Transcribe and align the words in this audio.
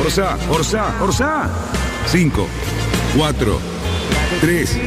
Orsa, 0.00 0.38
Orsa, 0.50 1.02
Orsa. 1.02 1.50
5, 2.06 2.46
4, 3.16 3.60
3, 4.40 4.78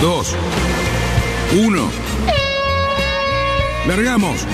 2, 0.00 0.36
1. 1.66 1.90
Largamos. 3.88 4.46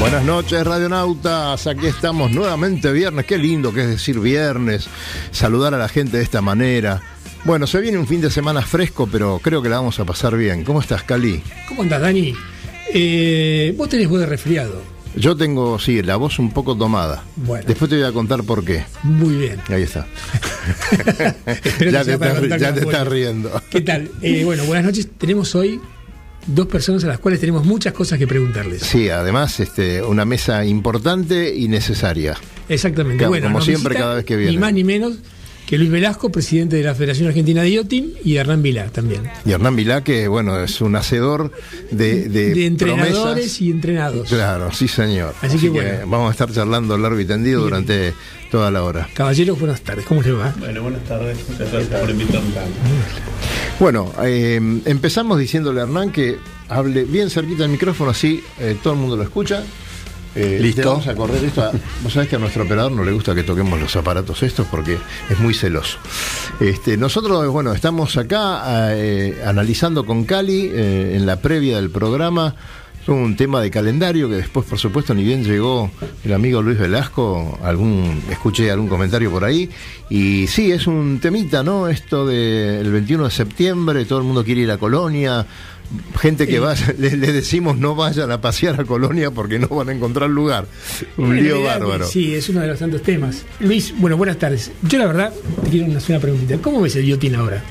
Buenas 0.00 0.24
noches, 0.24 0.66
radionautas. 0.66 1.66
Aquí 1.66 1.86
estamos 1.86 2.30
nuevamente 2.32 2.90
viernes. 2.92 3.26
Qué 3.26 3.38
lindo 3.38 3.72
que 3.72 3.82
es 3.82 3.88
decir 3.88 4.18
viernes. 4.18 4.88
Saludar 5.30 5.74
a 5.74 5.78
la 5.78 5.88
gente 5.88 6.16
de 6.16 6.22
esta 6.22 6.40
manera. 6.40 7.00
Bueno, 7.44 7.66
se 7.66 7.80
viene 7.80 7.98
un 7.98 8.06
fin 8.06 8.20
de 8.20 8.30
semana 8.30 8.62
fresco, 8.62 9.08
pero 9.10 9.40
creo 9.42 9.62
que 9.62 9.68
la 9.68 9.76
vamos 9.76 9.98
a 10.00 10.04
pasar 10.04 10.36
bien. 10.36 10.64
¿Cómo 10.64 10.80
estás, 10.80 11.02
Cali? 11.02 11.42
¿Cómo 11.68 11.82
andás, 11.82 12.00
Dani? 12.00 12.34
Eh, 12.94 13.74
vos 13.76 13.88
tenés 13.88 14.08
voz 14.08 14.20
de 14.20 14.26
resfriado. 14.26 14.91
Yo 15.14 15.36
tengo, 15.36 15.78
sí, 15.78 16.02
la 16.02 16.16
voz 16.16 16.38
un 16.38 16.50
poco 16.52 16.76
tomada. 16.76 17.24
Bueno. 17.36 17.64
Después 17.66 17.90
te 17.90 17.96
voy 17.96 18.06
a 18.06 18.12
contar 18.12 18.42
por 18.44 18.64
qué. 18.64 18.84
Muy 19.02 19.36
bien. 19.36 19.60
Ahí 19.68 19.82
está. 19.82 20.06
Ya 21.80 22.04
te, 22.04 22.12
estás, 22.12 22.18
bueno. 22.18 22.54
estás 22.54 23.08
riendo. 23.08 23.50
¿Qué 23.70 23.80
tal? 23.80 24.10
Eh, 24.22 24.44
bueno, 24.44 24.64
buenas 24.64 24.84
noches. 24.84 25.08
Tenemos 25.18 25.54
hoy 25.54 25.80
dos 26.46 26.66
personas 26.66 27.04
a 27.04 27.08
las 27.08 27.18
cuales 27.18 27.40
tenemos 27.40 27.64
muchas 27.64 27.92
cosas 27.92 28.18
que 28.18 28.26
preguntarles. 28.26 28.82
Sí, 28.82 29.08
además, 29.08 29.58
este, 29.60 30.02
una 30.02 30.24
mesa 30.24 30.64
importante 30.64 31.54
y 31.54 31.68
necesaria. 31.68 32.36
Exactamente. 32.68 33.18
Claro, 33.18 33.30
bueno, 33.30 33.46
como 33.48 33.60
siempre, 33.60 33.94
cada 33.94 34.14
vez 34.14 34.24
que 34.24 34.36
viene. 34.36 34.52
Ni 34.52 34.58
más 34.58 34.72
ni 34.72 34.84
menos 34.84 35.18
que 35.72 35.78
Luis 35.78 35.90
Velasco, 35.90 36.30
presidente 36.30 36.76
de 36.76 36.82
la 36.82 36.94
Federación 36.94 37.28
Argentina 37.28 37.62
de 37.62 37.70
Iotin, 37.70 38.12
y 38.22 38.36
Hernán 38.36 38.60
Vilá 38.60 38.88
también. 38.88 39.22
Y 39.46 39.52
Hernán 39.52 39.74
Vilá, 39.74 40.04
que 40.04 40.28
bueno, 40.28 40.62
es 40.62 40.82
un 40.82 40.94
hacedor 40.96 41.50
de, 41.90 42.28
de, 42.28 42.52
De 42.52 42.66
entrenadores 42.66 43.14
promesas. 43.22 43.60
y 43.62 43.70
entrenados. 43.70 44.28
Claro, 44.28 44.70
sí, 44.70 44.86
señor. 44.86 45.34
Así 45.40 45.56
que 45.56 45.70
bueno. 45.70 45.88
vamos 46.00 46.28
a 46.28 46.32
estar 46.32 46.52
charlando 46.52 46.98
largo 46.98 47.18
y 47.18 47.24
tendido 47.24 47.60
Bien. 47.60 47.70
durante 47.70 48.12
toda 48.50 48.70
la 48.70 48.82
hora. 48.82 49.08
Caballeros, 49.14 49.58
buenas 49.58 49.80
tardes. 49.80 50.04
¿Cómo 50.04 50.20
les 50.20 50.34
va? 50.34 50.54
Bueno, 50.58 50.82
buenas 50.82 51.04
tardes. 51.04 51.38
Muchas 51.48 51.72
gracias 51.72 52.00
por 52.02 52.10
invitarme. 52.10 52.48
Bueno, 53.80 54.12
eh, 54.24 54.60
empezamos 54.84 55.38
diciéndole 55.38 55.80
a 55.80 55.84
Hernán 55.84 56.12
que 56.12 56.36
hable 56.68 57.04
bien 57.04 57.30
cerquita 57.30 57.62
del 57.62 57.72
micrófono, 57.72 58.10
así 58.10 58.42
eh, 58.60 58.76
todo 58.82 58.92
el 58.92 58.98
mundo 58.98 59.16
lo 59.16 59.22
escucha. 59.22 59.64
Eh, 60.34 60.58
Listo. 60.60 60.80
te 60.82 60.88
Vamos 60.88 61.06
a 61.08 61.14
correr 61.14 61.44
esto. 61.44 61.62
a- 61.62 61.72
Vos 62.02 62.12
sabés 62.12 62.28
que 62.28 62.36
a 62.36 62.38
nuestro 62.38 62.62
operador 62.64 62.92
no 62.92 63.04
le 63.04 63.12
gusta 63.12 63.34
que 63.34 63.42
toquemos 63.42 63.78
los 63.80 63.94
aparatos 63.96 64.42
estos 64.42 64.66
porque 64.68 64.96
es 65.28 65.38
muy 65.38 65.52
celoso. 65.54 65.98
Este, 66.60 66.96
nosotros, 66.96 67.46
bueno, 67.52 67.72
estamos 67.72 68.16
acá 68.16 68.62
eh, 68.96 69.42
analizando 69.44 70.06
con 70.06 70.24
Cali 70.24 70.70
eh, 70.72 71.14
en 71.16 71.26
la 71.26 71.36
previa 71.40 71.76
del 71.76 71.90
programa 71.90 72.54
un 73.08 73.34
tema 73.36 73.60
de 73.60 73.68
calendario 73.68 74.28
que 74.28 74.36
después, 74.36 74.64
por 74.64 74.78
supuesto, 74.78 75.12
ni 75.12 75.24
bien 75.24 75.42
llegó 75.42 75.90
el 76.24 76.32
amigo 76.32 76.62
Luis 76.62 76.78
Velasco, 76.78 77.58
algún 77.64 78.22
escuché 78.30 78.70
algún 78.70 78.86
comentario 78.88 79.28
por 79.28 79.42
ahí. 79.44 79.68
Y 80.08 80.46
sí, 80.46 80.70
es 80.70 80.86
un 80.86 81.18
temita, 81.20 81.64
¿no? 81.64 81.88
Esto 81.88 82.24
del 82.24 82.92
21 82.92 83.24
de 83.24 83.30
septiembre, 83.32 84.04
todo 84.04 84.20
el 84.20 84.24
mundo 84.24 84.44
quiere 84.44 84.60
ir 84.60 84.70
a 84.70 84.78
Colonia. 84.78 85.44
Gente 86.20 86.46
que 86.46 86.58
vaya, 86.58 86.94
le, 86.98 87.16
le 87.16 87.32
decimos 87.32 87.76
no 87.78 87.94
vayan 87.94 88.30
a 88.30 88.40
pasear 88.40 88.80
a 88.80 88.84
Colonia 88.84 89.30
porque 89.30 89.58
no 89.58 89.68
van 89.68 89.88
a 89.88 89.92
encontrar 89.92 90.30
lugar. 90.30 90.66
Un 91.16 91.36
lío 91.36 91.54
realidad, 91.56 91.80
bárbaro. 91.80 92.06
Sí, 92.06 92.34
es 92.34 92.48
uno 92.48 92.60
de 92.60 92.68
los 92.68 92.78
tantos 92.78 93.02
temas. 93.02 93.44
Luis, 93.60 93.92
bueno, 93.98 94.16
buenas 94.16 94.38
tardes. 94.38 94.70
Yo 94.82 94.98
la 94.98 95.06
verdad 95.06 95.32
te 95.64 95.70
quiero 95.70 95.96
hacer 95.96 96.16
una 96.16 96.20
preguntita. 96.20 96.58
¿Cómo 96.58 96.80
ves 96.80 96.96
el 96.96 97.04
Iotin 97.06 97.34
ahora? 97.34 97.62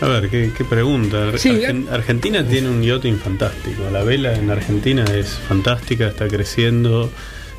A 0.00 0.08
ver, 0.08 0.30
qué, 0.30 0.50
qué 0.56 0.64
pregunta. 0.64 1.36
Sí, 1.36 1.50
Argen- 1.50 1.88
Argentina 1.90 2.42
tiene 2.46 2.70
un 2.70 2.82
yachting 2.82 3.18
fantástico. 3.18 3.82
La 3.92 4.02
vela 4.02 4.34
en 4.34 4.50
Argentina 4.50 5.04
es 5.04 5.28
fantástica, 5.46 6.08
está 6.08 6.26
creciendo. 6.26 7.10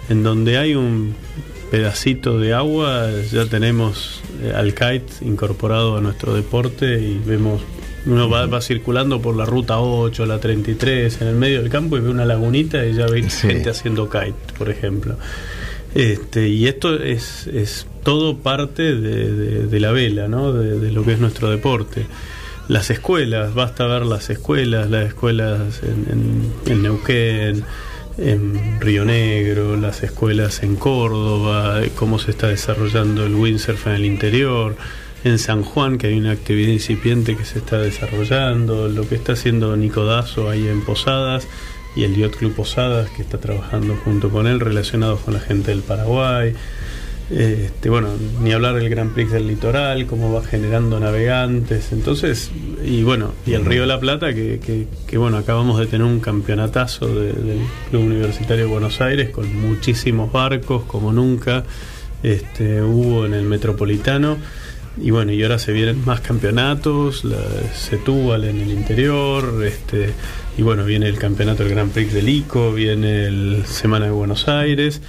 En 0.10 0.24
donde 0.24 0.58
hay 0.58 0.74
un 0.74 1.14
pedacito 1.70 2.40
de 2.40 2.54
agua, 2.54 3.10
ya 3.32 3.46
tenemos 3.46 4.22
eh, 4.44 4.52
al 4.56 4.74
kite 4.74 5.06
incorporado 5.22 5.98
a 5.98 6.02
nuestro 6.02 6.34
deporte 6.34 7.00
y 7.00 7.22
vemos. 7.24 7.62
Uno 8.06 8.30
va, 8.30 8.48
va 8.48 8.62
circulando 8.62 9.22
por 9.22 9.36
la 9.36 9.46
ruta 9.46 9.80
8, 9.80 10.26
la 10.26 10.40
33, 10.40 11.22
en 11.22 11.28
el 11.28 11.36
medio 11.36 11.62
del 11.62 11.70
campo 11.70 11.98
y 11.98 12.02
ve 12.02 12.10
una 12.10 12.26
lagunita 12.26 12.84
y 12.86 12.94
ya 12.96 13.06
ve 13.06 13.30
Sí. 13.30 13.48
gente 13.48 13.70
haciendo 13.70 14.10
kite, 14.10 14.34
por 14.58 14.70
ejemplo. 14.70 15.18
Este, 15.94 16.48
y 16.48 16.68
esto 16.68 16.96
es, 16.96 17.48
es 17.48 17.86
todo 18.04 18.38
parte 18.38 18.96
de, 18.96 19.32
de- 19.34 19.68
de 19.68 19.80
la 19.80 19.92
vela, 19.92 20.28
¿no? 20.28 20.54
De, 20.54 20.80
de 20.80 20.92
lo 20.92 21.04
que 21.04 21.14
es 21.14 21.20
nuestro 21.20 21.50
deporte. 21.52 22.06
Las 22.68 22.90
escuelas, 22.90 23.54
basta 23.54 23.86
ver 23.86 24.06
las 24.06 24.30
escuelas, 24.30 24.90
las 24.90 25.08
escuelas 25.08 25.82
en, 25.84 26.08
en- 26.66 26.72
en 26.72 26.82
Neuquén, 26.84 27.64
en 28.18 28.80
Río 28.80 29.04
Negro, 29.06 29.76
las 29.76 30.02
escuelas 30.04 30.64
en 30.64 30.76
Córdoba, 30.76 31.82
cómo 31.96 32.18
se 32.20 32.32
está 32.32 32.48
desarrollando 32.48 33.26
el 33.26 33.36
windsurf 33.36 33.88
en 33.88 33.94
el 33.94 34.06
interior, 34.06 34.76
en 35.24 35.38
San 35.40 35.64
Juan, 35.64 35.98
que 35.98 36.08
hay 36.08 36.18
una 36.18 36.32
actividad 36.32 36.72
incipiente 36.72 37.36
que 37.38 37.46
se 37.46 37.59
está 37.59 37.78
desarrollando, 37.78 38.88
lo 38.88 39.08
que 39.08 39.16
está 39.16 39.34
haciendo 39.34 39.76
Nico 39.78 40.06
Dazo 40.06 40.50
ahí 40.50 40.68
en 40.68 40.82
Posadas 40.82 41.48
y 41.96 42.04
el 42.06 42.16
Yacht 42.16 42.36
Club 42.38 42.54
Posadas, 42.56 43.09
que 43.12 43.22
está 43.22 43.38
trabajando 43.38 43.96
junto 44.04 44.30
con 44.30 44.48
él, 44.48 44.59
relacionados 44.59 45.20
con 45.20 45.34
la 45.34 45.40
gente 45.40 45.72
del 45.72 45.82
Paraguay. 45.82 46.54
Este, 47.30 47.90
bueno, 47.90 48.09
ni 48.42 48.52
hablar 48.52 48.76
del 48.76 48.90
Grand 48.90 49.14
Prix 49.14 49.32
del 49.32 49.48
litoral, 49.48 50.06
cómo 50.06 50.34
va 50.34 50.44
generando 50.44 51.00
navegantes. 51.00 51.94
Entonces, 51.94 52.52
y 52.84 53.03
bueno, 53.03 53.32
y 53.46 53.53
el 53.53 53.64
Río 53.64 53.82
de 53.82 53.88
la 53.88 54.00
Plata, 54.02 54.34
que, 54.34 54.59
que- 54.59 54.88
que, 55.08 55.18
bueno, 55.18 55.38
acabamos 55.38 55.80
de 55.80 55.86
tener 55.86 56.06
un 56.06 56.20
campeonatazo 56.20 57.08
de- 57.08 57.32
del 57.32 57.59
Club 57.90 58.02
Universitario 58.03 58.66
de 58.66 58.70
Buenos 58.72 59.00
Aires 59.00 59.30
con 59.30 59.53
muchísimos 59.56 60.30
barcos, 60.32 60.84
como 60.84 61.14
nunca 61.14 61.64
este, 62.22 62.82
hubo 62.82 63.26
en 63.26 63.34
el 63.34 63.44
Metropolitano. 63.44 64.38
Y 64.97 65.12
bueno, 65.12 65.31
y 65.31 65.41
ahora 65.41 65.57
se 65.57 65.72
vienen 65.72 66.03
más 66.06 66.19
campeonatos, 66.19 67.24
la 67.24 67.38
Setúbal 67.74 68.44
en 68.44 68.59
el 68.59 68.72
interior, 68.72 69.63
este, 69.66 70.13
y 70.57 70.63
bueno, 70.63 70.84
viene 70.84 71.07
el 71.07 71.18
campeonato 71.18 71.63
del 71.63 71.72
Grand 71.72 71.91
Prix 71.94 72.13
del 72.13 72.28
ICO, 72.28 72.74
viene 72.74 73.25
el 73.28 73.63
Semana 73.66 74.06
de 74.06 74.12
Buenos 74.12 74.47
Aires. 74.50 75.02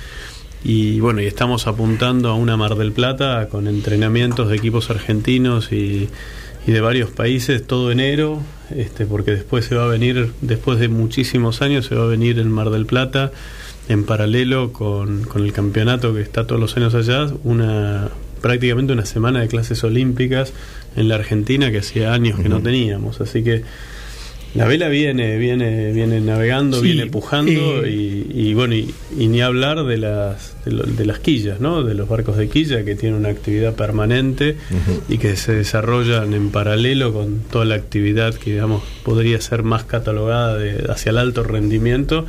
Y 0.64 1.00
bueno, 1.00 1.20
y 1.20 1.26
estamos 1.26 1.66
apuntando 1.66 2.28
a 2.28 2.34
una 2.34 2.56
Mar 2.56 2.76
del 2.76 2.92
Plata 2.92 3.48
con 3.48 3.66
entrenamientos 3.66 4.48
de 4.48 4.56
equipos 4.56 4.90
argentinos 4.90 5.72
y, 5.72 6.08
y 6.64 6.70
de 6.70 6.80
varios 6.80 7.10
países 7.10 7.66
todo 7.66 7.90
enero, 7.90 8.40
este, 8.70 9.04
porque 9.04 9.32
después 9.32 9.64
se 9.64 9.74
va 9.74 9.84
a 9.84 9.88
venir, 9.88 10.32
después 10.40 10.78
de 10.78 10.86
muchísimos 10.88 11.60
años, 11.60 11.86
se 11.86 11.96
va 11.96 12.04
a 12.04 12.06
venir 12.06 12.38
el 12.38 12.48
Mar 12.48 12.70
del 12.70 12.86
Plata 12.86 13.32
en 13.88 14.04
paralelo 14.04 14.72
con, 14.72 15.24
con 15.24 15.42
el 15.42 15.52
campeonato 15.52 16.14
que 16.14 16.20
está 16.20 16.46
todos 16.46 16.60
los 16.60 16.76
años 16.76 16.94
allá, 16.94 17.26
una 17.42 18.10
prácticamente 18.42 18.92
una 18.92 19.06
semana 19.06 19.40
de 19.40 19.48
clases 19.48 19.82
olímpicas 19.84 20.52
en 20.96 21.08
la 21.08 21.14
Argentina 21.14 21.70
que 21.70 21.78
hacía 21.78 22.12
años 22.12 22.38
que 22.40 22.48
no 22.50 22.60
teníamos. 22.60 23.20
Así 23.22 23.42
que 23.42 23.62
la 24.54 24.66
vela 24.66 24.88
viene, 24.90 25.38
viene, 25.38 25.92
viene 25.92 26.20
navegando, 26.20 26.76
Sí, 26.80 26.88
viene 26.92 27.06
pujando 27.06 27.82
eh, 27.86 27.90
y, 27.90 28.26
y 28.50 28.52
bueno, 28.52 28.74
y, 28.74 28.92
y 29.18 29.28
ni 29.28 29.40
hablar 29.40 29.82
de 29.86 29.96
las, 29.96 30.54
de, 30.66 30.72
lo- 30.72 30.82
de 30.82 31.06
las 31.06 31.20
quillas, 31.20 31.58
¿no? 31.58 31.82
De 31.82 31.94
los 31.94 32.06
barcos 32.06 32.36
de 32.36 32.50
quilla 32.50 32.84
que 32.84 32.94
tienen 32.94 33.18
una 33.18 33.30
actividad 33.30 33.74
permanente 33.74 34.56
y 35.08 35.16
que 35.16 35.36
se 35.36 35.54
desarrollan 35.54 36.34
en 36.34 36.50
paralelo 36.50 37.14
con 37.14 37.38
toda 37.50 37.64
la 37.64 37.76
actividad 37.76 38.34
que, 38.34 38.50
digamos, 38.52 38.82
podría 39.04 39.40
ser 39.40 39.62
más 39.62 39.84
catalogada 39.84 40.58
de, 40.58 40.84
hacia 40.92 41.10
el 41.10 41.16
alto 41.16 41.44
rendimiento, 41.44 42.26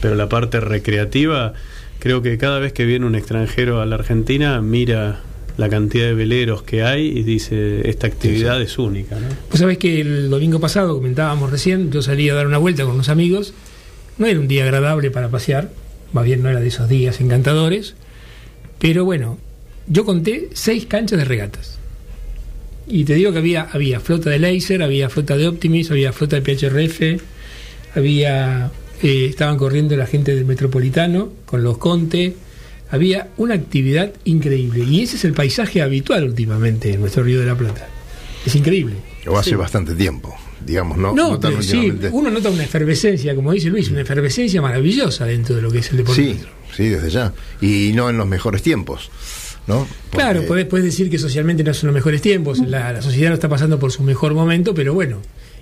pero 0.00 0.14
la 0.14 0.28
parte 0.28 0.60
recreativa, 0.60 1.54
creo 1.98 2.22
que 2.22 2.38
cada 2.38 2.60
vez 2.60 2.72
que 2.72 2.84
viene 2.84 3.04
un 3.04 3.16
extranjero 3.16 3.80
a 3.80 3.86
la 3.86 3.96
Argentina 3.96 4.60
mira 4.60 5.22
la 5.58 5.68
cantidad 5.68 6.06
de 6.06 6.14
veleros 6.14 6.62
que 6.62 6.84
hay 6.84 7.06
y 7.06 7.24
dice, 7.24 7.88
esta 7.90 8.06
actividad 8.06 8.62
es 8.62 8.78
única. 8.78 9.16
¿no? 9.16 9.26
Pues 9.48 9.60
sabés 9.60 9.76
que 9.76 10.00
el 10.00 10.30
domingo 10.30 10.60
pasado, 10.60 10.94
comentábamos 10.94 11.50
recién, 11.50 11.90
yo 11.90 12.00
salí 12.00 12.30
a 12.30 12.34
dar 12.34 12.46
una 12.46 12.58
vuelta 12.58 12.84
con 12.84 12.94
unos 12.94 13.08
amigos, 13.08 13.52
no 14.18 14.26
era 14.26 14.38
un 14.38 14.46
día 14.46 14.62
agradable 14.62 15.10
para 15.10 15.28
pasear, 15.28 15.72
más 16.12 16.24
bien 16.24 16.44
no 16.44 16.48
era 16.48 16.60
de 16.60 16.68
esos 16.68 16.88
días 16.88 17.20
encantadores, 17.20 17.96
pero 18.78 19.04
bueno, 19.04 19.36
yo 19.88 20.04
conté 20.04 20.48
seis 20.54 20.86
canchas 20.86 21.18
de 21.18 21.24
regatas. 21.24 21.78
Y 22.86 23.02
te 23.02 23.14
digo 23.14 23.32
que 23.32 23.38
había, 23.38 23.62
había 23.72 23.98
flota 23.98 24.30
de 24.30 24.38
Laser, 24.38 24.80
había 24.82 25.10
flota 25.10 25.36
de 25.36 25.48
Optimis, 25.48 25.90
había 25.90 26.12
flota 26.12 26.40
de 26.40 26.42
PHRF, 26.42 27.20
había 27.96 28.70
eh, 29.02 29.26
estaban 29.28 29.58
corriendo 29.58 29.96
la 29.96 30.06
gente 30.06 30.36
del 30.36 30.44
Metropolitano 30.44 31.32
con 31.46 31.64
los 31.64 31.78
Conte, 31.78 32.36
había 32.90 33.28
una 33.36 33.54
actividad 33.54 34.12
increíble. 34.24 34.84
Y 34.84 35.02
ese 35.02 35.16
es 35.16 35.24
el 35.24 35.32
paisaje 35.32 35.82
habitual 35.82 36.24
últimamente 36.24 36.92
en 36.92 37.00
nuestro 37.00 37.22
Río 37.22 37.40
de 37.40 37.46
la 37.46 37.54
Plata. 37.56 37.86
Es 38.46 38.54
increíble. 38.54 38.94
O 39.26 39.36
hace 39.38 39.50
Sí. 39.50 39.56
bastante 39.56 39.94
tiempo, 39.94 40.34
digamos, 40.64 40.96
¿no? 40.96 41.12
No, 41.14 41.38
tan 41.38 41.50
pero 41.52 41.62
sí, 41.62 41.76
últimamente. 41.76 42.08
uno 42.12 42.30
nota 42.30 42.48
una 42.50 42.64
efervescencia, 42.64 43.34
como 43.34 43.52
dice 43.52 43.68
Luis, 43.68 43.90
una 43.90 44.00
efervescencia 44.00 44.62
maravillosa 44.62 45.26
dentro 45.26 45.56
de 45.56 45.62
lo 45.62 45.70
que 45.70 45.78
es 45.80 45.90
el 45.90 45.98
deporte. 45.98 46.22
Sí, 46.22 46.40
sí, 46.74 46.88
desde 46.88 47.10
ya. 47.10 47.32
Y 47.60 47.92
no 47.94 48.08
en 48.08 48.16
los 48.16 48.26
mejores 48.26 48.62
tiempos, 48.62 49.10
¿no? 49.66 49.86
Porque- 50.10 50.16
Claro, 50.24 50.46
podés, 50.46 50.64
podés 50.66 50.84
decir 50.86 51.10
que 51.10 51.18
socialmente 51.18 51.62
no 51.62 51.74
son 51.74 51.88
los 51.88 51.94
mejores 51.94 52.22
tiempos, 52.22 52.58
la, 52.60 52.92
la 52.92 53.02
sociedad 53.02 53.28
no 53.30 53.34
está 53.34 53.48
pasando 53.50 53.78
por 53.78 53.92
su 53.92 54.02
mejor 54.02 54.32
momento, 54.32 54.72
pero 54.72 54.94
bueno, 54.94 55.20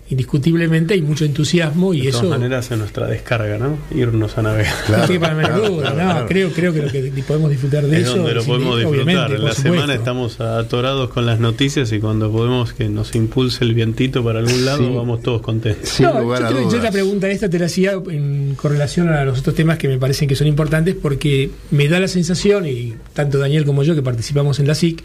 indiscutiblemente 0.08 0.94
hay 0.94 1.03
mucho 1.03 1.25
entusiasmo 1.25 1.93
y 1.93 2.03
De 2.03 2.08
eso... 2.11 2.20
todas 2.23 2.38
maneras, 2.38 2.70
es 2.70 2.79
nuestra 2.79 3.06
descarga, 3.08 3.58
¿no? 3.58 3.76
Irnos 3.94 4.38
a 4.38 4.43
navegar. 4.43 4.73
Claro, 4.87 5.06
tiene 5.06 5.20
para 5.20 5.37
claro, 5.41 5.69
duda, 5.69 5.81
claro, 5.93 5.97
no, 5.97 6.11
claro. 6.12 6.26
creo, 6.29 6.50
creo 6.53 6.73
que 6.73 6.82
lo 6.82 6.91
que 6.93 7.23
podemos 7.26 7.50
disfrutar 7.50 7.85
de 7.87 7.97
es 7.97 8.03
eso. 8.05 8.17
donde 8.19 8.35
lo 8.35 8.43
sí, 8.43 8.49
podemos 8.49 8.75
obviamente, 8.76 9.00
disfrutar. 9.12 9.32
En 9.37 9.44
la 9.44 9.53
supuesto. 9.55 9.62
semana 9.75 9.94
estamos 9.94 10.41
atorados 10.41 11.11
con 11.11 11.26
las 11.26 11.41
noticias 11.41 11.91
y 11.93 11.99
cuando 11.99 12.31
podemos 12.31 12.73
que 12.73 12.88
nos 12.88 13.14
impulse 13.17 13.64
el 13.64 13.75
vientito 13.75 14.23
para 14.23 14.38
algún 14.38 14.64
lado, 14.64 14.79
Sí. 14.87 14.93
vamos 14.94 15.23
todos 15.23 15.43
contentos. 15.43 15.88
Sin 15.88 16.06
No, 16.06 16.20
lugar 16.20 16.41
yo, 16.43 16.47
a 16.47 16.50
creo- 16.50 16.70
yo 16.70 16.79
la 16.82 16.91
pregunta 16.93 17.29
esta 17.29 17.50
te 17.50 17.58
la 17.58 17.67
hacía 17.67 17.93
en 18.11 18.55
correlación 18.55 19.08
a 19.08 19.25
los 19.25 19.41
otros 19.41 19.55
temas 19.56 19.79
que 19.79 19.88
me 19.88 19.99
parecen 19.99 20.29
que 20.29 20.37
son 20.37 20.47
importantes 20.47 20.94
porque 20.94 21.50
me 21.73 21.88
da 21.88 21.99
la 21.99 22.08
sensación, 22.08 22.67
y 22.67 22.94
tanto 23.12 23.38
Daniel 23.38 23.64
como 23.64 23.82
yo 23.82 23.94
que 23.94 24.03
participamos 24.03 24.61
en 24.61 24.69
la 24.69 24.75
SIC, 24.75 25.03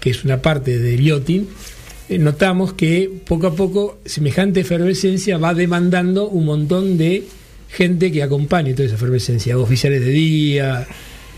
que 0.00 0.10
es 0.10 0.24
una 0.24 0.42
parte 0.42 0.78
de 0.78 0.96
Biotin, 0.96 1.46
notamos 2.18 2.72
que 2.72 3.10
poco 3.26 3.46
a 3.46 3.54
poco 3.54 3.98
semejante 4.04 4.60
efervescencia 4.60 5.38
va 5.38 5.54
demandando 5.54 6.28
un 6.28 6.44
montón 6.46 6.98
de 6.98 7.24
gente 7.70 8.10
que 8.10 8.22
acompañe 8.22 8.72
toda 8.74 8.86
esa 8.86 8.96
efervescencia, 8.96 9.56
oficiales 9.58 10.00
de 10.04 10.10
día, 10.10 10.86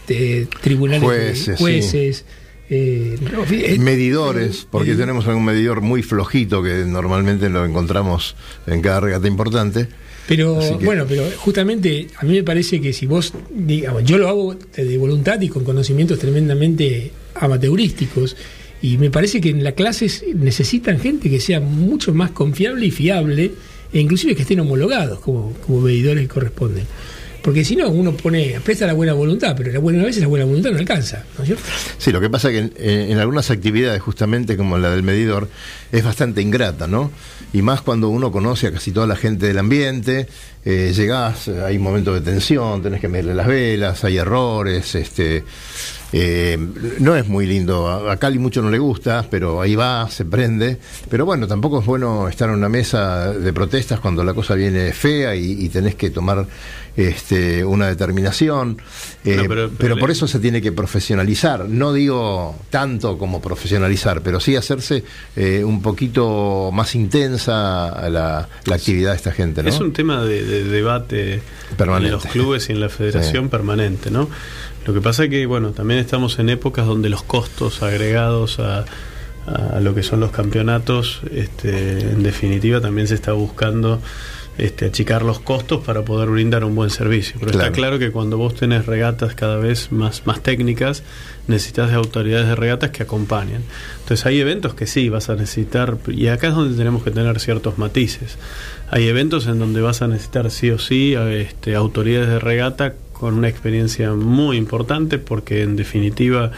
de 0.09 0.47
tribunales, 0.63 1.03
de- 1.03 1.07
Jueces, 1.07 1.59
jueces 1.59 2.25
eh, 2.71 3.19
eh, 3.51 3.79
Medidores, 3.79 4.67
porque 4.71 4.93
eh, 4.93 4.97
tenemos 4.97 5.27
un 5.27 5.45
medidor 5.45 5.83
muy 5.83 6.03
flojito 6.03 6.63
que 6.63 6.85
normalmente 6.87 7.51
lo 7.51 7.67
encontramos 7.67 8.35
en 8.67 8.81
cada 8.81 9.01
regata 9.01 9.29
importante. 9.29 9.89
Pero 10.27 10.59
que- 10.79 10.85
bueno, 10.87 11.05
pero 11.07 11.25
justamente 11.37 12.07
a 12.17 12.25
mí 12.25 12.33
me 12.33 12.43
parece 12.45 12.81
que 12.81 12.93
si 12.95 13.05
vos, 13.07 13.35
digamos, 13.55 14.05
yo 14.05 14.17
lo 14.17 14.29
hago 14.29 14.55
de 14.77 14.97
voluntad 14.97 15.39
y 15.41 15.49
con 15.49 15.65
conocimientos 15.65 16.19
tremendamente 16.19 17.11
amateurísticos, 17.35 18.37
y 18.83 18.99
me 18.99 19.11
parece 19.11 19.41
que 19.41 19.51
en 19.51 19.63
las 19.63 19.75
clases 19.75 20.25
necesitan 20.35 20.99
gente 20.99 21.31
que 21.31 21.41
sea 21.41 21.61
mucho 21.61 22.13
más 22.13 22.33
confiable 22.33 22.87
y 22.87 22.91
fiable, 22.91 23.53
e 23.93 24.01
inclusive 24.01 24.35
que 24.35 24.43
estén 24.43 24.61
homologados 24.61 25.21
como, 25.21 25.53
como 25.65 25.81
medidores 25.83 26.23
que 26.25 26.29
corresponden. 26.29 26.85
Porque 27.43 27.65
si 27.65 27.75
no, 27.75 27.89
uno 27.89 28.13
pone, 28.13 28.61
presta 28.65 28.87
la 28.87 28.93
buena 28.93 29.13
voluntad, 29.15 29.55
pero 29.57 29.73
la 29.73 29.81
buena 29.81 30.03
a 30.03 30.07
veces 30.07 30.23
la 30.23 30.29
buena 30.29 30.45
voluntad 30.45 30.71
no 30.71 30.79
alcanza, 30.79 31.25
¿no 31.37 31.43
es 31.43 31.49
cierto? 31.49 31.65
Sí, 31.99 32.13
lo 32.13 32.21
que 32.21 32.31
pasa 32.31 32.51
es 32.51 32.55
que 32.55 32.59
en, 32.59 32.73
eh, 32.77 33.21
algunas 33.21 33.51
actividades, 33.51 34.01
justamente 34.01 34.57
como 34.57 34.79
la 34.79 34.91
del 34.91 35.03
medidor, 35.03 35.49
es 35.91 36.05
bastante 36.05 36.41
ingrata, 36.41 36.87
¿no? 36.87 37.11
Y 37.53 37.63
más 37.63 37.83
cuando 37.83 38.09
uno 38.09 38.31
conoce 38.31 38.69
a 38.69 38.73
casi 38.73 38.93
toda 38.93 39.09
la 39.09 39.17
gente 39.17 39.47
del 39.47 39.59
ambiente, 39.59 40.29
eh, 40.65 40.93
llegás, 40.95 41.49
hay 41.49 41.79
momentos 41.79 42.15
de 42.15 42.31
tensión, 42.31 42.81
tenés 42.81 43.01
que 43.01 43.09
medirle 43.09 43.35
las 43.35 43.49
velas, 43.49 44.05
hay 44.05 44.19
errores, 44.19 44.95
este. 44.95 45.45
Eh, 46.13 46.59
no 46.99 47.17
es 47.17 47.27
muy 47.29 47.47
lindo, 47.47 47.89
a, 47.89 48.13
a 48.13 48.17
Cali 48.19 48.39
mucho 48.39 48.61
no 48.63 48.71
le 48.71 48.79
gusta, 48.79 49.27
pero 49.31 49.61
ahí 49.61 49.75
va, 49.75 50.09
se 50.11 50.25
prende. 50.25 50.79
Pero 51.09 51.25
bueno, 51.25 51.47
tampoco 51.47 51.81
es 51.81 51.87
bueno 51.87 52.29
estar 52.29 52.49
en 52.51 52.57
una 52.57 52.69
mesa 52.69 53.33
de 53.33 53.53
protestas 53.53 54.01
cuando 54.01 54.23
la 54.25 54.35
cosa 54.35 54.55
viene 54.55 54.93
fea 54.93 55.35
y, 55.35 55.65
y 55.65 55.69
tenés 55.71 55.95
que 55.95 56.11
tomar 56.11 56.47
este, 56.97 57.65
una 57.65 57.87
determinación. 57.89 58.77
Eh, 59.25 59.37
No, 59.37 59.43
pero- 59.43 59.49
pero, 59.49 59.71
pero 59.79 59.97
por 59.97 60.11
eso 60.11 60.29
se 60.29 60.39
tiene 60.39 60.61
que 60.61 60.73
profesionalizar. 60.73 61.67
No 61.69 61.93
digo 61.93 62.57
tanto 62.71 63.17
como 63.17 63.41
profesionalizar, 63.41 64.21
pero 64.23 64.41
sí 64.41 64.57
hacerse 64.57 65.05
eh, 65.37 65.63
un 65.65 65.81
poquito 65.81 66.71
más 66.73 66.95
intensa 66.95 68.09
la, 68.11 68.49
la 68.67 68.75
actividad 68.75 69.11
de 69.13 69.17
esta 69.17 69.33
gente, 69.33 69.63
¿no? 69.63 69.69
Es 69.71 69.81
un 69.81 69.93
tema 69.93 70.23
de, 70.25 70.45
de 70.45 70.65
debate 70.65 71.41
Permanente. 71.77 72.09
en 72.09 72.13
los 72.15 72.27
clubes 72.27 72.69
y 72.69 72.73
en 72.73 72.81
la 72.81 72.89
federación 72.91 73.45
Sí. 73.45 73.51
permanente, 73.51 74.11
¿no? 74.11 74.29
Lo 74.87 74.93
que 74.95 75.01
pasa 75.01 75.25
es 75.25 75.31
que, 75.31 75.47
bueno, 75.47 75.71
también 75.71 76.01
estamos 76.01 76.39
en 76.39 76.49
épocas 76.49 76.87
donde 76.87 77.09
los 77.09 77.23
costos 77.23 77.83
agregados 77.83 78.59
a, 78.59 78.85
a 79.47 79.81
lo 79.81 79.95
que 79.95 80.03
son 80.03 80.21
los 80.21 80.31
campeonatos, 80.31 81.21
este, 81.33 82.01
en 82.01 82.23
definitiva, 82.23 82.81
también 82.81 83.07
se 83.09 83.15
está 83.15 83.33
buscando 83.33 84.01
este, 84.59 84.85
achicar 84.85 85.23
los 85.23 85.41
costos 85.41 85.83
para 85.83 86.05
poder 86.05 86.29
brindar 86.29 86.63
un 86.65 86.75
buen 86.75 86.91
servicio. 86.91 87.37
Pero 87.41 87.53
Claro. 87.53 87.67
está 87.69 87.75
claro 87.75 87.99
que 87.99 88.11
cuando 88.11 88.37
vos 88.37 88.55
tenés 88.55 88.85
regatas 88.87 89.35
cada 89.35 89.57
vez 89.57 89.91
más, 89.91 90.27
más 90.27 90.43
técnicas, 90.43 91.03
necesitas 91.49 91.89
de 91.91 91.97
autoridades 91.97 92.47
de 92.49 92.55
regatas 92.55 92.91
que 92.91 93.03
acompañen. 93.03 93.63
Entonces 94.03 94.27
hay 94.27 94.41
eventos 94.41 94.75
que 94.75 94.87
sí 94.87 95.09
vas 95.09 95.31
a 95.31 95.37
necesitar, 95.37 95.97
y 96.07 96.27
acá 96.29 96.49
es 96.49 96.55
donde 96.55 96.77
tenemos 96.77 97.03
que 97.03 97.11
tener 97.11 97.41
ciertos 97.41 97.79
matices. 97.79 98.37
Hay 98.91 99.09
eventos 99.09 99.47
en 99.47 99.59
donde 99.59 99.81
vas 99.81 100.03
a 100.03 100.09
necesitar 100.09 100.51
sí 100.51 100.71
o 100.71 100.79
sí 100.79 101.15
este, 101.15 101.75
autoridades 101.75 102.29
de 102.29 102.39
regata 102.39 102.93
con 103.23 103.35
una 103.35 103.49
experiencia 103.49 104.15
muy 104.15 104.57
importante, 104.57 105.19
porque 105.19 105.63
en 105.63 105.77
definitiva 105.77 106.51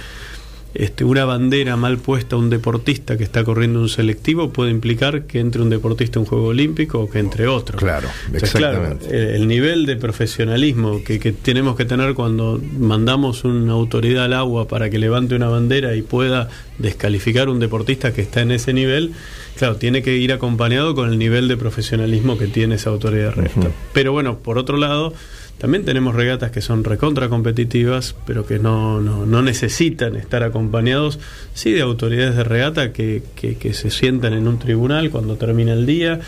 este, 0.73 1.05
una 1.05 1.27
bandera 1.27 1.77
mal 1.77 1.99
puesta 1.99 2.37
a 2.37 2.39
un 2.39 2.49
deportista 2.49 3.19
que 3.19 3.23
está 3.23 3.45
corriendo 3.45 3.81
un 3.81 3.91
selectivo 3.91 4.51
puede 4.51 4.71
implicar 4.71 5.25
que 5.27 5.39
entre 5.39 5.61
un 5.61 5.69
deportista 5.69 6.19
a 6.19 6.23
un 6.23 6.27
juego 6.27 6.47
olímpico 6.47 7.01
o 7.01 7.11
que 7.11 7.19
entre 7.19 7.47
otro. 7.47 7.79
Claro, 7.79 8.09
exactamente. 8.33 9.37
el 9.37 9.47
nivel 9.47 9.85
de 9.85 9.97
profesionalismo 9.97 11.05
que, 11.05 11.21
que 11.21 11.33
tenemos 11.33 11.77
que 11.77 11.85
tener 11.85 12.15
cuando 12.15 12.61
mandamos 12.79 13.45
una 13.45 13.75
autoridad 13.75 14.25
al 14.25 14.33
agua 14.33 14.67
para 14.67 14.89
que 14.89 14.99
levante 14.99 15.37
una 15.37 15.49
bandera 15.49 15.94
y 15.94 16.03
pueda 16.03 16.49
descalificar 16.79 17.51
un 17.51 17.61
deportista 17.61 18.15
que 18.15 18.23
está 18.23 18.41
en 18.41 18.51
ese 18.51 18.73
nivel, 18.73 19.13
claro, 19.56 19.77
tiene 19.77 20.03
que 20.03 20.17
ir 20.17 20.33
acompañado 20.33 20.94
con 20.94 21.11
el 21.11 21.19
nivel 21.19 21.47
de 21.47 21.59
profesionalismo 21.59 22.39
que 22.39 22.49
tiene 22.49 22.77
esa 22.77 22.89
autoridad 22.89 23.27
de 23.27 23.43
regata. 23.43 23.71
Pero 23.93 24.13
bueno, 24.13 24.39
por 24.39 24.59
otro 24.59 24.77
lado, 24.77 25.13
también 25.58 25.84
tenemos 25.84 26.15
regatas 26.15 26.51
que 26.51 26.61
son 26.61 26.84
recontra 26.84 27.29
competitivas, 27.29 28.15
pero 28.27 28.44
que 28.46 28.58
no, 28.58 29.01
no, 29.01 29.25
no 29.25 29.43
necesitan 29.43 30.17
estar 30.17 30.43
acompañados, 30.43 31.20
sí, 31.55 31.73
de 31.73 31.82
autoridades 31.82 32.37
de 32.37 32.44
regata 32.44 32.93
que, 32.93 33.23
que, 33.37 33.56
que 33.56 33.73
se 33.73 33.91
sientan 33.91 34.32
en 34.32 34.49
un 34.49 34.58
tribunal 34.58 35.11
cuando 35.11 35.37
termina 35.37 35.73
el 35.73 35.87
día. 35.87 36.20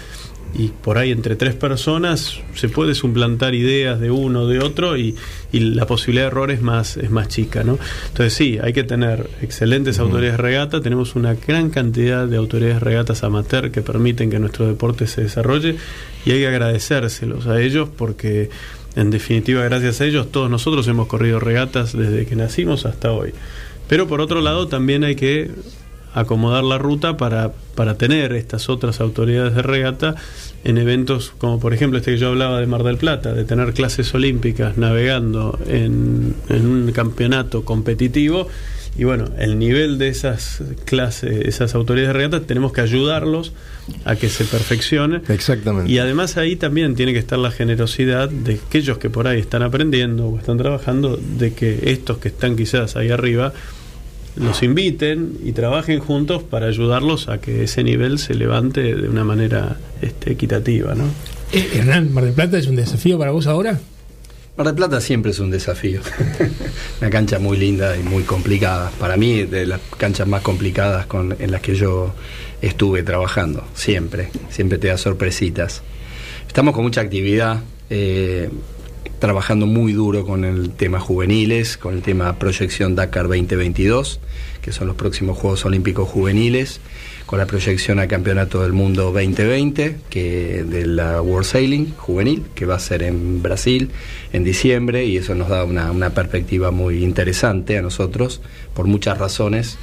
Y 0.54 0.68
por 0.68 0.97
ahí 0.97 1.11
entre 1.11 1.37
tres 1.37 1.54
personas 1.54 2.38
se 2.54 2.68
puede 2.71 2.95
suplantar 2.95 3.54
ideas 3.54 4.00
de 4.00 4.11
uno 4.11 4.47
de 4.47 4.61
otro 4.61 4.97
y, 4.97 5.14
y 5.52 5.61
la 5.61 5.87
posibilidad 5.87 6.25
de 6.25 6.28
error 6.28 6.50
es 6.50 6.62
más, 6.62 6.97
es 6.97 7.11
más 7.11 7.28
chica, 7.28 7.62
¿no? 7.62 7.78
Entonces 8.09 8.33
sí, 8.33 8.59
hay 8.62 8.73
que 8.73 8.85
tener 8.85 9.28
excelentes 9.42 9.99
autoridades 9.99 10.38
de 10.38 10.42
regata, 10.42 10.80
tenemos 10.80 11.14
una 11.14 11.35
gran 11.35 11.68
cantidad 11.68 12.26
de 12.26 12.37
autoridades 12.37 12.76
de 12.76 12.85
regatas 12.85 13.23
amateur 13.23 13.71
que 13.71 13.83
permiten 13.83 14.30
que 14.30 14.38
nuestro 14.38 14.66
deporte 14.66 15.06
se 15.09 15.23
desarrolle 15.23 15.76
y 16.25 16.30
hay 16.30 16.38
que 16.38 16.47
agradecérselos 16.47 17.47
a 17.49 17.61
ellos 17.61 17.90
porque 17.95 18.49
en 18.97 19.11
definitiva 19.11 19.62
gracias 19.62 20.00
a 20.00 20.07
ellos 20.07 20.33
todos 20.33 20.50
nosotros 20.50 20.88
hemos 20.88 21.07
corrido 21.07 21.38
regatas 21.38 21.97
desde 21.97 22.26
que 22.26 22.35
nacimos 22.35 22.87
hasta 22.87 23.12
hoy. 23.12 23.33
Pero 23.88 24.09
por 24.09 24.21
otro 24.21 24.41
lado 24.41 24.67
también 24.67 25.05
hay 25.05 25.15
que 25.15 25.50
acomodar 26.15 26.65
la 26.65 26.79
ruta 26.79 27.19
para, 27.19 27.53
para 27.75 27.99
tener 27.99 28.33
estas 28.33 28.71
otras 28.71 29.00
autoridades 29.00 29.55
de 29.55 29.61
regata 29.61 30.15
en 30.65 30.79
eventos 30.79 31.35
como 31.37 31.61
por 31.61 31.75
ejemplo 31.75 31.99
este 31.99 32.12
que 32.12 32.19
yo 32.19 32.29
hablaba 32.29 32.59
de 32.59 32.67
Mar 32.67 32.83
del 32.85 32.97
Plata, 32.97 33.35
de 33.35 33.45
tener 33.45 33.75
clases 33.75 34.12
olímpicas 34.15 34.79
navegando 34.79 35.59
en, 35.69 36.35
en 36.49 36.67
un 36.67 36.91
campeonato 36.93 37.67
competitivo 37.67 38.49
y 38.99 39.05
bueno, 39.05 39.26
el 39.38 39.59
nivel 39.59 39.99
de 39.99 40.09
esas 40.09 40.62
clases, 40.85 41.47
esas 41.47 41.75
autoridades 41.75 42.15
de 42.15 42.19
regata, 42.19 42.41
tenemos 42.47 42.73
que 42.73 42.81
ayudarlos 42.81 43.53
a 44.05 44.17
que 44.17 44.29
se 44.29 44.45
perfeccione. 44.45 45.21
Exactamente. 45.29 45.91
Y 45.91 45.99
además 45.99 46.37
ahí 46.37 46.57
también 46.57 46.95
tiene 46.95 47.12
que 47.12 47.19
estar 47.19 47.38
la 47.38 47.50
generosidad 47.50 48.31
de 48.31 48.55
aquellos 48.67 48.99
que 48.99 49.11
por 49.11 49.29
ahí 49.29 49.41
están 49.41 49.62
aprendiendo 49.62 50.29
o 50.29 50.38
están 50.38 50.57
trabajando, 50.57 51.19
de 51.38 51.53
que 51.53 51.91
estos 51.91 52.19
que 52.19 52.29
están 52.29 52.57
quizás 52.57 52.97
ahí 52.97 53.11
arriba 53.11 53.53
los 54.37 54.62
inviten 54.62 55.38
y 55.43 55.53
trabajen 55.53 55.99
juntos 55.99 56.43
para 56.43 56.67
ayudarlos 56.67 57.29
a 57.29 57.38
que 57.38 57.65
ese 57.65 57.83
nivel 57.83 58.19
se 58.19 58.35
levante 58.35 58.95
de 58.95 59.09
una 59.09 59.25
manera 59.25 59.79
este, 60.03 60.33
equitativa, 60.33 60.95
¿no? 60.95 61.05
Eh, 61.53 61.71
Hernán, 61.75 62.12
Mar 62.12 62.25
del 62.25 62.35
Plata 62.35 62.59
es 62.59 62.67
un 62.67 62.76
desafío 62.76 63.19
para 63.19 63.31
vos 63.31 63.47
ahora. 63.47 63.81
Mar 64.56 64.66
del 64.66 64.75
Plata 64.75 65.02
siempre 65.02 65.32
es 65.32 65.38
un 65.38 65.50
desafío. 65.50 66.00
Una 67.00 67.10
cancha 67.10 67.38
muy 67.38 67.58
linda 67.58 67.94
y 67.94 68.02
muy 68.02 68.22
complicada. 68.22 68.90
Para 68.98 69.18
mí, 69.18 69.42
de 69.42 69.66
las 69.66 69.80
canchas 69.98 70.26
más 70.26 70.40
complicadas 70.40 71.06
en 71.38 71.50
las 71.50 71.60
que 71.60 71.75
yo 71.75 72.14
estuve 72.62 73.02
trabajando. 73.02 73.64
Siempre. 73.75 74.30
Siempre 74.48 74.78
te 74.78 74.88
da 74.88 74.96
sorpresitas. 74.96 75.82
Estamos 76.46 76.75
con 76.75 76.84
mucha 76.84 77.02
actividad. 77.02 77.62
eh, 77.90 78.48
trabajando 79.18 79.66
muy 79.66 79.92
duro 79.92 80.26
con 80.26 80.44
el 80.44 80.70
tema 80.70 81.00
juveniles, 81.00 81.76
con 81.76 81.94
el 81.94 82.02
tema 82.02 82.38
proyección 82.38 82.94
Dakar 82.94 83.28
2022, 83.28 84.20
que 84.60 84.72
son 84.72 84.88
los 84.88 84.96
próximos 84.96 85.38
Juegos 85.38 85.64
Olímpicos 85.64 86.08
Juveniles, 86.08 86.80
con 87.26 87.38
la 87.38 87.47
proyección 87.47 87.99
al 87.99 88.09
Campeonato 88.09 88.62
del 88.62 88.73
Mundo 88.73 89.12
2020, 89.12 89.97
que 90.09 90.64
de 90.64 90.87
la 90.87 91.21
World 91.21 91.47
Sailing 91.47 91.92
juvenil, 91.97 92.45
que 92.54 92.66
va 92.66 92.76
a 92.76 92.78
ser 92.78 93.02
en 93.02 93.42
Brasil 93.42 93.90
en 94.33 94.45
diciembre, 94.45 95.04
y 95.04 95.16
eso 95.16 95.35
nos 95.35 95.49
da 95.49 95.64
una, 95.64 95.90
una 95.90 96.11
perspectiva 96.11 96.71
muy 96.71 97.02
interesante 97.02 97.76
a 97.76 97.83
nosotros, 97.83 98.40
por 98.75 98.87
muchas 98.87 99.18
razones 99.18 99.78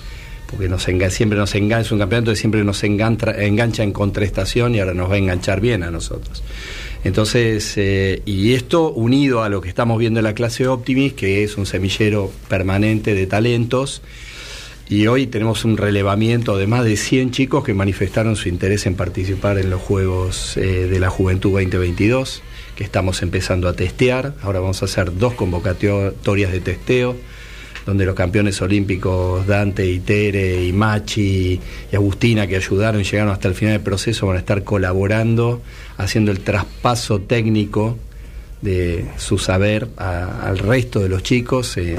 porque 0.54 0.70
nos 0.70 0.84
siempre 0.84 1.38
nos 1.38 1.56
engancha, 1.56 1.88
es 1.88 1.92
un 1.92 1.98
campeonato 1.98 2.30
que 2.30 2.36
siempre 2.36 2.64
nos 2.64 2.84
engancha, 2.84 3.32
engancha 3.44 3.82
en 3.82 3.92
contraestación 3.92 4.76
y 4.76 4.80
ahora 4.80 4.94
nos 4.94 5.10
va 5.10 5.16
a 5.16 5.18
enganchar 5.18 5.62
bien 5.62 5.82
a 5.82 5.90
nosotros. 5.90 6.44
Entonces, 7.04 7.74
eh, 7.78 8.22
y 8.26 8.54
esto 8.54 8.92
unido 8.92 9.42
a 9.42 9.50
lo 9.50 9.62
que 9.62 9.70
estamos 9.70 9.98
viendo 9.98 10.20
en 10.20 10.26
la 10.26 10.36
clase 10.36 10.68
Optimis, 10.68 11.14
que 11.14 11.44
es 11.44 11.58
un 11.58 11.66
semillero 11.66 12.32
permanente 12.50 13.16
de 13.16 13.26
talentos, 13.26 14.04
y 14.90 15.08
hoy 15.08 15.28
tenemos 15.28 15.66
un 15.66 15.78
relevamiento 15.78 16.58
de 16.58 16.68
más 16.68 16.84
de 16.84 16.98
100 16.98 17.32
chicos 17.32 17.64
que 17.64 17.74
manifestaron 17.74 18.36
su 18.36 18.50
interés 18.50 18.86
en 18.86 18.96
participar 18.96 19.58
en 19.58 19.70
los 19.70 19.82
Juegos 19.82 20.58
eh, 20.58 20.88
de 20.88 21.00
la 21.00 21.10
Juventud 21.10 21.52
2022, 21.52 22.44
que 22.76 22.84
estamos 22.84 23.22
empezando 23.22 23.68
a 23.68 23.74
testear. 23.74 24.34
Ahora 24.42 24.60
vamos 24.60 24.82
a 24.82 24.86
hacer 24.86 25.18
dos 25.18 25.34
convocatorias 25.34 26.52
de 26.52 26.60
testeo 26.60 27.16
donde 27.86 28.06
los 28.06 28.16
campeones 28.16 28.62
olímpicos 28.62 29.46
Dante 29.46 29.86
y 29.86 30.00
Tere 30.00 30.64
y 30.64 30.72
Machi 30.72 31.60
y 31.92 31.96
Agustina 31.96 32.48
que 32.48 32.56
ayudaron 32.56 33.02
y 33.02 33.04
llegaron 33.04 33.32
hasta 33.32 33.48
el 33.48 33.56
final 33.56 33.74
del 33.74 33.84
proceso 33.84 34.28
van 34.28 34.38
a 34.38 34.40
estar 34.40 34.64
colaborando, 34.64 35.62
haciendo 35.98 36.32
el 36.32 36.40
traspaso 36.40 37.22
técnico 37.22 37.98
de 38.62 39.06
su 39.18 39.38
saber 39.38 39.90
al 39.98 40.58
resto 40.58 41.02
de 41.02 41.10
los 41.10 41.22
chicos, 41.22 41.76
eh, 41.78 41.98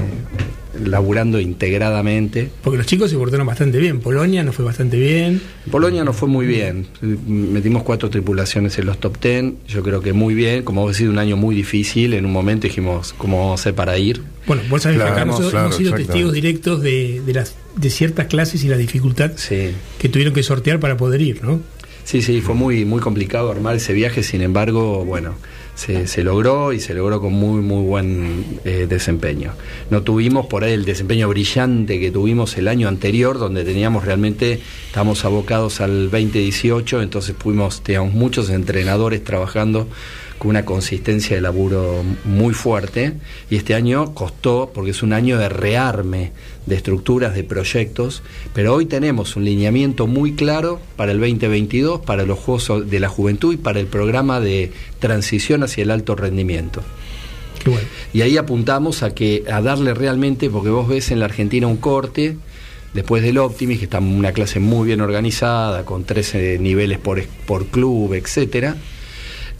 laburando 0.84 1.40
integradamente. 1.40 2.50
Porque 2.62 2.78
los 2.78 2.86
chicos 2.86 3.10
se 3.10 3.16
portaron 3.16 3.46
bastante 3.46 3.78
bien. 3.78 4.00
Polonia 4.00 4.42
nos 4.42 4.54
fue 4.54 4.64
bastante 4.64 4.98
bien. 4.98 5.40
Polonia 5.70 6.04
nos 6.04 6.16
fue 6.16 6.28
muy 6.28 6.46
bien. 6.46 6.86
Metimos 7.00 7.82
cuatro 7.82 8.10
tripulaciones 8.10 8.78
en 8.78 8.86
los 8.86 8.98
top 8.98 9.18
ten. 9.18 9.56
Yo 9.68 9.82
creo 9.82 10.00
que 10.00 10.12
muy 10.12 10.34
bien. 10.34 10.62
Como 10.64 10.88
ha 10.88 10.94
sido 10.94 11.10
un 11.10 11.18
año 11.18 11.36
muy 11.36 11.54
difícil, 11.54 12.14
en 12.14 12.24
un 12.26 12.32
momento 12.32 12.66
dijimos 12.66 13.14
cómo 13.16 13.38
vamos 13.38 13.60
a 13.60 13.62
hacer 13.62 13.74
para 13.74 13.98
ir. 13.98 14.22
Bueno, 14.46 14.62
vos 14.68 14.82
sabés 14.82 14.98
que 14.98 15.04
acá 15.04 15.24
nosotros 15.24 15.50
claro, 15.52 15.66
hemos 15.66 15.76
sido 15.76 15.94
testigos 15.94 16.32
directos 16.32 16.82
de, 16.82 17.22
de, 17.24 17.32
las, 17.32 17.54
de 17.76 17.90
ciertas 17.90 18.26
clases 18.26 18.62
y 18.64 18.68
la 18.68 18.76
dificultad 18.76 19.32
Sí. 19.36 19.70
que 19.98 20.08
tuvieron 20.08 20.34
que 20.34 20.42
sortear 20.42 20.80
para 20.80 20.96
poder 20.96 21.22
ir, 21.22 21.42
¿no? 21.42 21.60
Sí, 22.04 22.20
sí, 22.20 22.42
fue 22.42 22.54
muy, 22.54 22.84
muy 22.84 23.00
complicado 23.00 23.50
armar 23.50 23.76
ese 23.76 23.94
viaje, 23.94 24.22
sin 24.22 24.42
embargo, 24.42 25.06
bueno, 25.06 25.36
se, 25.74 26.06
se 26.06 26.22
logró 26.22 26.72
y 26.72 26.80
se 26.80 26.94
logró 26.94 27.20
con 27.20 27.32
muy, 27.32 27.60
muy 27.60 27.84
buen 27.84 28.60
eh, 28.64 28.86
desempeño. 28.88 29.52
No 29.90 30.02
tuvimos 30.02 30.46
por 30.46 30.64
ahí 30.64 30.72
el 30.72 30.84
desempeño 30.84 31.28
brillante 31.28 32.00
que 32.00 32.10
tuvimos 32.10 32.56
el 32.56 32.68
año 32.68 32.88
anterior, 32.88 33.38
donde 33.38 33.64
teníamos 33.64 34.04
realmente, 34.04 34.60
estábamos 34.86 35.24
abocados 35.24 35.80
al 35.80 36.10
2018, 36.10 37.02
entonces 37.02 37.34
pudimos, 37.34 37.82
teníamos 37.82 38.14
muchos 38.14 38.50
entrenadores 38.50 39.22
trabajando 39.24 39.88
con 40.38 40.50
una 40.50 40.64
consistencia 40.64 41.36
de 41.36 41.42
laburo 41.42 42.02
muy 42.24 42.54
fuerte 42.54 43.14
y 43.50 43.56
este 43.56 43.74
año 43.74 44.14
costó 44.14 44.70
porque 44.74 44.90
es 44.90 45.02
un 45.02 45.12
año 45.12 45.38
de 45.38 45.48
rearme 45.48 46.32
de 46.66 46.76
estructuras, 46.76 47.34
de 47.34 47.44
proyectos, 47.44 48.22
pero 48.52 48.74
hoy 48.74 48.86
tenemos 48.86 49.36
un 49.36 49.44
lineamiento 49.44 50.06
muy 50.06 50.32
claro 50.32 50.80
para 50.96 51.12
el 51.12 51.20
2022, 51.20 52.00
para 52.00 52.24
los 52.24 52.38
Juegos 52.38 52.90
de 52.90 53.00
la 53.00 53.08
Juventud 53.08 53.54
y 53.54 53.56
para 53.58 53.80
el 53.80 53.86
programa 53.86 54.40
de 54.40 54.72
transición 54.98 55.62
hacia 55.62 55.82
el 55.82 55.90
alto 55.90 56.16
rendimiento. 56.16 56.82
Qué 57.62 57.70
bueno. 57.70 57.86
Y 58.12 58.22
ahí 58.22 58.36
apuntamos 58.36 59.02
a 59.02 59.14
que 59.14 59.44
a 59.50 59.60
darle 59.60 59.94
realmente, 59.94 60.50
porque 60.50 60.70
vos 60.70 60.88
ves 60.88 61.10
en 61.10 61.20
la 61.20 61.26
Argentina 61.26 61.66
un 61.66 61.76
corte, 61.76 62.36
después 62.94 63.22
del 63.22 63.38
Optimis, 63.38 63.78
que 63.78 63.84
está 63.84 63.98
una 63.98 64.32
clase 64.32 64.60
muy 64.60 64.86
bien 64.86 65.00
organizada, 65.00 65.84
con 65.84 66.04
13 66.04 66.58
niveles 66.58 66.98
por, 66.98 67.22
por 67.46 67.66
club, 67.66 68.14
etcétera. 68.14 68.76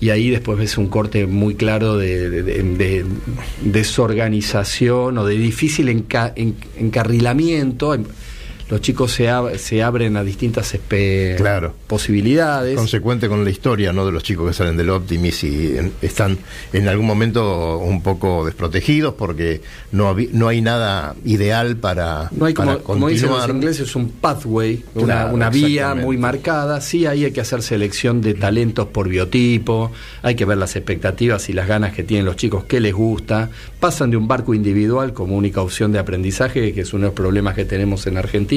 Y 0.05 0.11
ahí 0.11 0.29
después 0.29 0.59
ves 0.59 0.77
un 0.77 0.89
corte 0.89 1.27
muy 1.27 1.55
claro 1.55 1.97
de, 1.97 2.29
de- 2.29 2.43
de- 2.43 2.63
de 2.63 3.05
desorganización 3.63 5.17
o 5.17 5.25
de 5.25 5.35
difícil 5.37 5.89
enca- 5.89 6.35
en- 6.37 6.57
encarrilamiento. 6.79 7.97
Los 8.71 8.81
chicos 8.81 9.13
se, 9.13 9.29
ab- 9.29 9.57
se 9.59 9.83
abren 9.83 10.17
a 10.17 10.25
distintas 10.25 10.75
Claro. 11.37 11.75
posibilidades. 11.87 12.77
consecuente 12.77 13.29
con 13.29 13.45
la 13.45 13.51
historia 13.51 13.93
¿no? 13.93 14.07
de 14.07 14.13
los 14.13 14.23
chicos 14.23 14.49
que 14.49 14.55
salen 14.55 14.77
del 14.77 14.91
Optimis 14.91 15.45
y 15.45 15.77
en- 15.77 15.93
están 16.03 16.39
en 16.73 16.89
algún 16.89 17.07
momento 17.07 17.79
un 17.79 18.03
poco 18.03 18.45
desprotegidos 18.45 19.15
porque 19.15 19.61
no, 19.93 20.17
no 20.33 20.49
hay 20.49 20.61
nada 20.61 21.15
ideal 21.25 21.77
para, 21.77 22.31
No 22.33 22.47
hay 22.47 22.55
como, 22.55 22.73
para 22.73 22.83
como 22.83 23.09
dicen 23.09 23.29
los 23.29 23.39
continuar. 23.39 23.57
ingleses, 23.63 23.97
un 23.97 24.09
pathway, 24.11 24.83
una, 24.95 25.05
Claro, 25.05 25.35
una 25.35 25.51
vía 25.51 25.95
muy 25.95 26.17
marcada. 26.17 26.81
Sí, 26.81 27.07
ahí 27.07 27.25
hay 27.25 27.33
que 27.33 27.41
hacer 27.43 27.63
selección 27.63 28.21
de 28.23 28.35
talentos 28.35 28.89
por 28.89 29.09
biotipo, 29.09 29.93
hay 30.23 30.35
que 30.37 30.45
ver 30.45 30.59
las 30.59 30.75
expectativas 30.77 31.49
y 31.49 31.53
las 31.53 31.69
ganas 31.69 31.93
que 31.93 32.03
tienen 32.03 32.25
los 32.27 32.37
chicos, 32.37 32.65
qué 32.65 32.81
les 32.81 32.95
gusta. 32.95 33.51
Pasan 33.81 34.11
de 34.11 34.17
un 34.17 34.27
barco 34.27 34.55
individual 34.55 35.13
como 35.13 35.37
única 35.37 35.61
opción 35.61 35.93
de 35.93 35.99
aprendizaje, 35.99 36.73
que 36.73 36.81
es 36.81 36.93
uno 36.95 37.03
de 37.03 37.07
los 37.09 37.15
problemas 37.15 37.55
que 37.55 37.65
tenemos 37.67 38.07
en 38.07 38.17
Argentina, 38.17 38.54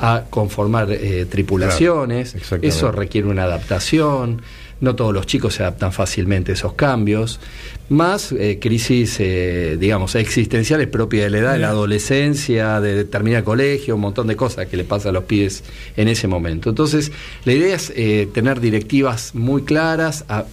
a 0.00 0.24
conformar 0.30 0.90
eh, 0.90 1.26
tripulaciones. 1.26 2.36
Claro. 2.48 2.62
Eso 2.62 2.92
requiere 2.92 3.28
una 3.28 3.44
adaptación. 3.44 4.42
No 4.80 4.96
todos 4.96 5.14
los 5.14 5.26
chicos 5.26 5.54
se 5.54 5.62
adaptan 5.62 5.92
fácilmente 5.92 6.52
a 6.52 6.54
esos 6.54 6.74
cambios. 6.74 7.40
Más 7.88 8.32
eh, 8.32 8.58
crisis, 8.60 9.16
eh, 9.20 9.76
digamos, 9.78 10.14
existenciales 10.14 10.88
propias 10.88 11.24
de 11.24 11.30
la 11.30 11.38
edad, 11.38 11.52
de 11.54 11.60
la 11.60 11.68
adolescencia, 11.68 12.80
de 12.80 13.04
terminar 13.04 13.38
el 13.38 13.44
colegio, 13.44 13.94
un 13.94 14.00
montón 14.00 14.26
de 14.26 14.36
cosas 14.36 14.66
que 14.66 14.76
le 14.76 14.84
pasa 14.84 15.10
a 15.10 15.12
los 15.12 15.24
pibes 15.24 15.62
en 15.96 16.08
ese 16.08 16.26
momento. 16.28 16.70
Entonces, 16.70 17.12
la 17.44 17.52
idea 17.52 17.76
es 17.76 17.92
eh, 17.94 18.28
tener 18.34 18.60
directivas 18.60 19.34
muy 19.34 19.62
claras, 19.62 20.24
a 20.28 20.44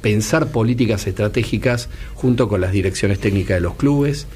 pensar 0.00 0.48
políticas 0.48 1.06
estratégicas 1.06 1.88
junto 2.14 2.48
con 2.48 2.60
las 2.60 2.72
direcciones 2.72 3.20
técnicas 3.20 3.58
de 3.58 3.60
los 3.60 3.76
clubes. 3.76 4.26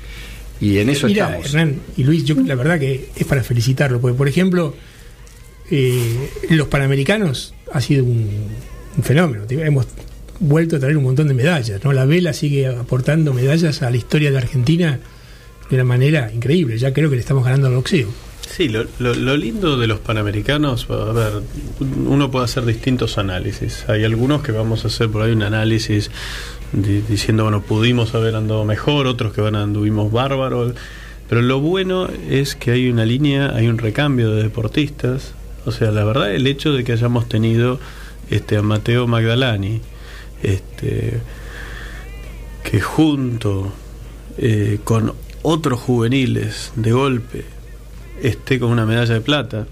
Y 0.60 0.78
en 0.78 0.88
eso 0.88 1.06
Mira, 1.06 1.26
estamos. 1.26 1.46
Hernán 1.46 1.80
y 1.96 2.04
Luis, 2.04 2.24
yo 2.24 2.34
la 2.34 2.54
verdad 2.54 2.78
que 2.78 3.10
es 3.14 3.26
para 3.26 3.42
felicitarlo, 3.42 4.00
porque 4.00 4.16
por 4.16 4.28
ejemplo, 4.28 4.74
eh, 5.70 6.30
los 6.50 6.68
Panamericanos 6.68 7.54
ha 7.72 7.80
sido 7.80 8.04
un, 8.04 8.48
un 8.96 9.02
fenómeno. 9.02 9.44
Hemos 9.48 9.86
vuelto 10.40 10.76
a 10.76 10.78
traer 10.78 10.96
un 10.96 11.04
montón 11.04 11.28
de 11.28 11.34
medallas, 11.34 11.82
¿no? 11.84 11.92
La 11.92 12.04
vela 12.04 12.32
sigue 12.32 12.66
aportando 12.66 13.32
medallas 13.32 13.82
a 13.82 13.90
la 13.90 13.96
historia 13.96 14.30
de 14.30 14.38
Argentina 14.38 15.00
de 15.68 15.74
una 15.74 15.84
manera 15.84 16.32
increíble. 16.32 16.78
Ya 16.78 16.92
creo 16.92 17.10
que 17.10 17.16
le 17.16 17.20
estamos 17.20 17.44
ganando 17.44 17.68
al 17.68 17.74
boxeo. 17.74 18.08
Sí, 18.48 18.68
lo, 18.68 18.84
lo- 18.98 19.14
lo 19.14 19.36
lindo 19.36 19.76
de 19.76 19.86
los 19.86 19.98
panamericanos, 19.98 20.86
a 20.88 21.12
ver, 21.12 21.32
uno 22.06 22.30
puede 22.30 22.44
hacer 22.46 22.64
distintos 22.64 23.18
análisis. 23.18 23.84
Hay 23.88 24.04
algunos 24.04 24.42
que 24.42 24.52
vamos 24.52 24.84
a 24.84 24.88
hacer 24.88 25.10
por 25.10 25.22
ahí 25.22 25.32
un 25.32 25.42
análisis 25.42 26.10
di- 26.72 27.02
diciendo, 27.02 27.42
bueno, 27.42 27.60
pudimos 27.62 28.14
haber 28.14 28.34
andado 28.36 28.64
mejor, 28.64 29.06
otros 29.08 29.32
que 29.34 29.40
van 29.40 29.56
anduvimos 29.56 30.10
bárbaros. 30.12 30.74
Pero 31.28 31.42
lo 31.42 31.60
bueno 31.60 32.08
es 32.30 32.54
que 32.54 32.70
hay 32.70 32.88
una 32.88 33.04
línea, 33.04 33.50
hay 33.54 33.66
un 33.66 33.78
recambio 33.78 34.30
de 34.30 34.44
deportistas. 34.44 35.34
O 35.66 35.72
sea, 35.72 35.90
la 35.90 36.04
verdad, 36.04 36.32
el 36.32 36.46
hecho 36.46 36.72
de 36.72 36.84
que 36.84 36.92
hayamos 36.92 37.28
tenido 37.28 37.80
este, 38.30 38.56
a 38.56 38.62
Mateo 38.62 39.06
Magdalani, 39.08 39.80
este, 40.42 41.20
que 42.62 42.80
junto 42.80 43.72
eh, 44.38 44.78
con 44.84 45.14
otros 45.42 45.80
juveniles 45.80 46.72
de 46.76 46.92
golpe 46.92 47.44
esté 48.22 48.58
con 48.58 48.70
una 48.70 48.86
medalla 48.86 49.14
de 49.14 49.20
plata. 49.20 49.66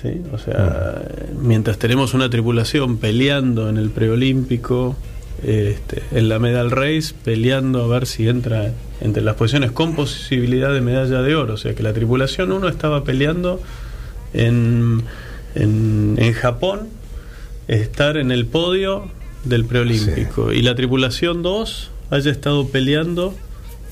¿sí? 0.00 0.20
O 0.32 0.38
sea, 0.38 1.02
mientras 1.40 1.78
tenemos 1.78 2.14
una 2.14 2.30
tripulación 2.30 2.98
peleando 2.98 3.68
en 3.68 3.76
el 3.76 3.90
preolímpico, 3.90 4.96
este, 5.42 6.02
en 6.12 6.28
la 6.28 6.38
medal 6.38 6.70
race, 6.70 7.14
peleando 7.24 7.84
a 7.84 7.88
ver 7.88 8.06
si 8.06 8.28
entra 8.28 8.72
entre 9.00 9.22
las 9.22 9.36
posiciones 9.36 9.70
con 9.70 9.94
posibilidad 9.94 10.72
de 10.72 10.80
medalla 10.80 11.22
de 11.22 11.34
oro. 11.34 11.54
O 11.54 11.56
sea, 11.56 11.74
que 11.74 11.82
la 11.82 11.92
tripulación 11.92 12.52
1 12.52 12.68
estaba 12.68 13.04
peleando 13.04 13.60
en, 14.32 15.02
en, 15.54 16.16
en 16.18 16.32
Japón, 16.32 16.88
estar 17.68 18.16
en 18.16 18.32
el 18.32 18.46
podio 18.46 19.10
del 19.44 19.64
preolímpico. 19.64 20.52
Y 20.52 20.62
la 20.62 20.74
tripulación 20.74 21.42
2 21.42 21.90
haya 22.10 22.30
estado 22.30 22.68
peleando 22.68 23.34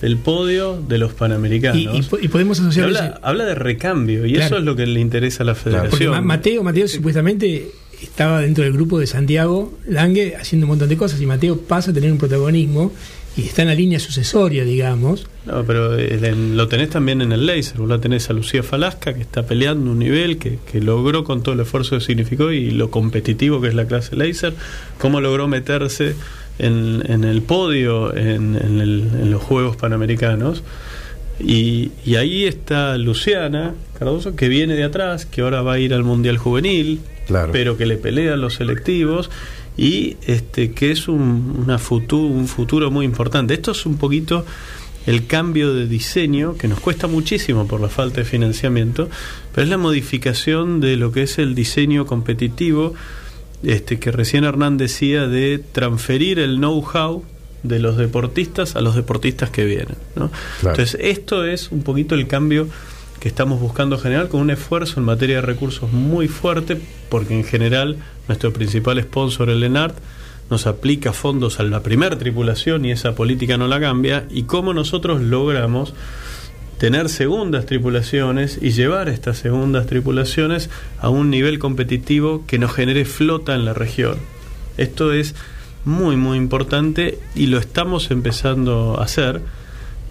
el 0.03 0.17
podio 0.19 0.81
de 0.87 0.99
los 0.99 1.13
panamericanos. 1.15 1.79
Y, 1.81 1.99
y 1.99 2.03
po- 2.03 2.19
y 2.21 2.29
podemos 2.29 2.61
asociar 2.61 2.87
habla, 2.87 3.07
ese- 3.07 3.15
habla 3.23 3.45
de 3.45 3.55
recambio 3.55 4.27
y 4.27 4.33
Claro. 4.35 4.47
eso 4.47 4.57
es 4.59 4.65
lo 4.65 4.77
que 4.77 4.87
le 4.87 5.01
interesa 5.01 5.43
a 5.43 5.47
la 5.47 5.55
federación. 5.55 6.25
Mateo, 6.27 6.63
Mateo 6.63 6.87
supuestamente 6.89 7.69
estaba 8.03 8.41
dentro 8.43 8.63
del 8.65 8.73
grupo 8.75 8.99
de 8.99 9.07
Santiago 9.07 9.73
Lange 9.89 10.37
haciendo 10.37 10.67
un 10.67 10.71
montón 10.71 10.89
de 10.91 10.97
cosas 10.99 11.21
y 11.21 11.27
Mateo 11.27 11.59
pasa 11.61 11.91
a 11.93 11.95
tener 11.95 12.13
un 12.13 12.19
protagonismo 12.19 12.93
y 13.39 13.43
está 13.43 13.63
en 13.63 13.69
la 13.69 13.75
línea 13.75 13.99
sucesoria, 14.01 14.65
digamos. 14.65 15.27
No, 15.47 15.63
pero 15.65 15.99
eh, 15.99 16.19
en- 16.23 16.57
lo 16.57 16.69
tenés 16.69 16.89
también 16.91 17.21
en 17.23 17.33
el 17.33 17.45
laser. 17.47 17.79
Vos 17.79 17.89
la 17.89 17.99
tenés 18.01 18.29
a 18.31 18.33
Lucía 18.33 18.63
Falasca, 18.63 19.15
que 19.15 19.21
está 19.21 19.47
peleando 19.47 19.91
un 19.91 19.99
nivel 19.99 20.39
que, 20.39 20.59
que 20.71 20.81
logró 20.81 21.23
con 21.25 21.43
todo 21.43 21.55
el 21.55 21.61
esfuerzo 21.61 21.99
que 21.99 22.05
significó 22.05 22.51
y 22.51 22.71
lo 22.71 22.91
competitivo 22.91 23.61
que 23.61 23.69
es 23.69 23.75
la 23.75 23.87
clase 23.87 24.17
laser, 24.17 24.55
cómo 24.99 25.21
logró 25.21 25.49
meterse 25.49 26.15
en, 26.59 27.03
en 27.11 27.25
el 27.25 27.43
podio 27.43 28.15
en, 28.17 28.57
en 28.57 28.81
el- 28.81 29.11
en 29.21 29.31
los 29.31 29.43
Juegos 29.43 29.77
Panamericanos. 29.77 30.63
Y, 31.39 31.91
y 32.05 32.17
ahí 32.17 32.45
está 32.45 32.97
Luciana 32.97 33.75
Cardoso, 33.99 34.35
que 34.37 34.49
viene 34.49 34.75
de 34.75 34.85
atrás, 34.85 35.27
que 35.27 35.43
ahora 35.43 35.61
va 35.63 35.75
a 35.75 35.79
ir 35.79 35.93
al 35.93 36.03
Mundial 36.05 36.39
Juvenil, 36.39 37.01
Claro. 37.27 37.51
pero 37.53 37.77
que 37.77 37.87
le 37.87 37.97
pelea 37.97 38.37
los 38.37 38.55
selectivos 38.55 39.31
y 39.77 40.17
este 40.27 40.71
que 40.73 40.93
es 40.93 41.09
un, 41.09 41.61
una 41.65 41.79
futu- 41.79 42.31
un 42.31 42.47
futuro 42.49 42.91
muy 42.91 43.05
importante. 43.05 43.53
Esto 43.55 43.73
es 43.73 43.85
un 43.85 43.99
poquito 43.99 44.47
el 45.07 45.27
cambio 45.27 45.75
de 45.75 45.87
diseño 45.87 46.57
que 46.57 46.69
nos 46.69 46.81
cuesta 46.81 47.07
muchísimo 47.07 47.67
por 47.67 47.81
la 47.81 47.89
falta 47.89 48.21
de 48.21 48.25
financiamiento, 48.27 49.11
pero 49.55 49.65
es 49.65 49.69
la 49.69 49.77
modificación 49.77 50.81
de 50.81 50.97
lo 50.97 51.13
que 51.13 51.23
es 51.25 51.39
el 51.39 51.55
diseño 51.55 52.07
competitivo 52.07 52.95
este 53.67 53.99
que 53.99 54.13
recién 54.13 54.45
Hernán 54.45 54.77
decía 54.77 55.27
de 55.27 55.59
transferir 55.59 56.39
el 56.39 56.57
know-how 56.57 57.25
de 57.63 57.79
los 57.81 57.97
deportistas 57.97 58.77
a 58.77 58.81
los 58.81 58.95
deportistas 58.95 59.51
que 59.51 59.65
vienen. 59.65 59.97
¿no? 60.15 60.31
Claro. 60.61 60.77
Entonces, 60.77 60.99
esto 61.01 61.45
es 61.45 61.71
un 61.73 61.83
poquito 61.83 62.15
el 62.15 62.27
cambio 62.27 62.69
que 63.21 63.29
estamos 63.29 63.61
buscando 63.61 63.99
generar 63.99 64.29
con 64.29 64.41
un 64.41 64.51
esfuerzo 64.51 65.01
en 65.01 65.07
materia 65.07 65.37
de 65.37 65.43
recursos 65.43 65.93
muy 65.93 66.29
fuerte, 66.29 66.81
porque 67.09 67.35
en 67.35 67.45
general 67.45 67.97
nuestro 68.29 68.53
principal 68.53 69.03
sponsor, 69.03 69.51
el 69.51 69.63
ENART, 69.63 69.97
nos 70.51 70.67
aplica 70.67 71.13
fondos 71.13 71.59
a 71.59 71.65
la 71.65 71.83
primera 71.83 72.17
tripulación 72.17 72.85
y 72.85 72.93
esa 72.93 73.15
política 73.15 73.57
no 73.57 73.67
la 73.67 73.81
cambia, 73.81 74.27
y 74.31 74.45
cómo 74.45 74.75
nosotros 74.75 75.21
logramos 75.23 75.93
tener 76.79 77.09
segundas 77.09 77.67
tripulaciones 77.67 78.59
y 78.61 78.71
llevar 78.71 79.09
estas 79.09 79.39
segundas 79.39 79.87
tripulaciones 79.87 80.71
a 80.99 81.09
un 81.09 81.31
nivel 81.31 81.59
competitivo 81.59 82.45
que 82.47 82.59
nos 82.59 82.73
genere 82.73 83.05
flota 83.05 83.55
en 83.55 83.65
la 83.65 83.73
región. 83.73 84.19
Esto 84.77 85.13
es 85.13 85.35
muy 85.85 86.17
muy 86.17 86.37
importante 86.37 87.19
y 87.35 87.47
lo 87.47 87.59
estamos 87.59 88.11
empezando 88.11 88.99
a 88.99 89.05
hacer. 89.05 89.41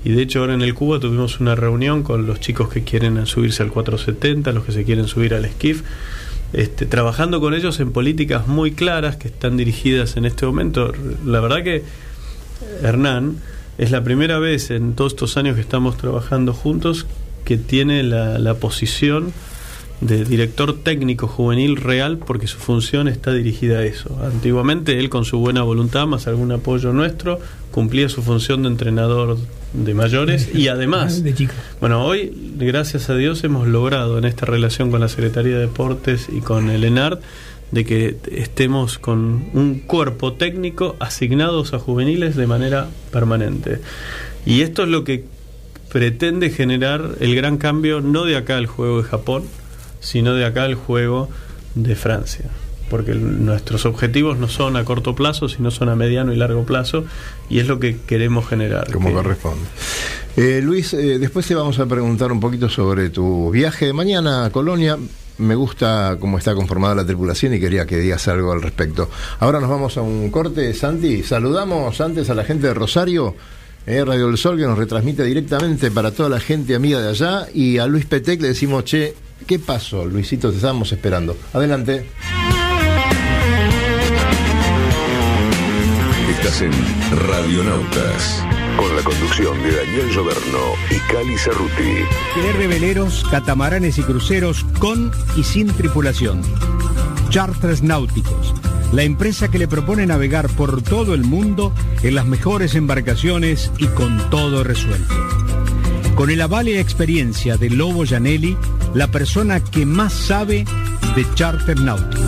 Y 0.04 0.12
de 0.12 0.22
hecho 0.22 0.40
ahora 0.40 0.54
en 0.54 0.62
el 0.62 0.74
Cuba 0.74 1.00
tuvimos 1.00 1.40
una 1.40 1.56
reunión 1.56 2.04
con 2.04 2.26
los 2.26 2.40
chicos 2.40 2.70
que 2.70 2.84
quieren 2.84 3.24
subirse 3.26 3.64
al 3.64 3.72
470, 3.72 4.52
los 4.52 4.64
que 4.64 4.72
se 4.72 4.84
quieren 4.84 5.08
subir 5.08 5.34
al 5.34 5.46
esquif, 5.46 5.84
este, 6.54 6.86
trabajando 6.86 7.42
con 7.42 7.54
ellos 7.54 7.80
en 7.80 7.92
políticas 7.92 8.48
muy 8.48 8.72
claras 8.72 9.18
que 9.18 9.28
están 9.28 9.58
dirigidas 9.58 10.16
en 10.16 10.26
este 10.26 10.46
momento. 10.46 10.94
La 11.26 11.40
verdad 11.40 11.64
que 11.64 11.84
Hernán 12.82 13.38
es 13.78 13.92
la 13.92 14.04
primera 14.04 14.40
vez 14.40 14.72
en 14.72 14.94
todos 14.94 15.14
estos 15.14 15.38
años 15.38 15.56
que 15.56 15.62
estamos 15.62 15.98
trabajando 15.98 16.54
juntos 16.54 17.06
que 17.44 17.58
tiene 17.58 18.04
la, 18.04 18.40
la 18.40 18.56
posición 18.56 19.34
de 20.02 20.26
director 20.26 20.78
técnico 20.78 21.28
juvenil 21.28 21.78
real 21.78 22.18
porque 22.18 22.48
su 22.48 22.58
función 22.58 23.08
está 23.08 23.32
dirigida 23.32 23.80
a 23.80 23.84
eso. 23.84 24.18
Antiguamente 24.24 25.00
él 25.00 25.10
con 25.10 25.26
su 25.26 25.40
buena 25.40 25.64
voluntad 25.64 26.06
más 26.06 26.28
algún 26.28 26.52
apoyo 26.52 26.92
nuestro 26.92 27.40
cumplía 27.72 28.10
su 28.10 28.22
función 28.22 28.64
de 28.64 28.70
entrenador 28.70 29.38
de 29.74 29.94
mayores 29.94 30.54
y 30.54 30.70
además 30.70 31.24
De 31.24 31.50
bueno, 31.82 32.06
hoy, 32.06 32.54
gracias 32.58 33.10
a 33.10 33.16
Dios, 33.16 33.44
hemos 33.44 33.68
logrado 33.68 34.18
en 34.18 34.26
esta 34.26 34.46
relación 34.46 34.92
con 34.92 35.02
la 35.02 35.10
Secretaría 35.10 35.56
de 35.56 35.62
Deportes 35.62 36.28
y 36.32 36.40
con 36.40 36.70
el 36.70 36.84
ENARD 36.84 37.20
de 37.72 37.84
que 37.86 38.16
estemos 38.32 39.00
con 39.00 39.46
un 39.54 39.80
cuerpo 39.86 40.34
técnico 40.34 40.96
asignados 41.00 41.74
a 41.74 41.80
juveniles 41.80 42.36
de 42.36 42.48
manera 42.48 42.88
permanente. 43.12 43.80
Y 44.46 44.62
esto 44.62 44.84
es 44.84 44.90
lo 44.90 45.04
que 45.04 45.26
pretende 45.92 46.50
generar 46.50 47.16
el 47.20 47.36
gran 47.36 47.58
cambio, 47.58 48.02
no 48.02 48.26
de 48.26 48.38
acá 48.38 48.58
el 48.58 48.68
juego 48.68 49.02
de 49.02 49.08
Japón, 49.08 49.44
sino 50.00 50.34
de 50.36 50.46
acá 50.46 50.66
el 50.66 50.76
juego 50.76 51.30
de 51.74 51.96
Francia. 51.96 52.46
Porque 52.90 53.16
nuestros 53.16 53.86
objetivos 53.88 54.38
no 54.38 54.48
son 54.48 54.78
a 54.78 54.86
corto 54.86 55.16
plazo, 55.16 55.50
sino 55.50 55.72
son 55.72 55.90
a 55.90 55.96
mediano 55.96 56.32
y 56.34 56.36
largo 56.36 56.66
plazo, 56.66 57.06
y 57.50 57.60
es 57.60 57.68
lo 57.68 57.80
que 57.80 57.98
queremos 58.06 58.48
generar. 58.48 58.92
Como 58.92 59.10
que- 59.10 59.16
corresponde. 59.16 59.66
Eh, 60.38 60.62
Luis, 60.62 60.94
eh, 60.94 61.18
después 61.18 61.48
te 61.48 61.56
vamos 61.56 61.80
a 61.80 61.88
preguntar 61.88 62.32
un 62.32 62.40
poquito 62.40 62.70
sobre 62.70 63.10
tu 63.10 63.50
viaje 63.52 63.88
de 63.88 63.94
mañana 63.94 64.46
a 64.46 64.50
Colonia. 64.52 64.98
Me 65.38 65.56
gusta 65.56 66.18
cómo 66.20 66.38
está 66.38 66.56
conformada 66.56 66.96
la 66.96 67.06
tripulación 67.06 67.54
y 67.54 67.60
quería 67.60 67.86
que 67.86 67.98
digas 67.98 68.28
algo 68.28 68.52
al 68.52 68.62
respecto. 68.62 69.10
Ahora 69.40 69.60
nos 69.60 69.70
vamos 69.70 69.98
a 69.98 70.02
un 70.02 70.30
corte, 70.32 70.74
Santi. 70.74 71.24
Saludamos 71.24 72.00
antes 72.00 72.30
a 72.30 72.36
la 72.36 72.46
gente 72.46 72.68
de 72.68 72.74
Rosario, 72.74 73.36
eh, 73.86 74.04
Radio 74.06 74.28
del 74.28 74.38
Sol, 74.38 74.58
que 74.58 74.64
nos 74.64 74.78
retransmite 74.78 75.24
directamente 75.24 75.92
para 75.92 76.12
toda 76.12 76.30
la 76.30 76.40
gente 76.40 76.76
amiga 76.76 77.02
de 77.02 77.10
allá. 77.10 77.48
Y 77.54 77.78
a 77.78 77.88
Luis 77.88 78.06
Petec 78.06 78.42
le 78.42 78.50
decimos, 78.50 78.86
che, 78.86 79.14
¿qué 79.46 79.60
pasó, 79.60 80.06
Luisito? 80.06 80.50
Te 80.52 80.56
estábamos 80.56 80.92
esperando. 80.92 81.36
Adelante. 81.54 82.06
Estás 86.30 86.62
en 86.62 86.72
Radionautas, 87.28 88.44
con 88.78 88.96
la 88.96 89.04
conducción 89.04 89.62
de 89.64 89.76
Daniel 89.76 90.10
Lloberno 90.10 90.60
y 90.90 91.00
Cali 91.12 91.38
Cerruti. 91.38 92.04
Alquiler 92.36 92.68
veleros, 92.68 93.26
catamaranes 93.30 93.98
y 93.98 94.04
cruceros 94.04 94.66
con 94.80 95.12
y 95.36 95.44
sin 95.44 95.68
tripulación. 95.68 96.42
Charters 97.30 97.84
Náuticos, 97.84 98.54
la 98.92 99.04
empresa 99.04 99.50
que 99.50 99.60
le 99.60 99.68
propone 99.68 100.06
navegar 100.06 100.50
por 100.50 100.82
todo 100.82 101.14
el 101.14 101.24
mundo 101.24 101.74
en 102.04 102.16
las 102.16 102.26
mejores 102.26 102.76
embarcaciones 102.76 103.72
y 103.78 103.88
con 103.88 104.30
todo 104.30 104.64
resuelto. 104.64 105.14
Con 106.16 106.30
el 106.30 106.42
aval 106.42 106.70
y 106.70 106.78
experiencia 106.78 107.58
de 107.58 107.70
Lobo 107.70 108.06
Janelli, 108.06 108.58
la 108.94 109.08
persona 109.08 109.60
que 109.60 109.86
más 109.86 110.14
sabe 110.14 110.66
de 111.16 111.26
charter 111.36 111.80
náuticos. 111.80 112.26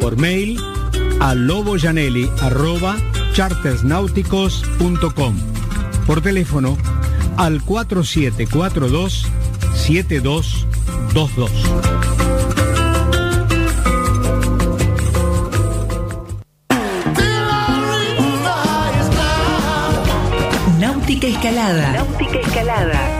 Por 0.00 0.16
mail 0.16 0.60
a 1.20 1.34
loboyanelli@chartersnáuticos.com. 3.30 5.34
Por 6.06 6.20
teléfono 6.20 6.76
al 7.36 7.62
4742 7.62 9.26
7222. 9.74 11.50
Náutica 20.78 21.26
Escalada. 21.26 21.92
Náutica 21.92 22.38
Escalada. 22.38 23.19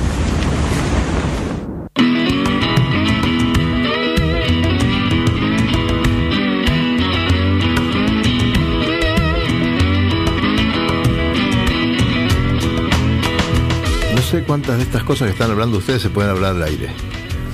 Sé 14.31 14.43
cuántas 14.43 14.77
de 14.77 14.83
estas 14.83 15.03
cosas 15.03 15.27
que 15.27 15.33
están 15.33 15.51
hablando 15.51 15.77
ustedes 15.77 16.01
se 16.01 16.09
pueden 16.09 16.31
hablar 16.31 16.55
al 16.55 16.63
aire. 16.63 16.87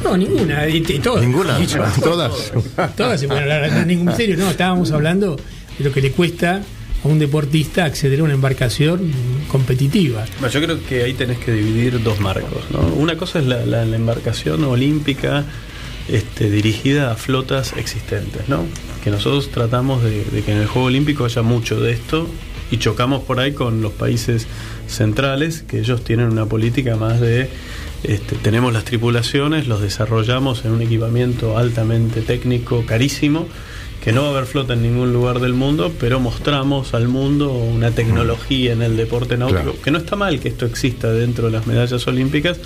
No, 0.03 0.15
ninguna, 0.15 0.67
y, 0.69 0.77
y 0.77 0.99
todas. 0.99 1.23
Ninguna, 1.25 1.57
todas. 2.03 2.51
Todas 2.95 3.19
se 3.19 3.27
pueden 3.27 3.43
hablar, 3.43 3.71
no 3.71 3.79
es 3.79 3.87
ningún 3.87 4.05
misterio, 4.07 4.37
no, 4.37 4.49
estábamos 4.49 4.91
hablando 4.91 5.35
de 5.77 5.83
lo 5.83 5.91
que 5.91 6.01
le 6.01 6.11
cuesta 6.11 6.61
a 7.03 7.07
un 7.07 7.19
deportista 7.19 7.83
acceder 7.85 8.19
a 8.19 8.23
una 8.23 8.33
embarcación 8.33 9.11
competitiva. 9.47 10.25
Bueno, 10.39 10.53
yo 10.53 10.61
creo 10.61 10.85
que 10.85 11.03
ahí 11.03 11.13
tenés 11.13 11.39
que 11.39 11.51
dividir 11.51 12.01
dos 12.03 12.19
marcos. 12.19 12.63
¿no? 12.71 12.79
Una 12.95 13.17
cosa 13.17 13.39
es 13.39 13.45
la, 13.45 13.65
la- 13.65 13.85
la 13.85 13.95
embarcación 13.95 14.63
olímpica 14.63 15.45
este, 16.09 16.49
dirigida 16.49 17.11
a 17.11 17.15
flotas 17.15 17.73
existentes, 17.77 18.47
¿no? 18.49 18.65
que 19.03 19.09
nosotros 19.11 19.49
tratamos 19.51 20.03
de, 20.03 20.23
de 20.25 20.41
que 20.43 20.51
en 20.51 20.59
el 20.59 20.67
Juego 20.67 20.87
Olímpico 20.87 21.25
haya 21.25 21.41
mucho 21.41 21.79
de 21.79 21.91
esto 21.93 22.27
y 22.71 22.77
chocamos 22.77 23.23
por 23.23 23.39
ahí 23.39 23.53
con 23.53 23.82
los 23.82 23.93
países 23.93 24.47
centrales, 24.88 25.63
que 25.63 25.80
ellos 25.80 26.03
tienen 26.03 26.30
una 26.32 26.45
política 26.45 26.95
más 26.95 27.19
de, 27.19 27.49
este, 28.03 28.36
tenemos 28.36 28.73
las 28.73 28.84
tripulaciones, 28.86 29.67
los 29.67 29.82
desarrollamos 29.82 30.65
en 30.65 30.71
un 30.71 30.82
equipamiento 30.82 31.58
altamente 31.58 32.21
técnico, 32.21 32.86
carísimo, 32.86 33.47
que 34.03 34.13
no 34.13 34.21
va 34.21 34.27
a 34.30 34.32
haber 34.32 34.45
flota 34.45 34.73
en 34.73 34.84
ningún 34.84 35.12
lugar 35.12 35.39
del 35.39 35.53
mundo, 35.53 35.91
pero 35.99 36.19
mostramos 36.19 36.93
al 36.93 37.08
mundo 37.10 37.51
una 37.51 37.91
tecnología 37.91 38.71
en 38.71 38.82
el 38.82 38.95
deporte 38.95 39.38
náutico, 39.38 39.62
Claro. 39.62 39.82
que 39.84 39.91
no 39.91 39.97
está 39.97 40.15
mal 40.15 40.39
que 40.39 40.47
esto 40.49 40.65
exista 40.65 41.12
dentro 41.12 41.47
de 41.47 41.51
las 41.53 41.67
medallas 41.67 42.08
olímpicas, 42.08 42.58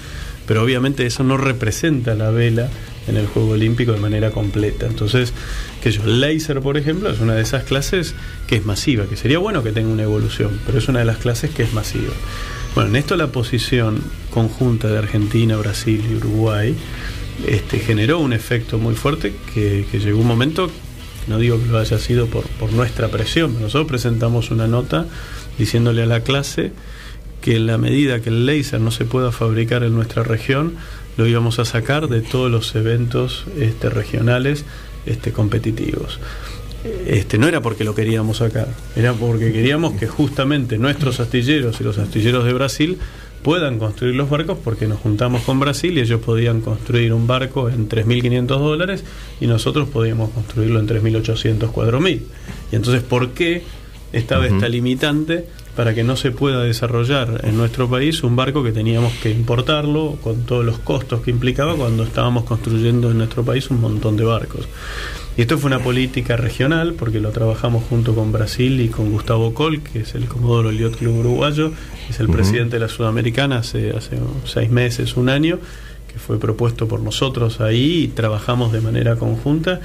pero 0.45 0.61
obviamente 0.63 1.05
eso 1.05 1.23
no 1.23 1.37
representa 1.37 2.13
la 2.15 2.29
vela 2.29 2.69
en 3.07 3.17
el 3.17 3.27
Juego 3.27 3.51
Olímpico 3.51 3.91
de 3.93 3.99
manera 3.99 4.31
completa. 4.31 4.85
Entonces, 4.85 5.33
que 5.81 5.91
yo, 5.91 6.03
el 6.03 6.21
láser, 6.21 6.61
por 6.61 6.77
ejemplo, 6.77 7.09
es 7.09 7.19
una 7.19 7.35
de 7.35 7.41
esas 7.41 7.63
clases 7.63 8.13
que 8.47 8.55
es 8.55 8.65
masiva, 8.65 9.05
que 9.05 9.17
sería 9.17 9.39
bueno 9.39 9.63
que 9.63 9.71
tenga 9.71 9.89
una 9.89 10.03
evolución, 10.03 10.59
pero 10.65 10.77
es 10.77 10.87
una 10.87 10.99
de 10.99 11.05
las 11.05 11.17
clases 11.17 11.51
que 11.51 11.63
es 11.63 11.73
masiva. 11.73 12.13
Bueno, 12.75 12.89
en 12.89 12.95
esto 12.95 13.17
la 13.17 13.27
posición 13.27 14.01
conjunta 14.29 14.87
de 14.87 14.97
Argentina, 14.97 15.57
Brasil 15.57 16.03
y 16.09 16.15
Uruguay 16.15 16.75
este, 17.47 17.79
generó 17.79 18.19
un 18.19 18.33
efecto 18.33 18.77
muy 18.77 18.95
fuerte 18.95 19.33
que, 19.53 19.85
que 19.91 19.99
llegó 19.99 20.19
un 20.19 20.27
momento, 20.27 20.69
no 21.27 21.37
digo 21.37 21.59
que 21.61 21.67
lo 21.67 21.79
haya 21.79 21.97
sido 21.97 22.27
por, 22.27 22.45
por 22.59 22.71
nuestra 22.71 23.09
presión, 23.09 23.59
nosotros 23.59 23.87
presentamos 23.87 24.51
una 24.51 24.67
nota 24.67 25.05
diciéndole 25.57 26.03
a 26.03 26.05
la 26.05 26.21
clase 26.21 26.71
que 27.41 27.55
en 27.55 27.67
la 27.67 27.77
medida 27.77 28.21
que 28.21 28.29
el 28.29 28.45
láser 28.45 28.79
no 28.79 28.91
se 28.91 29.03
pueda 29.03 29.31
fabricar 29.31 29.83
en 29.83 29.93
nuestra 29.93 30.23
región, 30.23 30.75
lo 31.17 31.27
íbamos 31.27 31.59
a 31.59 31.65
sacar 31.65 32.07
de 32.07 32.21
todos 32.21 32.49
los 32.51 32.75
eventos 32.75 33.45
este, 33.57 33.89
regionales 33.89 34.65
este, 35.05 35.31
competitivos. 35.31 36.19
Este, 37.05 37.37
no 37.37 37.47
era 37.47 37.61
porque 37.61 37.83
lo 37.83 37.93
queríamos 37.93 38.37
sacar, 38.37 38.67
era 38.95 39.13
porque 39.13 39.51
queríamos 39.51 39.93
que 39.93 40.07
justamente 40.07 40.79
nuestros 40.79 41.19
astilleros 41.19 41.79
y 41.79 41.83
los 41.83 41.99
astilleros 41.99 42.43
de 42.43 42.53
Brasil 42.53 42.97
puedan 43.43 43.77
construir 43.77 44.15
los 44.15 44.29
barcos 44.29 44.57
porque 44.63 44.87
nos 44.87 44.99
juntamos 44.99 45.41
con 45.43 45.59
Brasil 45.59 45.97
y 45.97 46.01
ellos 46.01 46.21
podían 46.21 46.61
construir 46.61 47.13
un 47.13 47.27
barco 47.27 47.69
en 47.69 47.87
3.500 47.87 48.45
dólares 48.47 49.03
y 49.39 49.47
nosotros 49.47 49.89
podíamos 49.89 50.31
construirlo 50.31 50.79
en 50.79 50.87
3.800, 50.87 51.71
4.000. 51.71 52.21
Y 52.71 52.75
entonces, 52.75 53.03
¿por 53.03 53.29
qué 53.31 53.63
estaba 54.11 54.47
esta 54.47 54.67
limitante 54.67 55.45
para 55.75 55.93
que 55.93 56.03
no 56.03 56.15
se 56.15 56.31
pueda 56.31 56.63
desarrollar 56.63 57.41
en 57.43 57.57
nuestro 57.57 57.89
país 57.89 58.23
un 58.23 58.35
barco 58.35 58.63
que 58.63 58.71
teníamos 58.71 59.13
que 59.13 59.29
importarlo 59.29 60.17
con 60.21 60.43
todos 60.43 60.65
los 60.65 60.79
costos 60.79 61.21
que 61.21 61.31
implicaba 61.31 61.75
cuando 61.75 62.03
estábamos 62.03 62.43
construyendo 62.43 63.11
en 63.11 63.17
nuestro 63.17 63.43
país 63.43 63.69
un 63.69 63.79
montón 63.79 64.17
de 64.17 64.25
barcos? 64.25 64.67
Y 65.37 65.41
esto 65.41 65.57
fue 65.57 65.67
una 65.69 65.79
política 65.79 66.35
regional 66.35 66.93
porque 66.93 67.21
lo 67.21 67.31
trabajamos 67.31 67.85
junto 67.89 68.13
con 68.13 68.33
Brasil 68.33 68.81
y 68.81 68.89
con 68.89 69.11
Gustavo 69.11 69.53
Col, 69.53 69.81
que 69.81 69.99
es 69.99 70.13
el 70.13 70.25
Comodoro 70.25 70.71
Yacht 70.71 70.97
Club 70.97 71.19
Uruguayo, 71.19 71.71
es 72.09 72.19
el 72.19 72.27
presidente 72.27 72.75
de 72.75 72.81
la 72.81 72.89
Sudamericana 72.89 73.59
hace, 73.59 73.91
hace 73.91 74.17
seis 74.43 74.69
meses, 74.69 75.15
un 75.15 75.29
año, 75.29 75.57
que 76.11 76.19
fue 76.19 76.37
propuesto 76.37 76.87
por 76.87 76.99
nosotros 76.99 77.61
ahí 77.61 78.03
y 78.03 78.07
trabajamos 78.09 78.73
de 78.73 78.81
manera 78.81 79.15
conjunta. 79.15 79.79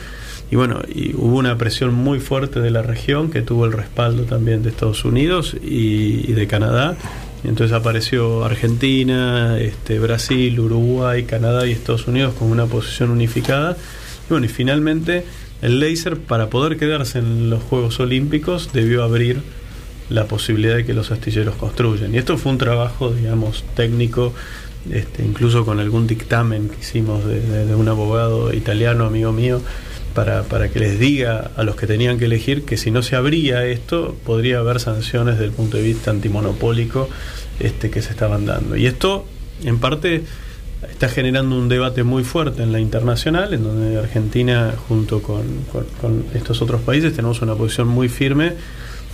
Y 0.50 0.56
bueno, 0.56 0.80
y 0.88 1.14
hubo 1.14 1.36
una 1.36 1.58
presión 1.58 1.92
muy 1.92 2.20
fuerte 2.20 2.60
de 2.60 2.70
la 2.70 2.82
región 2.82 3.30
que 3.30 3.42
tuvo 3.42 3.66
el 3.66 3.72
respaldo 3.72 4.24
también 4.24 4.62
de 4.62 4.70
Estados 4.70 5.04
Unidos 5.04 5.56
y, 5.60 6.32
de 6.32 6.46
Canadá. 6.46 6.96
Entonces 7.42 7.76
apareció 7.76 8.44
Argentina, 8.44 9.58
este, 9.58 9.98
Brasil, 9.98 10.58
Uruguay, 10.60 11.24
Canadá 11.24 11.66
y 11.66 11.72
Estados 11.72 12.06
Unidos 12.06 12.34
con 12.34 12.50
una 12.50 12.66
posición 12.66 13.10
unificada. 13.10 13.76
Y 14.28 14.30
bueno, 14.30 14.46
y 14.46 14.48
finalmente 14.48 15.24
el 15.62 15.80
láser 15.80 16.16
para 16.16 16.48
poder 16.48 16.76
quedarse 16.76 17.18
en 17.18 17.50
los 17.50 17.62
Juegos 17.64 17.98
Olímpicos 17.98 18.70
debió 18.72 19.02
abrir 19.02 19.42
la 20.10 20.26
posibilidad 20.26 20.76
de 20.76 20.84
que 20.84 20.94
los 20.94 21.10
astilleros 21.10 21.56
construyan. 21.56 22.14
Y 22.14 22.18
esto 22.18 22.38
fue 22.38 22.52
un 22.52 22.58
trabajo, 22.58 23.10
digamos, 23.10 23.64
técnico, 23.74 24.32
este, 24.90 25.24
incluso 25.24 25.64
con 25.64 25.80
algún 25.80 26.06
dictamen 26.06 26.68
que 26.68 26.80
hicimos 26.80 27.24
de 27.24 27.74
un 27.74 27.88
abogado 27.88 28.52
italiano, 28.54 29.06
amigo 29.06 29.32
mío, 29.32 29.60
para, 30.16 30.42
para 30.42 30.68
que 30.70 30.80
les 30.80 30.98
diga 30.98 31.52
a 31.56 31.62
los 31.62 31.76
que 31.76 31.86
tenían 31.86 32.18
que 32.18 32.24
elegir 32.24 32.64
que 32.64 32.76
si 32.76 32.90
no 32.90 33.02
se 33.02 33.14
abría 33.14 33.64
esto, 33.66 34.16
podría 34.24 34.58
haber 34.58 34.80
sanciones 34.80 35.34
desde 35.34 35.44
el 35.44 35.52
punto 35.52 35.76
de 35.76 35.84
vista 35.84 36.10
antimonopólico 36.10 37.08
este, 37.60 37.90
que 37.90 38.02
se 38.02 38.10
estaban 38.10 38.46
dando. 38.46 38.76
Y 38.76 38.86
esto, 38.86 39.24
en 39.64 39.78
parte, 39.78 40.22
está 40.90 41.08
generando 41.08 41.56
un 41.56 41.68
debate 41.68 42.02
muy 42.02 42.24
fuerte 42.24 42.62
en 42.62 42.72
la 42.72 42.80
internacional, 42.80 43.54
en 43.54 43.62
donde 43.62 43.98
Argentina, 43.98 44.74
junto 44.88 45.22
con, 45.22 45.42
con- 45.72 45.86
con 46.00 46.24
estos 46.34 46.60
otros 46.62 46.80
países, 46.80 47.14
tenemos 47.14 47.40
una 47.42 47.54
posición 47.54 47.86
muy 47.88 48.08
firme 48.08 48.54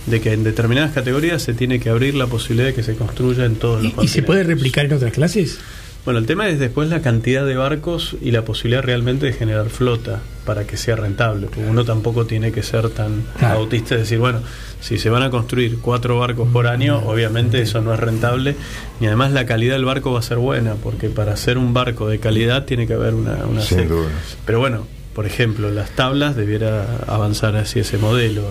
de 0.07 0.19
que 0.19 0.33
en 0.33 0.43
determinadas 0.43 0.91
categorías 0.93 1.41
se 1.41 1.53
tiene 1.53 1.79
que 1.79 1.89
abrir 1.89 2.15
la 2.15 2.27
posibilidad 2.27 2.67
de 2.67 2.73
que 2.73 2.83
se 2.83 2.95
construya 2.95 3.45
en 3.45 3.55
todos 3.55 3.81
los 3.83 3.85
¿Y, 3.85 3.87
y 3.87 3.89
se 3.91 3.95
continentes. 3.95 4.25
puede 4.25 4.43
replicar 4.43 4.85
en 4.85 4.93
otras 4.93 5.13
clases? 5.13 5.59
Bueno, 6.05 6.19
el 6.19 6.25
tema 6.25 6.49
es 6.49 6.59
después 6.59 6.89
la 6.89 7.01
cantidad 7.01 7.45
de 7.45 7.55
barcos 7.55 8.17
y 8.21 8.31
la 8.31 8.43
posibilidad 8.43 8.83
realmente 8.83 9.25
de 9.25 9.31
generar 9.33 9.69
flota 9.69 10.19
para 10.45 10.65
que 10.67 10.75
sea 10.75 10.97
rentable. 10.97 11.47
Porque 11.47 11.61
uno 11.61 11.85
tampoco 11.85 12.25
tiene 12.25 12.51
que 12.51 12.61
ser 12.61 12.89
tan 12.89 13.23
Claro. 13.39 13.59
autista 13.59 13.95
y 13.95 13.99
decir, 13.99 14.19
bueno, 14.19 14.41
si 14.81 14.97
se 14.97 15.09
van 15.09 15.23
a 15.23 15.29
construir 15.29 15.77
cuatro 15.79 16.19
barcos 16.19 16.49
por 16.51 16.67
año, 16.67 16.97
obviamente 17.05 17.61
eso 17.61 17.79
no 17.79 17.93
es 17.93 17.99
rentable. 18.01 18.57
Y 18.99 19.05
además 19.05 19.31
la 19.31 19.45
calidad 19.45 19.75
del 19.75 19.85
barco 19.85 20.11
va 20.11 20.19
a 20.19 20.23
ser 20.23 20.39
buena, 20.39 20.73
porque 20.75 21.09
para 21.09 21.33
hacer 21.33 21.57
un 21.57 21.73
barco 21.73 22.09
de 22.09 22.19
calidad 22.19 22.65
tiene 22.65 22.85
que 22.85 22.95
haber 22.95 23.13
una... 23.13 23.37
una 23.45 23.61
Sin 23.61 23.77
serie. 23.77 23.85
duda. 23.93 24.09
Pero 24.45 24.59
bueno, 24.59 24.85
por 25.15 25.25
ejemplo, 25.25 25.69
las 25.71 25.91
tablas 25.91 26.35
debiera 26.35 26.85
avanzar 27.07 27.55
hacia 27.55 27.81
ese 27.83 27.97
modelo. 27.97 28.43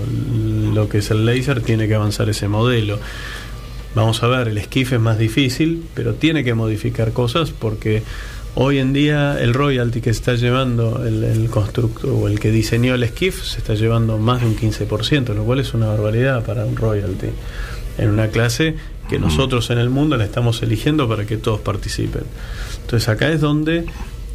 Lo 0.72 0.88
que 0.88 0.98
es 0.98 1.10
el 1.10 1.26
laser 1.26 1.60
tiene 1.60 1.86
que 1.86 1.96
avanzar 1.96 2.30
ese 2.30 2.48
modelo. 2.48 2.98
Vamos 3.94 4.22
a 4.22 4.28
ver, 4.28 4.48
el 4.48 4.58
esquife 4.58 4.96
es 4.96 5.00
más 5.00 5.18
difícil, 5.18 5.84
pero 5.94 6.14
tiene 6.14 6.44
que 6.44 6.54
modificar 6.54 7.12
cosas 7.12 7.50
porque 7.50 8.02
hoy 8.54 8.78
en 8.78 8.92
día 8.92 9.38
el 9.40 9.52
royalty 9.54 10.00
que 10.00 10.10
está 10.10 10.34
llevando 10.34 11.04
el, 11.06 11.24
el 11.24 11.48
constructor 11.50 12.10
o 12.10 12.28
el 12.28 12.40
que 12.40 12.50
diseñó 12.50 12.94
el 12.94 13.02
esquife 13.02 13.44
se 13.44 13.58
está 13.58 13.74
llevando 13.74 14.16
más 14.18 14.40
de 14.40 14.46
un 14.46 14.56
15%, 14.56 15.34
lo 15.34 15.44
cual 15.44 15.60
es 15.60 15.74
una 15.74 15.86
barbaridad 15.88 16.44
para 16.44 16.64
un 16.64 16.76
royalty 16.76 17.28
en 17.98 18.08
una 18.08 18.28
clase 18.28 18.76
que 19.10 19.18
nosotros 19.18 19.68
en 19.70 19.76
el 19.78 19.90
mundo 19.90 20.16
la 20.16 20.24
estamos 20.24 20.62
eligiendo 20.62 21.06
para 21.06 21.26
que 21.26 21.36
todos 21.36 21.60
participen. 21.60 22.22
Entonces 22.80 23.08
acá 23.10 23.28
es 23.30 23.42
donde 23.42 23.84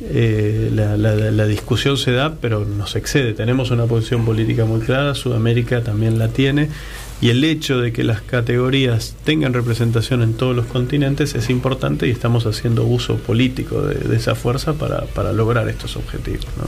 eh, 0.02 0.70
la, 0.72 0.96
la- 0.98 1.16
la 1.16 1.46
discusión 1.48 1.98
se 1.98 2.12
da, 2.12 2.36
pero 2.40 2.64
nos 2.66 2.96
excede. 2.96 3.34
Tenemos 3.34 3.72
una 3.72 3.86
posición 3.86 4.24
política 4.26 4.66
muy 4.66 4.82
clara, 4.82 5.16
Sudamérica 5.16 5.82
también 5.84 6.20
la 6.20 6.28
tiene, 6.28 6.70
y 7.20 7.30
el 7.30 7.44
hecho 7.44 7.80
de 7.82 7.92
que 7.92 8.04
las 8.04 8.22
categorías 8.22 9.16
tengan 9.24 9.54
representación 9.54 10.22
en 10.22 10.34
todos 10.36 10.56
los 10.56 10.66
continentes 10.68 11.34
es 11.36 11.50
importante 11.50 12.08
y 12.08 12.12
estamos 12.12 12.46
haciendo 12.46 12.84
uso 12.86 13.16
político 13.18 13.82
de, 13.82 13.96
de 13.96 14.16
esa 14.16 14.36
fuerza 14.36 14.74
para, 14.74 15.02
para 15.06 15.34
lograr 15.34 15.68
estos 15.68 15.96
objetivos. 15.98 16.46
¿no? 16.58 16.66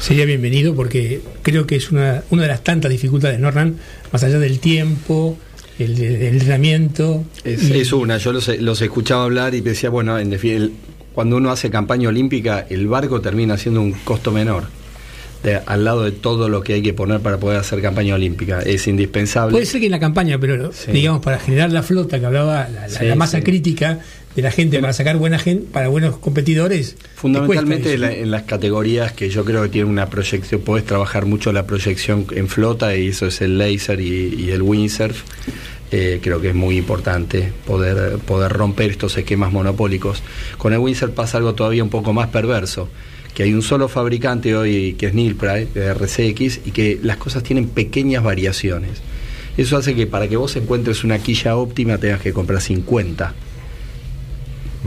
Sería 0.00 0.24
bienvenido 0.26 0.74
porque 0.74 1.22
creo 1.42 1.66
que 1.66 1.76
es 1.76 1.90
una, 1.90 2.22
una 2.30 2.42
de 2.42 2.48
las 2.48 2.62
tantas 2.62 2.90
dificultades, 2.90 3.40
¿no, 3.40 3.48
Hernán? 3.48 3.76
Más 4.12 4.22
allá 4.22 4.38
del 4.38 4.60
tiempo, 4.60 5.36
el, 5.80 6.00
el 6.00 6.22
entrenamiento. 6.34 7.24
Es, 7.42 7.68
y- 7.68 7.80
es 7.80 7.92
una, 7.92 8.18
yo 8.18 8.32
los, 8.32 8.46
los 8.60 8.80
escuchaba 8.80 9.24
hablar 9.24 9.54
y 9.54 9.60
decía, 9.60 9.90
bueno, 9.90 10.18
en 10.18 10.32
el- 10.32 10.72
cuando 11.14 11.36
uno 11.36 11.50
hace 11.50 11.70
campaña 11.70 12.08
olímpica, 12.10 12.66
el 12.70 12.86
barco 12.86 13.20
termina 13.20 13.56
siendo 13.56 13.80
un 13.80 13.92
costo 13.92 14.30
menor. 14.30 14.64
De- 15.44 15.60
al 15.64 15.84
lado 15.84 16.02
de 16.02 16.10
todo 16.10 16.48
lo 16.48 16.62
que 16.62 16.72
hay 16.74 16.82
que 16.82 16.92
poner 16.94 17.20
para 17.20 17.38
poder 17.38 17.58
hacer 17.60 17.80
campaña 17.80 18.14
olímpica. 18.16 18.60
Es 18.62 18.88
indispensable. 18.88 19.52
Puede 19.52 19.66
ser 19.66 19.78
que 19.80 19.86
en 19.86 19.92
la 19.92 20.00
campaña, 20.00 20.38
pero 20.40 20.72
Sí. 20.72 20.90
digamos, 20.90 21.22
para 21.22 21.38
generar 21.38 21.70
la 21.70 21.82
flota 21.84 22.18
que 22.18 22.26
hablaba, 22.26 22.68
la, 22.68 22.88
la- 22.88 22.88
Sí, 22.88 23.04
la 23.04 23.14
masa 23.14 23.38
sí. 23.38 23.44
crítica 23.44 24.00
de 24.34 24.42
la 24.42 24.50
gente 24.50 24.80
para 24.80 24.92
sacar 24.92 25.16
buena 25.16 25.38
gente, 25.38 25.66
para 25.72 25.86
buenos 25.88 26.16
competidores. 26.16 26.96
te 26.96 27.08
Fundamentalmente 27.14 27.94
en, 27.94 28.00
la- 28.00 28.10
eso. 28.12 28.22
en 28.24 28.30
las 28.32 28.42
categorías 28.42 29.12
que 29.12 29.28
yo 29.30 29.44
creo 29.44 29.62
que 29.62 29.68
tienen 29.68 29.90
una 29.92 30.10
proyección, 30.10 30.60
puedes 30.62 30.84
trabajar 30.84 31.24
mucho 31.26 31.52
la 31.52 31.66
proyección 31.66 32.26
en 32.34 32.48
flota 32.48 32.96
y 32.96 33.08
eso 33.08 33.26
es 33.26 33.40
el 33.40 33.58
laser 33.58 34.00
y, 34.00 34.34
y 34.36 34.50
el 34.50 34.62
windsurf. 34.62 35.22
Eh, 35.92 36.18
creo 36.20 36.40
que 36.40 36.48
es 36.48 36.54
muy 36.56 36.76
importante 36.76 37.52
poder, 37.66 38.18
poder 38.18 38.50
romper 38.52 38.90
estos 38.90 39.16
esquemas 39.16 39.52
monopólicos. 39.52 40.22
Con 40.58 40.72
el 40.72 40.80
windsurf 40.80 41.12
pasa 41.12 41.38
algo 41.38 41.54
todavía 41.54 41.84
un 41.84 41.90
poco 41.90 42.12
más 42.12 42.28
perverso, 42.30 42.88
que 43.34 43.42
hay 43.42 43.52
un 43.52 43.62
solo 43.62 43.88
fabricante 43.88 44.54
hoy 44.56 44.94
que 44.94 45.06
es 45.06 45.14
Nilpray, 45.14 45.66
de 45.74 45.92
RCX, 45.92 46.60
y 46.66 46.70
que 46.70 47.00
las 47.02 47.16
cosas 47.16 47.42
tienen 47.42 47.68
pequeñas 47.68 48.22
variaciones. 48.22 49.02
Eso 49.56 49.76
hace 49.76 49.94
que 49.94 50.06
para 50.06 50.28
que 50.28 50.36
vos 50.36 50.54
encuentres 50.56 51.04
una 51.04 51.18
quilla 51.18 51.56
óptima 51.56 51.98
tengas 51.98 52.20
que 52.20 52.32
comprar 52.32 52.60
50, 52.60 53.34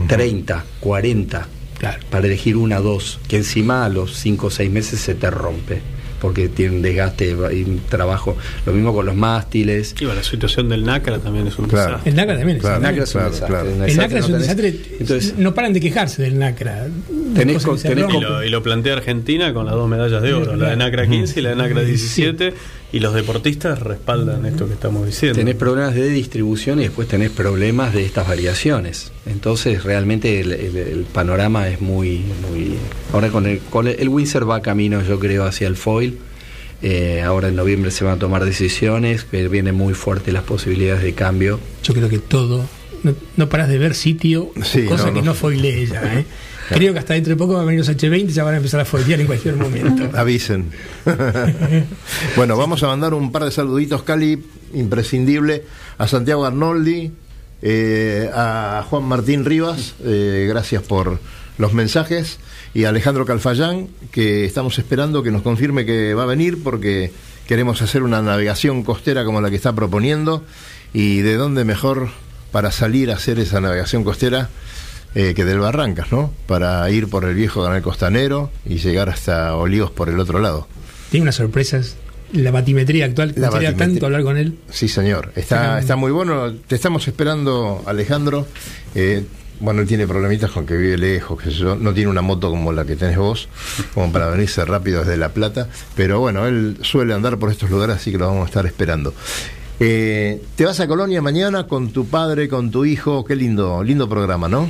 30, 0.08 0.64
40 0.80 1.48
Claro. 1.78 2.00
para 2.10 2.26
elegir 2.26 2.56
una 2.56 2.80
dos, 2.80 3.20
que 3.28 3.36
encima 3.36 3.84
a 3.84 3.88
los 3.88 4.16
5 4.16 4.48
o 4.48 4.50
6 4.50 4.70
meses 4.70 5.00
se 5.00 5.14
te 5.14 5.30
rompe. 5.30 5.80
Porque 6.20 6.48
tienen 6.48 6.82
desgaste 6.82 7.36
y 7.52 7.64
trabajo. 7.88 8.36
Lo 8.66 8.72
mismo 8.72 8.92
con 8.94 9.06
los 9.06 9.14
mástiles. 9.14 9.94
Y 10.00 10.04
bueno, 10.04 10.20
la 10.20 10.24
situación 10.24 10.68
del 10.68 10.84
NACRA 10.84 11.18
también 11.18 11.46
es 11.46 11.58
un 11.58 11.68
Claro. 11.68 11.90
desastre. 11.92 12.10
El 12.10 12.16
NACRA 12.16 12.36
también 12.38 12.56
es 12.56 12.62
Claro, 12.62 12.76
un 12.76 12.82
NACRA 12.82 13.02
es 13.04 13.14
un 13.14 13.20
claro, 13.20 13.30
desastre. 13.30 13.70
El 13.90 13.96
NACRA 13.96 14.18
es 14.18 14.28
no 14.28 14.34
un 14.34 14.40
desastre. 14.40 14.80
Entonces, 15.00 15.34
no 15.38 15.54
paran 15.54 15.72
de 15.72 15.80
quejarse 15.80 16.22
del 16.22 16.38
NACRA. 16.38 16.86
Las 16.86 17.34
Tenés. 17.34 17.64
Y 17.64 18.20
lo, 18.20 18.44
y 18.44 18.48
lo 18.50 18.62
plantea 18.62 18.94
Argentina 18.94 19.52
con 19.52 19.66
las 19.66 19.74
dos 19.74 19.88
medallas 19.88 20.22
de 20.22 20.34
oro, 20.34 20.56
la 20.56 20.70
de 20.70 20.76
NACRA 20.76 21.06
15 21.06 21.38
y 21.40 21.42
la 21.42 21.50
de 21.50 21.56
NACRA 21.56 21.82
17, 21.82 22.54
y 22.92 23.00
los 23.00 23.12
deportistas 23.14 23.80
respaldan 23.80 24.46
esto 24.46 24.66
que 24.66 24.72
estamos 24.74 25.04
diciendo. 25.06 25.38
Tenés 25.38 25.56
problemas 25.56 25.94
de 25.94 26.08
distribución 26.08 26.78
y 26.80 26.84
después 26.84 27.06
tenés 27.08 27.30
problemas 27.30 27.92
de 27.92 28.04
estas 28.04 28.26
variaciones. 28.26 29.12
Entonces 29.26 29.84
realmente 29.84 30.40
el, 30.40 30.52
el- 30.52 30.76
el 30.76 31.00
panorama 31.12 31.68
es 31.68 31.80
muy, 31.80 32.22
muy. 32.48 32.76
Ahora 33.12 33.28
con 33.28 33.46
el, 33.46 33.58
con 33.58 33.88
el, 33.88 33.96
el 34.00 34.08
Windsor 34.08 34.48
va 34.48 34.62
camino, 34.62 35.02
yo 35.02 35.18
creo, 35.18 35.44
hacia 35.44 35.66
el 35.68 35.76
foil. 35.76 36.18
Eh, 36.80 37.22
ahora 37.22 37.48
en 37.48 37.56
noviembre 37.56 37.90
se 37.90 38.04
van 38.04 38.14
a 38.14 38.18
tomar 38.18 38.44
decisiones, 38.44 39.24
que 39.24 39.48
vienen 39.48 39.74
muy 39.74 39.94
fuertes 39.94 40.32
las 40.32 40.44
posibilidades 40.44 41.02
de 41.02 41.12
cambio. 41.12 41.58
Yo 41.82 41.92
creo 41.92 42.08
que 42.08 42.18
todo. 42.20 42.64
No, 43.02 43.14
no 43.36 43.48
paras 43.48 43.68
de 43.68 43.78
ver 43.78 43.94
sitio, 43.94 44.50
Sí, 44.64 44.84
cosa 44.86 45.08
no, 45.08 45.14
que 45.14 45.18
no. 45.20 45.26
no 45.26 45.34
foilee 45.34 45.86
ya. 45.86 46.02
¿eh? 46.20 46.24
Creo 46.68 46.92
que 46.92 46.98
hasta 46.98 47.14
dentro 47.14 47.30
de 47.30 47.36
poco 47.36 47.54
van 47.54 47.62
a 47.62 47.64
venir 47.64 47.80
los 47.80 47.88
H20 47.88 48.28
y 48.28 48.32
ya 48.32 48.44
van 48.44 48.54
a 48.54 48.56
empezar 48.58 48.80
a 48.80 48.84
foilear 48.84 49.20
en 49.20 49.26
cualquier 49.26 49.56
momento. 49.56 50.10
Avisen. 50.18 50.70
bueno, 52.36 52.56
vamos 52.56 52.82
a 52.82 52.88
mandar 52.88 53.14
un 53.14 53.32
par 53.32 53.44
de 53.44 53.50
saluditos, 53.50 54.02
Cali, 54.02 54.42
imprescindible, 54.74 55.64
a 55.96 56.06
Santiago 56.06 56.44
Arnoldi, 56.44 57.12
eh, 57.62 58.30
a 58.34 58.84
Juan 58.88 59.04
Martín 59.04 59.44
Rivas, 59.44 59.94
eh, 60.04 60.46
gracias 60.48 60.82
por 60.82 61.18
los 61.56 61.72
mensajes, 61.72 62.38
y 62.74 62.84
a 62.84 62.90
Alejandro 62.90 63.24
Calfayán, 63.24 63.88
que 64.12 64.44
estamos 64.44 64.78
esperando 64.78 65.22
que 65.22 65.30
nos 65.30 65.42
confirme 65.42 65.86
que 65.86 66.14
va 66.14 66.24
a 66.24 66.26
venir 66.26 66.62
porque 66.62 67.12
queremos 67.46 67.82
hacer 67.82 68.02
una 68.02 68.20
navegación 68.22 68.82
costera 68.82 69.24
como 69.24 69.40
la 69.40 69.50
que 69.50 69.56
está 69.56 69.74
proponiendo, 69.74 70.44
y 70.92 71.20
de 71.20 71.36
dónde 71.36 71.64
mejor 71.64 72.10
para 72.52 72.70
salir 72.70 73.10
a 73.10 73.14
hacer 73.14 73.38
esa 73.38 73.60
navegación 73.60 74.04
costera 74.04 74.50
eh, 75.14 75.34
que 75.34 75.44
del 75.44 75.58
Barrancas, 75.58 76.12
¿no? 76.12 76.32
Para 76.46 76.88
ir 76.90 77.08
por 77.08 77.24
el 77.24 77.34
viejo 77.34 77.62
canal 77.64 77.82
costanero 77.82 78.50
y 78.64 78.76
llegar 78.78 79.08
hasta 79.08 79.54
Olivos 79.56 79.90
por 79.90 80.08
el 80.08 80.18
otro 80.20 80.38
lado. 80.40 80.66
Tiene 81.10 81.22
unas 81.22 81.36
sorpresas. 81.36 81.96
La 82.32 82.50
batimetría 82.50 83.06
actual, 83.06 83.32
La 83.36 83.48
batimetría. 83.48 83.76
tanto 83.86 84.04
hablar 84.06 84.22
con 84.22 84.36
él. 84.36 84.58
Sí, 84.70 84.86
señor. 84.88 85.32
Está, 85.34 85.78
está 85.78 85.96
muy 85.96 86.12
bueno. 86.12 86.52
Te 86.66 86.74
estamos 86.74 87.08
esperando, 87.08 87.82
Alejandro. 87.86 88.46
Eh, 88.94 89.24
bueno, 89.60 89.80
él 89.80 89.88
tiene 89.88 90.06
problemitas 90.06 90.50
con 90.50 90.66
que 90.66 90.76
vive 90.76 90.98
lejos, 90.98 91.40
que 91.40 91.50
yo. 91.50 91.74
No 91.74 91.94
tiene 91.94 92.10
una 92.10 92.20
moto 92.20 92.50
como 92.50 92.70
la 92.72 92.84
que 92.84 92.96
tenés 92.96 93.16
vos, 93.16 93.48
como 93.94 94.12
para 94.12 94.28
venirse 94.28 94.62
rápido 94.66 95.00
desde 95.00 95.16
La 95.16 95.30
Plata. 95.30 95.68
Pero 95.96 96.20
bueno, 96.20 96.46
él 96.46 96.76
suele 96.82 97.14
andar 97.14 97.38
por 97.38 97.50
estos 97.50 97.70
lugares, 97.70 97.96
así 97.96 98.12
que 98.12 98.18
lo 98.18 98.26
vamos 98.26 98.42
a 98.42 98.46
estar 98.46 98.66
esperando. 98.66 99.14
Eh, 99.80 100.42
te 100.56 100.64
vas 100.66 100.80
a 100.80 100.86
Colonia 100.86 101.22
mañana 101.22 101.66
con 101.66 101.92
tu 101.92 102.06
padre, 102.06 102.48
con 102.48 102.70
tu 102.70 102.84
hijo. 102.84 103.24
Qué 103.24 103.36
lindo, 103.36 103.82
lindo 103.82 104.06
programa, 104.08 104.48
¿no? 104.48 104.68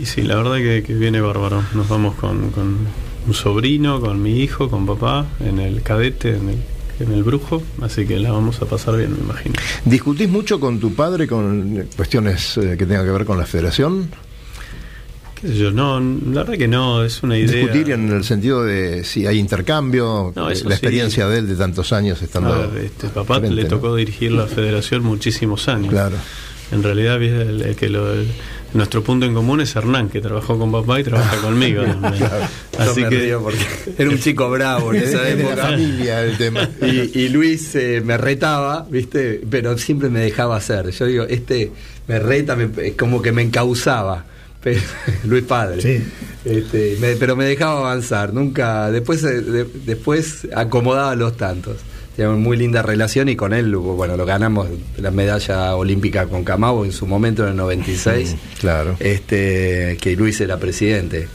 Y 0.00 0.06
sí, 0.06 0.22
la 0.22 0.36
verdad 0.36 0.56
que, 0.56 0.82
que 0.84 0.94
viene 0.94 1.20
bárbaro. 1.20 1.62
Nos 1.74 1.88
vamos 1.88 2.14
con, 2.16 2.50
con 2.50 2.78
un 3.26 3.34
sobrino, 3.34 4.00
con 4.00 4.20
mi 4.22 4.40
hijo, 4.40 4.68
con 4.68 4.86
papá, 4.86 5.26
en 5.40 5.58
el 5.60 5.82
cadete, 5.82 6.30
en 6.36 6.48
el, 6.48 6.56
en 7.06 7.12
el 7.12 7.22
brujo, 7.22 7.62
así 7.80 8.04
que 8.06 8.18
la 8.18 8.32
vamos 8.32 8.60
a 8.60 8.66
pasar 8.66 8.96
bien, 8.96 9.12
me 9.12 9.18
imagino. 9.24 9.54
¿Discutís 9.84 10.28
mucho 10.28 10.58
con 10.60 10.80
tu 10.80 10.92
padre 10.94 11.26
con 11.28 11.86
cuestiones 11.96 12.56
eh, 12.58 12.76
que 12.78 12.86
tengan 12.86 13.04
que 13.04 13.12
ver 13.12 13.24
con 13.24 13.38
la 13.38 13.46
federación? 13.46 14.10
¿Qué 15.40 15.48
sé 15.48 15.56
yo? 15.58 15.70
No, 15.70 16.00
la 16.00 16.42
verdad 16.42 16.54
que 16.58 16.68
no, 16.68 17.04
es 17.04 17.22
una 17.22 17.36
idea. 17.38 17.56
Discutir 17.56 17.90
en 17.92 18.10
el 18.10 18.24
sentido 18.24 18.64
de 18.64 19.04
si 19.04 19.26
hay 19.26 19.38
intercambio, 19.38 20.32
No, 20.34 20.48
eh, 20.50 20.54
la 20.54 20.56
sí. 20.56 20.66
experiencia 20.68 21.28
de 21.28 21.38
él 21.38 21.46
de 21.48 21.54
tantos 21.56 21.92
años 21.92 22.20
estando. 22.22 22.52
A 22.52 22.66
ver, 22.66 22.84
este, 22.86 23.08
papá 23.08 23.38
frente, 23.38 23.54
le 23.54 23.62
¿no? 23.64 23.68
tocó 23.68 23.94
dirigir 23.94 24.32
la 24.32 24.46
federación 24.46 25.02
muchísimos 25.04 25.68
años. 25.68 25.90
Claro. 25.90 26.16
En 26.72 26.82
realidad, 26.82 27.22
el, 27.22 27.60
el 27.62 27.76
que 27.76 27.88
lo- 27.90 28.12
el- 28.12 28.26
nuestro 28.74 29.02
punto 29.02 29.24
en 29.26 29.32
común 29.34 29.60
es 29.60 29.74
Hernán, 29.76 30.08
que 30.08 30.20
trabajó 30.20 30.58
con 30.58 30.70
papá 30.70 31.00
y 31.00 31.04
trabaja 31.04 31.36
conmigo. 31.38 31.82
Así 32.78 33.00
Yo 33.00 33.04
me 33.04 33.08
que 33.08 33.18
río 33.22 33.42
porque 33.42 33.58
era 33.98 34.10
un 34.10 34.18
chico 34.18 34.50
bravo 34.50 34.92
en 34.92 35.02
esa 35.02 35.28
época. 35.28 35.56
familia 35.56 36.22
el 36.22 36.36
tema. 36.36 36.68
Y, 36.82 37.18
y 37.18 37.28
Luis 37.28 37.74
eh, 37.76 38.02
me 38.04 38.16
retaba, 38.18 38.86
¿viste? 38.90 39.40
Pero 39.48 39.78
siempre 39.78 40.08
me 40.10 40.20
dejaba 40.20 40.56
hacer. 40.56 40.90
Yo 40.90 41.06
digo, 41.06 41.24
este 41.24 41.70
me 42.08 42.18
reta, 42.18 42.56
me- 42.56 42.88
es 42.88 42.94
como 42.96 43.22
que 43.22 43.32
me 43.32 43.42
encauzaba. 43.42 44.24
Pero, 44.62 44.80
Luis 45.24 45.44
Padre. 45.44 45.80
Sí. 45.80 46.04
Este, 46.44 46.96
me- 47.00 47.16
pero 47.16 47.36
me 47.36 47.44
dejaba 47.44 47.78
avanzar. 47.80 48.34
Nunca. 48.34 48.90
Después, 48.90 49.22
eh, 49.24 49.40
de- 49.40 49.66
después 49.86 50.48
acomodaba 50.54 51.14
los 51.14 51.36
tantos. 51.36 51.76
Teníamos 52.16 52.38
muy 52.38 52.56
linda 52.56 52.80
relación 52.82 53.28
y 53.28 53.34
con 53.36 53.52
él, 53.52 53.74
bueno, 53.74 54.16
lo 54.16 54.24
ganamos 54.24 54.68
la 54.98 55.10
medalla 55.10 55.74
olímpica 55.74 56.26
con 56.26 56.44
Camabo 56.44 56.84
en 56.84 56.92
su 56.92 57.06
momento 57.06 57.42
en 57.44 57.50
el 57.50 57.56
96. 57.56 58.36
Claro. 58.60 58.96
Este, 59.00 59.96
que 60.00 60.14
Luis 60.16 60.40
era 60.40 60.58
presidente. 60.58 61.28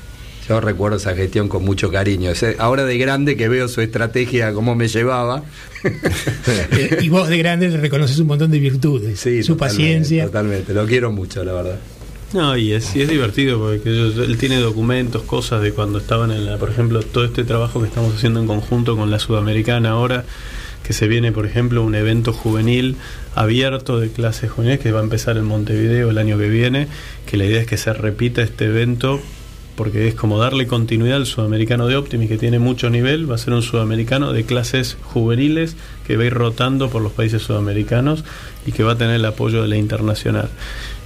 Yo 0.47 0.59
recuerdo 0.61 0.97
esa 0.97 1.13
gestión 1.15 1.47
con 1.47 1.63
mucho 1.63 1.91
cariño. 1.91 2.31
Ahora 2.57 2.83
de 2.85 2.97
grande 2.97 3.35
que 3.37 3.47
veo 3.49 3.67
su 3.67 3.81
estrategia, 3.81 4.51
cómo 4.53 4.73
me 4.73 4.87
llevaba. 4.87 5.43
Y 7.01 7.09
vos 7.09 7.27
de 7.29 7.37
grande 7.37 7.69
le 7.69 7.77
reconoces 7.77 8.17
un 8.19 8.27
montón 8.27 8.49
de 8.51 8.59
virtudes. 8.59 9.19
Sí, 9.19 9.43
su 9.43 9.53
totalmente, 9.53 9.83
paciencia. 9.83 10.25
Totalmente, 10.25 10.73
lo 10.73 10.85
quiero 10.87 11.11
mucho, 11.11 11.43
la 11.43 11.53
verdad. 11.53 11.79
No, 12.33 12.55
y 12.57 12.73
es, 12.73 12.95
y 12.95 13.01
es 13.01 13.09
divertido 13.09 13.59
porque 13.59 13.89
yo- 13.95 14.23
él 14.23 14.37
tiene 14.37 14.57
documentos, 14.59 15.23
cosas 15.23 15.61
de 15.61 15.71
cuando 15.71 15.97
estaban 15.99 16.31
en 16.31 16.45
la, 16.45 16.57
por 16.57 16.69
ejemplo, 16.69 17.01
todo 17.01 17.25
este 17.25 17.43
trabajo 17.43 17.81
que 17.81 17.87
estamos 17.87 18.15
haciendo 18.15 18.39
en 18.39 18.45
conjunto 18.47 18.95
con 18.95 19.09
la 19.09 19.17
Sudamericana 19.19 19.91
ahora, 19.91 20.25
que 20.89 20.93
se 20.93 21.08
viene, 21.08 21.32
por 21.32 21.45
ejemplo, 21.45 21.84
un 21.84 21.93
evento 21.93 22.34
juvenil 22.34 22.95
abierto 23.36 23.99
de 23.99 24.10
clases 24.10 24.49
juveniles 24.49 24.80
que 24.80 24.91
va 24.91 25.02
a 25.02 25.04
empezar 25.04 25.38
en 25.38 25.45
Montevideo 25.45 26.10
el 26.10 26.17
año 26.17 26.39
que 26.39 26.49
viene, 26.49 26.88
que 27.28 27.38
la 27.38 27.45
idea 27.45 27.62
es 27.62 27.67
que 27.67 27.78
se 27.78 27.93
repita 27.93 28.41
este 28.41 28.65
evento 28.65 29.21
porque 29.75 30.08
es 30.08 30.15
como 30.15 30.39
darle 30.39 30.65
continuidad 30.65 31.17
al 31.17 31.28
sudamericano 31.28 31.86
de 31.86 31.95
Optimis, 31.95 32.28
que 32.28 32.39
tiene 32.39 32.58
mucho 32.58 32.89
nivel, 32.89 33.30
va 33.30 33.36
a 33.36 33.38
ser 33.38 33.54
un 33.54 33.62
sudamericano 33.62 34.34
de 34.34 34.45
clases 34.45 34.97
juveniles 35.04 35.75
que 36.08 36.17
va 36.17 36.23
a 36.23 36.25
ir 36.25 36.34
rotando 36.34 36.89
por 36.89 37.04
los 37.04 37.12
países 37.12 37.43
sudamericanos 37.43 38.23
y 38.65 38.71
que 38.71 38.82
va 38.82 38.93
a 38.93 38.97
tener 38.97 39.17
el 39.17 39.25
apoyo 39.25 39.62
de 39.62 39.67
la 39.67 39.78
internacional. 39.78 40.49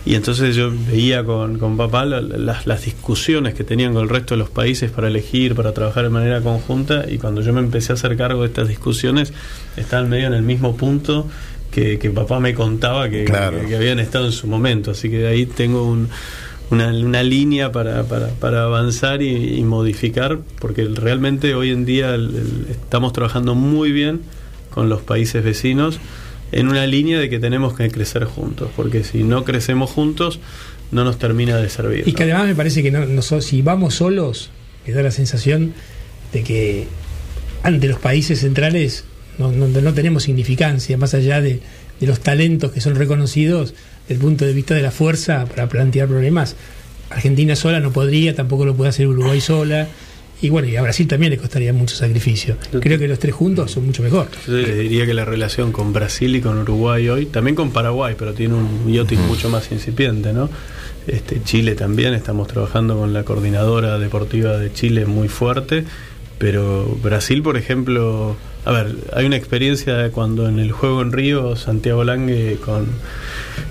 Y 0.06 0.16
entonces 0.16 0.56
yo 0.56 0.70
veía 0.92 1.24
con, 1.24 1.58
con 1.60 1.78
papá 1.78 2.04
la- 2.06 2.20
la- 2.22 2.38
las, 2.38 2.68
las 2.68 2.84
discusiones 2.84 3.54
que 3.54 3.64
tenían 3.64 3.94
con 3.94 4.04
el 4.04 4.10
resto 4.10 4.34
de 4.36 4.40
los 4.40 4.50
países 4.50 4.92
para 4.92 5.08
elegir, 5.08 5.56
para 5.56 5.74
trabajar 5.74 6.04
de 6.04 6.10
manera 6.10 6.42
conjunta, 6.42 7.06
y 7.10 7.18
cuando 7.18 7.42
yo 7.42 7.54
me 7.54 7.62
empecé 7.62 7.94
a 7.94 7.96
hacer 7.96 8.18
cargo 8.18 8.42
de 8.42 8.48
estas 8.48 8.68
discusiones, 8.68 9.32
estaban 9.78 10.10
medio 10.10 10.28
en 10.28 10.34
el 10.34 10.42
mismo 10.44 10.76
punto 10.76 11.28
que, 11.72 12.00
que 12.00 12.10
papá 12.12 12.40
me 12.42 12.54
contaba 12.54 13.10
que, 13.10 13.24
Claro. 13.24 13.62
que- 13.62 13.68
que 13.68 13.76
habían 13.78 14.00
estado 14.00 14.26
en 14.26 14.34
su 14.34 14.46
momento. 14.48 14.92
Así 14.92 15.10
que 15.10 15.20
de 15.20 15.28
ahí 15.28 15.46
tengo 15.46 15.86
un- 15.88 16.10
una, 16.70 16.88
una 16.90 17.24
línea 17.24 17.72
para, 17.72 18.04
para, 18.04 18.28
para 18.28 18.64
avanzar 18.64 19.22
y, 19.22 19.58
y 19.58 19.64
modificar, 19.64 20.40
porque 20.60 20.84
realmente 20.86 21.56
hoy 21.56 21.70
en 21.72 21.86
día 21.86 22.14
el- 22.14 22.36
el- 22.36 22.68
estamos 22.72 23.14
trabajando 23.14 23.56
muy 23.56 23.92
bien 23.94 24.22
con 24.70 24.90
los 24.90 25.02
países 25.02 25.44
vecinos 25.44 26.00
en 26.54 26.68
una 26.70 26.86
línea 26.88 27.20
de 27.20 27.30
que 27.30 27.40
tenemos 27.40 27.74
que 27.76 27.90
crecer 27.90 28.26
juntos, 28.26 28.70
porque 28.76 29.04
si 29.04 29.24
no 29.24 29.44
crecemos 29.44 29.90
juntos 29.92 30.40
no 30.92 31.04
nos 31.04 31.18
termina 31.18 31.58
de 31.58 31.70
servir. 31.70 32.04
Y 32.08 32.12
¿no? 32.12 32.18
que 32.18 32.24
además 32.24 32.46
me 32.48 32.56
parece 32.56 32.84
que 32.84 32.92
no, 32.92 33.06
no 33.06 33.22
si 33.22 33.62
vamos 33.62 33.96
solos, 33.96 34.52
me 34.86 34.94
da 34.94 35.02
la 35.02 35.12
sensación 35.12 35.74
de 36.32 36.44
que 36.44 36.88
ante 37.64 37.88
los 37.88 38.00
países 38.00 38.40
centrales 38.42 39.06
no, 39.38 39.52
no- 39.52 39.68
no 39.68 39.94
tenemos 39.94 40.24
significancia, 40.24 40.98
más 40.98 41.14
allá 41.14 41.42
de, 41.42 41.60
de 42.00 42.08
los 42.08 42.20
talentos 42.20 42.72
que 42.72 42.82
son 42.82 42.96
reconocidos 42.96 43.74
desde 44.04 44.16
el 44.16 44.20
punto 44.20 44.46
de 44.46 44.54
vista 44.54 44.76
de 44.76 44.82
la 44.82 44.92
fuerza 44.92 45.46
para 45.46 45.68
plantear 45.70 46.08
problemas. 46.08 46.56
Argentina 47.10 47.56
sola 47.56 47.80
no 47.80 47.92
podría, 47.92 48.36
tampoco 48.36 48.66
lo 48.66 48.76
puede 48.76 48.90
hacer 48.90 49.08
Uruguay 49.08 49.40
sola. 49.42 49.88
Y 50.44 50.50
bueno, 50.50 50.68
y 50.68 50.76
a 50.76 50.82
Brasil 50.82 51.08
también 51.08 51.30
le 51.32 51.38
costaría 51.38 51.72
mucho 51.72 51.96
sacrificio. 51.96 52.58
Creo 52.82 53.00
que 53.00 53.08
los 53.08 53.18
tres 53.18 53.34
juntos 53.34 53.72
son 53.72 53.86
mucho 53.86 54.04
mejor. 54.04 54.28
Yo 54.46 54.56
les 54.56 54.78
diría 54.78 55.06
que 55.06 55.14
la 55.14 55.24
relación 55.24 55.72
con 55.72 55.94
Brasil 55.94 56.36
y 56.36 56.42
con 56.42 56.58
Uruguay 56.58 57.08
hoy, 57.08 57.28
también 57.28 57.56
con 57.56 57.72
Paraguay, 57.72 58.16
pero 58.20 58.34
tiene 58.34 58.56
un 58.56 58.86
biotis 58.86 59.20
mucho 59.20 59.50
más 59.50 59.72
incipiente, 59.72 60.34
¿no? 60.34 60.50
Este, 61.08 61.42
Chile 61.44 61.76
también, 61.76 62.14
estamos 62.14 62.50
trabajando 62.50 62.98
con 62.98 63.14
la 63.14 63.24
coordinadora 63.24 63.98
deportiva 64.00 64.58
de 64.58 64.74
Chile 64.74 65.06
muy 65.06 65.30
fuerte, 65.30 65.86
pero 66.40 67.00
Brasil, 67.02 67.42
por 67.42 67.56
ejemplo, 67.56 68.36
a 68.66 68.72
ver, 68.72 68.96
hay 69.14 69.26
una 69.26 69.36
experiencia 69.36 69.96
de 69.96 70.12
cuando 70.12 70.48
en 70.48 70.60
el 70.60 70.72
juego 70.72 71.02
en 71.02 71.12
Río, 71.12 71.56
Santiago 71.56 72.04
Lange 72.04 72.58
con 72.64 72.88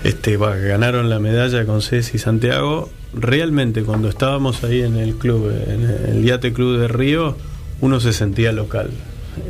este 0.05 0.37
va, 0.37 0.57
ganaron 0.57 1.09
la 1.09 1.18
medalla 1.18 1.64
con 1.64 1.81
Ceci 1.81 2.16
y 2.16 2.20
Santiago, 2.20 2.90
realmente 3.14 3.83
cuando 3.85 4.09
estábamos 4.09 4.64
ahí 4.64 4.83
en 4.83 4.96
el 4.96 5.14
club, 5.14 5.50
en 5.50 5.83
el 6.16 6.24
Yate 6.24 6.52
Club 6.52 6.78
de 6.78 6.88
Río, 6.88 7.37
uno 7.81 8.00
se 8.00 8.12
sentía 8.12 8.52
local. 8.52 8.90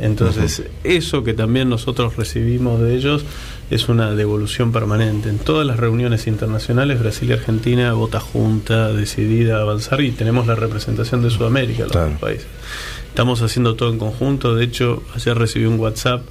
Entonces, 0.01 0.63
eso 0.83 1.23
que 1.23 1.33
también 1.33 1.69
nosotros 1.69 2.15
recibimos 2.15 2.79
de 2.81 2.95
ellos 2.95 3.25
es 3.69 3.89
una 3.89 4.11
devolución 4.15 4.71
permanente. 4.71 5.29
En 5.29 5.39
todas 5.39 5.65
las 5.67 5.77
reuniones 5.77 6.27
internacionales, 6.27 6.99
Brasil 6.99 7.29
y 7.29 7.33
Argentina 7.33 7.93
vota 7.93 8.19
junta, 8.19 8.93
decidida 8.93 9.57
a 9.57 9.61
avanzar 9.61 10.01
y 10.01 10.11
tenemos 10.11 10.47
la 10.47 10.55
representación 10.55 11.21
de 11.23 11.29
Sudamérica, 11.29 11.83
los 11.83 11.91
Claro. 11.91 12.11
dos 12.11 12.19
países. 12.19 12.47
Estamos 13.09 13.41
haciendo 13.41 13.75
todo 13.75 13.91
en 13.91 13.99
conjunto. 13.99 14.55
De 14.55 14.63
hecho, 14.63 15.03
ayer 15.15 15.37
recibí 15.37 15.65
un 15.65 15.79
WhatsApp 15.79 16.23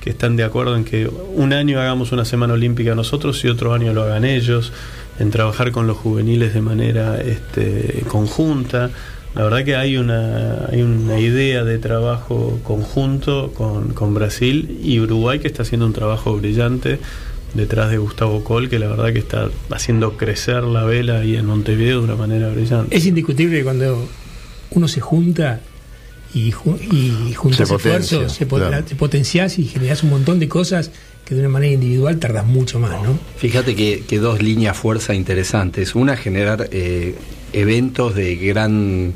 que 0.00 0.10
están 0.10 0.34
de 0.36 0.44
acuerdo 0.44 0.76
en 0.76 0.84
que 0.84 1.06
un 1.08 1.52
año 1.52 1.80
hagamos 1.80 2.10
una 2.12 2.24
semana 2.24 2.54
olímpica 2.54 2.94
nosotros 2.94 3.44
y 3.44 3.48
otro 3.48 3.72
año 3.72 3.92
lo 3.92 4.02
hagan 4.02 4.24
ellos, 4.24 4.72
en 5.18 5.30
trabajar 5.30 5.70
con 5.72 5.86
los 5.86 5.96
juveniles 5.96 6.54
de 6.54 6.60
manera 6.60 7.20
este, 7.20 8.02
conjunta. 8.08 8.90
La 9.34 9.44
verdad 9.44 9.64
que 9.64 9.76
hay 9.76 9.96
una, 9.96 10.66
hay 10.70 10.82
una 10.82 11.18
idea 11.18 11.64
de 11.64 11.78
trabajo 11.78 12.60
conjunto 12.62 13.52
con, 13.54 13.94
con 13.94 14.12
Brasil 14.14 14.78
y 14.84 15.00
Uruguay 15.00 15.38
que 15.38 15.46
está 15.46 15.62
haciendo 15.62 15.86
un 15.86 15.94
trabajo 15.94 16.36
brillante 16.36 16.98
detrás 17.54 17.90
de 17.90 17.98
Gustavo 17.98 18.44
Col, 18.44 18.68
que 18.68 18.78
la 18.78 18.88
verdad 18.88 19.12
que 19.12 19.18
está 19.18 19.48
haciendo 19.70 20.16
crecer 20.18 20.62
la 20.64 20.84
vela 20.84 21.20
ahí 21.20 21.36
en 21.36 21.46
Montevideo 21.46 21.98
de 21.98 22.04
una 22.04 22.16
manera 22.16 22.48
brillante. 22.50 22.94
Es 22.96 23.06
indiscutible 23.06 23.58
que 23.58 23.64
cuando 23.64 24.06
uno 24.70 24.88
se 24.88 25.00
junta 25.00 25.60
y, 26.34 26.50
ju- 26.52 26.78
y 26.92 27.34
juntas 27.34 27.68
Se 27.68 27.72
potencia, 27.74 27.98
esfuerzos, 28.18 28.32
se, 28.32 28.46
po- 28.46 28.56
claro. 28.56 28.84
te 28.84 28.94
potenciás 28.94 29.58
y 29.58 29.64
generás 29.66 30.02
un 30.02 30.10
montón 30.10 30.38
de 30.40 30.48
cosas 30.48 30.90
que 31.24 31.34
de 31.34 31.40
una 31.40 31.48
manera 31.48 31.72
individual 31.72 32.18
tardas 32.18 32.46
mucho 32.46 32.78
más, 32.78 33.02
¿no? 33.02 33.18
Fíjate 33.36 33.74
que, 33.74 34.02
que 34.06 34.18
dos 34.18 34.42
líneas 34.42 34.76
fuerza 34.76 35.14
interesantes. 35.14 35.94
Una, 35.94 36.16
generar 36.16 36.68
eh, 36.72 37.14
eventos 37.52 38.14
de 38.14 38.36
gran 38.36 39.14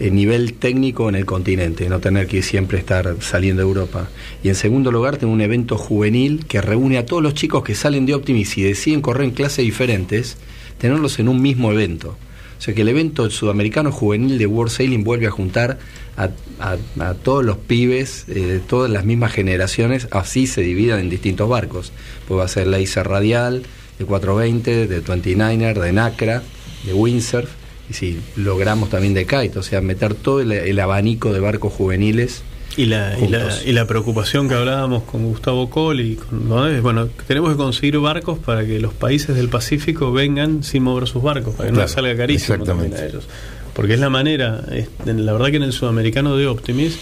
eh, 0.00 0.10
nivel 0.12 0.54
técnico 0.54 1.08
en 1.08 1.16
el 1.16 1.26
continente, 1.26 1.88
no 1.88 1.98
tener 1.98 2.28
que 2.28 2.42
siempre 2.42 2.78
estar 2.78 3.16
saliendo 3.20 3.62
de 3.62 3.68
Europa. 3.68 4.08
Y 4.44 4.48
en 4.48 4.54
segundo 4.54 4.92
lugar, 4.92 5.16
tener 5.16 5.34
un 5.34 5.40
evento 5.40 5.76
juvenil 5.76 6.46
que 6.46 6.60
reúne 6.60 6.98
a 6.98 7.06
todos 7.06 7.22
los 7.22 7.34
chicos 7.34 7.64
que 7.64 7.74
salen 7.74 8.06
de 8.06 8.14
Optimis 8.14 8.56
y 8.58 8.62
deciden 8.62 9.00
correr 9.00 9.24
en 9.24 9.30
clases 9.32 9.64
diferentes, 9.64 10.36
tenerlos 10.78 11.18
en 11.18 11.28
un 11.28 11.42
mismo 11.42 11.72
evento. 11.72 12.16
O 12.58 12.60
sea 12.60 12.74
que 12.74 12.82
el 12.82 12.88
evento 12.88 13.30
sudamericano 13.30 13.92
juvenil 13.92 14.36
de 14.36 14.46
World 14.46 14.72
Sailing 14.72 15.04
vuelve 15.04 15.28
a 15.28 15.30
juntar 15.30 15.78
a, 16.16 17.14
todos 17.22 17.44
los 17.44 17.56
pibes 17.56 18.24
eh, 18.28 18.34
de 18.34 18.58
todas 18.58 18.90
las 18.90 19.04
mismas 19.04 19.32
generaciones, 19.32 20.08
así 20.10 20.48
se 20.48 20.62
dividan 20.62 20.98
en 20.98 21.10
distintos 21.10 21.48
barcos. 21.48 21.92
Pues 22.26 22.40
va 22.40 22.44
a 22.44 22.48
ser 22.48 22.66
la 22.66 22.80
ISA 22.80 23.04
Radial, 23.04 23.62
de 23.98 24.04
420, 24.04 24.88
de 24.88 25.04
29er, 25.04 25.78
de 25.78 25.92
NACRA, 25.92 26.42
de 26.84 26.94
Windsurf, 26.94 27.50
y 27.88 27.94
si 27.94 28.20
logramos 28.36 28.90
también 28.90 29.14
de 29.14 29.24
Kite, 29.24 29.58
o 29.58 29.62
sea, 29.62 29.80
meter 29.80 30.14
todo 30.14 30.40
el 30.40 30.80
abanico 30.80 31.32
de 31.32 31.40
barcos 31.40 31.72
juveniles. 31.72 32.42
Y 32.78 32.86
la, 32.86 33.18
y, 33.18 33.26
la, 33.28 33.48
y 33.66 33.72
la 33.72 33.86
preocupación 33.86 34.48
que 34.48 34.54
hablábamos 34.54 35.02
con 35.02 35.24
Gustavo 35.24 35.68
Col 35.68 36.00
y 36.00 36.14
con 36.14 36.48
¿no? 36.48 36.66
es, 36.68 36.80
bueno, 36.80 37.08
tenemos 37.26 37.50
que 37.50 37.56
conseguir 37.56 37.98
barcos 37.98 38.38
para 38.38 38.64
que 38.64 38.78
los 38.78 38.94
países 38.94 39.34
del 39.36 39.48
Pacífico 39.48 40.12
vengan 40.12 40.62
sin 40.62 40.84
mover 40.84 41.08
sus 41.08 41.20
barcos, 41.22 41.54
para 41.56 41.66
que 41.66 41.72
no 41.72 41.78
Claro, 41.78 41.88
salga 41.92 42.16
carísimo 42.16 42.64
también 42.64 42.92
exactamente. 42.92 43.16
a 43.16 43.20
ellos. 43.20 43.28
Porque 43.74 43.94
es 43.94 44.00
la 44.00 44.10
manera, 44.10 44.64
es- 44.72 44.88
la 45.06 45.32
verdad 45.32 45.50
que 45.50 45.56
en 45.56 45.62
el 45.64 45.72
sudamericano 45.72 46.36
de 46.36 46.46
Optimis, 46.46 46.98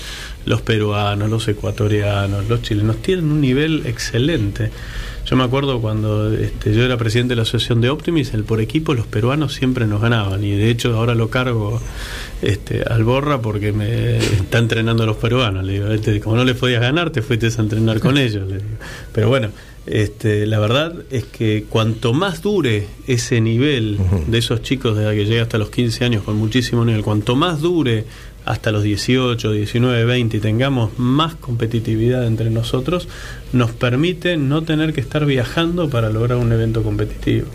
los 0.47 0.63
peruanos, 0.63 1.29
los 1.31 1.47
ecuatorianos, 1.49 2.49
los 2.49 2.63
chilenos 2.63 2.97
tienen 3.03 3.27
un 3.31 3.41
nivel 3.43 3.83
excelente. 3.87 4.71
Yo 5.27 5.35
me 5.35 5.43
acuerdo 5.43 5.81
cuando 5.81 6.33
este, 6.33 6.73
yo 6.73 6.85
era 6.85 6.97
presidente 6.97 7.33
de 7.33 7.37
la 7.37 7.43
asociación 7.43 7.81
de 7.81 7.91
Optimis, 7.91 8.33
el 8.33 8.45
por 8.45 8.61
equipo 8.61 8.95
los 8.95 9.09
peruanos 9.09 9.55
siempre 9.55 9.85
nos 9.87 10.01
ganaban 10.01 10.45
y 10.45 10.53
de 10.53 10.71
hecho 10.71 10.97
ahora 10.97 11.17
lo 11.17 11.31
cargo 11.31 11.81
este, 12.43 12.85
al 12.85 13.03
Borra 13.03 13.43
porque 13.43 13.73
me 13.73 14.19
está 14.19 14.59
entrenando 14.59 15.03
a 15.03 15.07
los 15.07 15.17
peruanos. 15.17 15.65
Le 15.65 15.73
digo, 15.75 15.89
este, 15.89 16.21
como 16.21 16.37
no 16.37 16.45
les 16.45 16.57
podías 16.57 16.81
ganar, 16.81 17.11
te 17.11 17.23
fuiste 17.23 17.49
a 17.49 17.61
entrenar 17.61 17.99
con 17.99 18.19
ellos. 18.19 18.49
le 18.49 18.59
digo. 18.59 18.69
Pero 19.13 19.29
bueno, 19.29 19.49
este, 19.87 20.47
la 20.47 20.61
verdad 20.61 20.95
es 21.11 21.25
que 21.25 21.65
cuanto 21.69 22.13
más 22.13 22.43
dure 22.43 22.87
ese 23.09 23.41
nivel 23.41 23.99
de 24.29 24.39
esos 24.39 24.63
chicos 24.63 24.97
desde 24.97 25.15
que 25.17 25.25
llega 25.25 25.43
hasta 25.43 25.59
los 25.59 25.71
15 25.71 26.05
años 26.05 26.23
con 26.23 26.37
muchísimo 26.37 26.85
nivel, 26.85 27.03
cuanto 27.03 27.35
más 27.35 27.61
dure 27.61 28.05
hasta 28.47 28.71
los 28.71 28.85
18, 28.85 29.53
19, 29.53 30.05
20 30.05 30.37
y 30.37 30.41
tengamos 30.41 30.99
más 30.99 31.35
competitividad 31.35 32.27
entre 32.27 32.49
nosotros, 32.49 33.09
nos 33.53 33.73
permite 33.73 34.37
no 34.37 34.63
tener 34.63 34.93
que 34.93 35.01
estar 35.01 35.27
viajando 35.27 35.91
para 35.91 36.11
lograr 36.11 36.39
un 36.39 36.53
evento 36.53 36.83
competitivo. 36.83 37.49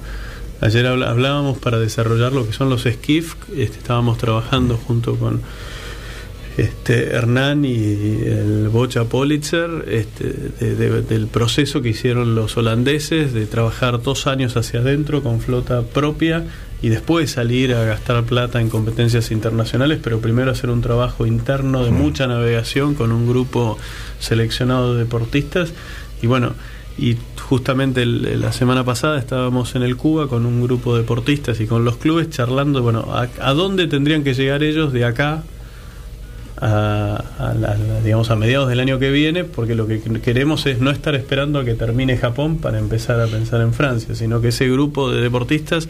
Ayer 0.60 0.86
hablábamos 0.86 1.58
para 1.58 1.80
desarrollar 1.80 2.34
lo 2.34 2.45
que 2.45 2.54
son 2.54 2.69
los 2.69 2.84
skiff, 2.84 3.36
este, 3.56 3.80
estábamos 3.80 4.17
trabajando 4.17 4.77
junto 4.77 5.15
con 5.15 5.41
este, 6.57 7.11
Hernán 7.15 7.63
y 7.65 7.73
el 7.75 8.69
Bocha 8.69 9.05
Politzer 9.05 9.85
este, 9.87 10.25
de- 10.59 10.75
de- 10.75 11.01
del 11.01 11.27
proceso 11.27 11.81
que 11.81 11.89
hicieron 11.89 12.35
los 12.35 12.57
holandeses 12.57 13.33
de 13.33 13.45
trabajar 13.45 14.01
dos 14.01 14.27
años 14.27 14.57
hacia 14.57 14.81
adentro 14.81 15.23
con 15.23 15.39
flota 15.39 15.81
propia 15.83 16.45
y 16.81 16.89
después 16.89 17.31
salir 17.31 17.73
a 17.73 17.83
gastar 17.85 18.23
plata 18.23 18.59
en 18.59 18.69
competencias 18.69 19.31
internacionales, 19.31 19.99
pero 20.03 20.19
primero 20.19 20.51
hacer 20.51 20.69
un 20.69 20.81
trabajo 20.81 21.25
interno 21.25 21.83
de 21.85 21.91
mucha 21.91 22.27
navegación 22.27 22.95
con 22.95 23.11
un 23.11 23.27
grupo 23.27 23.77
seleccionado 24.19 24.93
de 24.95 25.03
deportistas. 25.03 25.73
Y 26.21 26.27
bueno, 26.27 26.53
y 26.97 27.15
justamente 27.39 28.01
el- 28.03 28.41
la 28.41 28.51
semana 28.51 28.83
pasada 28.83 29.17
estábamos 29.19 29.75
en 29.75 29.83
el 29.83 29.95
Cuba 29.95 30.27
con 30.27 30.45
un 30.45 30.61
grupo 30.63 30.95
de 30.95 31.01
deportistas 31.01 31.59
y 31.61 31.65
con 31.67 31.85
los 31.85 31.97
clubes 31.97 32.29
charlando, 32.29 32.81
bueno, 32.81 33.05
a, 33.13 33.27
a 33.39 33.53
dónde 33.53 33.87
tendrían 33.87 34.23
que 34.23 34.33
llegar 34.33 34.63
ellos 34.63 34.91
de 34.91 35.05
acá 35.05 35.43
a, 36.62 37.15
a 37.39 37.54
la- 37.56 37.76
digamos 38.04 38.30
a 38.30 38.36
mediados 38.36 38.69
del 38.69 38.80
año 38.80 39.00
que 39.00 39.10
viene, 39.12 39.43
porque 39.43 39.76
lo 39.76 39.88
que 39.88 40.00
queremos 40.00 40.65
es 40.67 40.80
no 40.80 40.91
estar 40.91 41.15
esperando 41.15 41.60
a 41.60 41.65
que 41.65 41.74
termine 41.74 42.17
Japón 42.17 42.58
para 42.58 42.78
empezar 42.80 43.19
a 43.19 43.26
pensar 43.28 43.62
en 43.62 43.74
Francia, 43.74 44.13
sino 44.15 44.41
que 44.41 44.50
ese 44.50 44.69
grupo 44.69 45.12
de 45.12 45.21
deportistas 45.21 45.89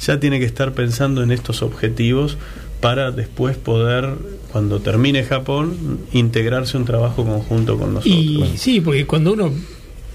ya 0.00 0.20
tiene 0.20 0.38
que 0.38 0.44
estar 0.46 0.72
pensando 0.72 1.22
en 1.22 1.30
estos 1.32 1.62
objetivos 1.62 2.36
para 2.80 3.10
después 3.10 3.56
poder, 3.58 4.08
cuando 4.52 4.80
termine 4.80 5.24
Japón, 5.24 5.98
integrarse 6.12 6.76
un 6.76 6.84
trabajo 6.86 7.24
conjunto 7.24 7.78
con 7.78 7.94
nosotros. 7.94 8.14
Y 8.18 8.56
sí, 8.56 8.80
porque 8.80 9.06
cuando 9.06 9.32
uno, 9.34 9.52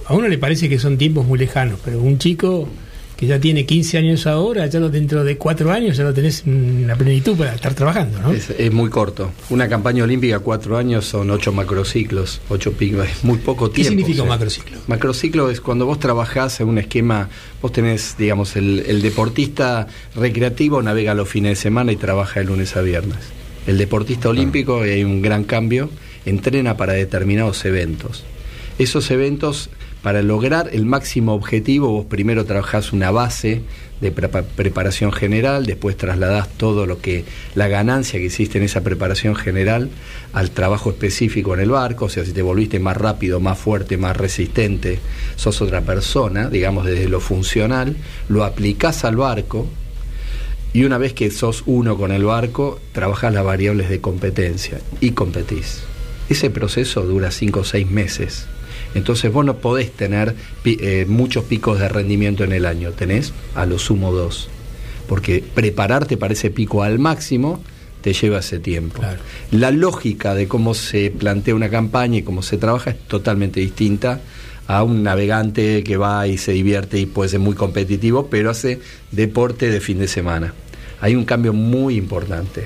a 0.05 0.13
uno 0.15 0.27
le 0.27 0.37
parece 0.39 0.69
que 0.69 0.79
son 0.79 0.97
tiempos 0.97 1.25
muy 1.27 1.37
lejanos, 1.37 1.79
pero 1.85 1.99
un 1.99 2.17
chico 2.17 2.67
que 3.15 3.27
ya 3.27 3.39
tiene 3.39 3.65
15 3.65 3.97
años 3.97 4.27
ahora, 4.27 4.67
ya 4.67 4.79
lo 4.79 4.89
dentro 4.89 5.23
de 5.23 5.37
4 5.37 5.71
años 5.71 5.97
ya 5.97 6.03
lo 6.03 6.13
tenés 6.13 6.43
en 6.45 6.85
la 6.87 6.95
plenitud 6.95 7.37
para 7.37 7.55
estar 7.55 7.73
trabajando, 7.73 8.19
¿no? 8.19 8.31
Es, 8.31 8.49
es 8.49 8.71
muy 8.71 8.89
corto. 8.89 9.31
Una 9.49 9.67
campaña 9.69 10.03
olímpica, 10.03 10.39
cuatro 10.39 10.77
años, 10.77 11.05
son 11.05 11.29
ocho 11.31 11.51
macrociclos, 11.51 12.41
ocho 12.49 12.73
picos, 12.73 13.07
es 13.07 13.23
muy 13.23 13.37
poco 13.37 13.69
¿Qué 13.69 13.83
tiempo. 13.83 13.89
significa 13.91 14.23
un 14.23 14.27
o 14.27 14.31
sea. 14.31 14.37
macrociclo? 14.37 14.77
Macrociclo 14.87 15.49
es 15.49 15.61
cuando 15.61 15.85
vos 15.85 15.99
trabajás 15.99 16.59
en 16.59 16.67
un 16.67 16.77
esquema, 16.77 17.29
vos 17.61 17.71
tenés, 17.71 18.15
digamos, 18.17 18.55
el, 18.55 18.83
el 18.87 19.01
deportista 19.01 19.87
recreativo 20.15 20.81
navega 20.81 21.13
los 21.13 21.29
fines 21.29 21.51
de 21.51 21.55
semana 21.55 21.91
y 21.91 21.95
trabaja 21.95 22.39
de 22.39 22.45
lunes 22.47 22.75
a 22.75 22.81
viernes. 22.81 23.17
El 23.67 23.77
deportista 23.77 24.29
olímpico, 24.29 24.81
hay 24.81 25.03
un 25.03 25.21
gran 25.21 25.43
cambio, 25.43 25.89
entrena 26.25 26.77
para 26.77 26.93
determinados 26.93 27.65
eventos. 27.65 28.23
Esos 28.77 29.09
eventos, 29.09 29.69
para 30.05 30.21
lograr 30.21 30.69
el 30.71 30.85
máximo 30.85 31.33
objetivo, 31.33 31.89
vos 31.89 32.05
primero 32.05 32.45
trabajás 32.45 32.93
una 32.93 33.09
base 33.09 33.63
de 34.01 34.13
prepa- 34.13 34.43
preparación 34.43 35.11
general, 35.11 35.65
después 35.65 35.97
trasladás 35.97 36.47
todo 36.47 36.85
lo 36.85 36.99
que, 36.99 37.25
la 37.55 37.67
ganancia 37.67 38.19
que 38.19 38.25
hiciste 38.27 38.59
en 38.59 38.65
esa 38.65 38.81
preparación 38.81 39.35
general 39.35 39.89
al 40.31 40.51
trabajo 40.51 40.91
específico 40.91 41.55
en 41.55 41.61
el 41.61 41.71
barco, 41.71 42.05
o 42.05 42.09
sea, 42.09 42.23
si 42.23 42.33
te 42.33 42.43
volviste 42.43 42.77
más 42.77 42.95
rápido, 42.95 43.39
más 43.39 43.57
fuerte, 43.57 43.97
más 43.97 44.15
resistente, 44.15 44.99
sos 45.37 45.59
otra 45.63 45.81
persona, 45.81 46.49
digamos 46.49 46.85
desde 46.85 47.09
lo 47.09 47.19
funcional, 47.19 47.97
lo 48.29 48.43
aplicás 48.43 49.05
al 49.05 49.15
barco, 49.15 49.65
y 50.71 50.83
una 50.83 50.99
vez 50.99 51.13
que 51.13 51.31
sos 51.31 51.63
uno 51.65 51.97
con 51.97 52.11
el 52.11 52.25
barco, 52.25 52.79
trabajás 52.91 53.33
las 53.33 53.43
variables 53.43 53.89
de 53.89 54.01
competencia 54.01 54.81
y 55.01 55.13
competís. 55.13 55.81
Ese 56.29 56.51
proceso 56.51 57.01
dura 57.07 57.31
cinco 57.31 57.61
o 57.61 57.63
seis 57.63 57.89
meses. 57.89 58.45
Entonces 58.95 59.31
vos 59.31 59.45
no 59.45 59.57
podés 59.57 59.91
tener 59.91 60.35
eh, 60.63 61.05
muchos 61.07 61.43
picos 61.43 61.79
de 61.79 61.87
rendimiento 61.87 62.43
en 62.43 62.53
el 62.53 62.65
año, 62.65 62.91
tenés 62.91 63.33
a 63.53 63.65
lo 63.65 63.77
sumo 63.77 64.11
dos. 64.11 64.49
Porque 65.07 65.43
prepararte 65.53 66.17
para 66.17 66.33
ese 66.33 66.49
pico 66.49 66.81
al 66.81 66.97
máximo 66.97 67.61
te 68.01 68.13
lleva 68.13 68.39
ese 68.39 68.59
tiempo. 68.59 69.01
Claro. 69.01 69.19
La 69.51 69.71
lógica 69.71 70.33
de 70.33 70.47
cómo 70.47 70.73
se 70.73 71.11
plantea 71.11 71.53
una 71.53 71.69
campaña 71.69 72.19
y 72.19 72.23
cómo 72.23 72.41
se 72.41 72.57
trabaja 72.57 72.91
es 72.91 72.99
totalmente 73.07 73.59
distinta 73.59 74.21
a 74.67 74.83
un 74.83 75.03
navegante 75.03 75.83
que 75.83 75.97
va 75.97 76.27
y 76.27 76.37
se 76.37 76.53
divierte 76.53 76.99
y 76.99 77.05
puede 77.05 77.29
ser 77.29 77.39
muy 77.39 77.53
competitivo, 77.53 78.27
pero 78.27 78.49
hace 78.49 78.79
deporte 79.11 79.69
de 79.69 79.79
fin 79.79 79.99
de 79.99 80.07
semana. 80.07 80.53
Hay 81.01 81.15
un 81.15 81.25
cambio 81.25 81.53
muy 81.53 81.97
importante, 81.97 82.65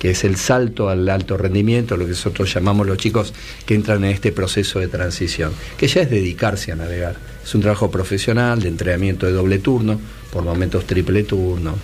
que 0.00 0.10
es 0.10 0.24
el 0.24 0.36
salto 0.36 0.88
al 0.88 1.08
alto 1.10 1.36
rendimiento, 1.36 1.96
lo 1.96 2.06
que 2.06 2.12
nosotros 2.12 2.52
llamamos 2.52 2.86
los 2.86 2.96
chicos 2.96 3.34
que 3.66 3.74
entran 3.74 4.02
en 4.02 4.10
este 4.10 4.32
proceso 4.32 4.80
de 4.80 4.88
transición, 4.88 5.52
que 5.76 5.86
ya 5.86 6.00
es 6.00 6.10
dedicarse 6.10 6.72
a 6.72 6.76
navegar. 6.76 7.16
Es 7.44 7.54
un 7.54 7.60
trabajo 7.60 7.90
profesional 7.90 8.62
de 8.62 8.68
entrenamiento 8.68 9.26
de 9.26 9.32
doble 9.32 9.58
turno, 9.58 10.00
por 10.32 10.42
momentos 10.42 10.86
triple 10.86 11.22
turno. 11.24 11.74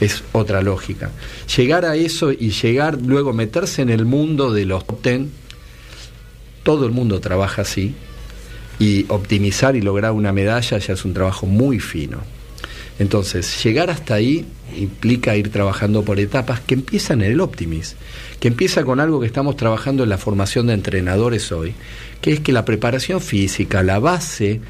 Es 0.00 0.22
otra 0.32 0.60
lógica. 0.60 1.10
Llegar 1.56 1.86
a 1.86 1.96
eso 1.96 2.30
y 2.30 2.50
llegar 2.50 3.00
luego 3.00 3.32
meterse 3.32 3.80
en 3.80 3.88
el 3.88 4.04
mundo 4.04 4.52
de 4.52 4.66
los 4.66 4.84
ten 5.00 5.30
todo 6.62 6.86
el 6.86 6.92
mundo 6.92 7.20
trabaja 7.20 7.62
así 7.62 7.94
y 8.78 9.06
optimizar 9.08 9.76
y 9.76 9.80
lograr 9.80 10.12
una 10.12 10.32
medalla 10.32 10.78
ya 10.78 10.92
es 10.92 11.04
un 11.04 11.14
trabajo 11.14 11.46
muy 11.46 11.80
fino. 11.80 12.18
Entonces, 12.98 13.62
llegar 13.62 13.90
hasta 13.90 14.14
ahí 14.14 14.46
implica 14.76 15.36
ir 15.36 15.50
trabajando 15.50 16.02
por 16.04 16.20
etapas 16.20 16.60
que 16.60 16.74
empiezan 16.74 17.22
en 17.22 17.32
el 17.32 17.40
Optimis, 17.40 17.96
que 18.40 18.48
empieza 18.48 18.84
con 18.84 19.00
algo 19.00 19.20
que 19.20 19.26
estamos 19.26 19.56
trabajando 19.56 20.02
en 20.02 20.08
la 20.08 20.18
formación 20.18 20.66
de 20.66 20.74
entrenadores 20.74 21.52
hoy, 21.52 21.74
que 22.20 22.32
es 22.32 22.40
que 22.40 22.52
la 22.52 22.64
preparación 22.64 23.20
física, 23.20 23.82
la 23.82 23.98
base 23.98 24.60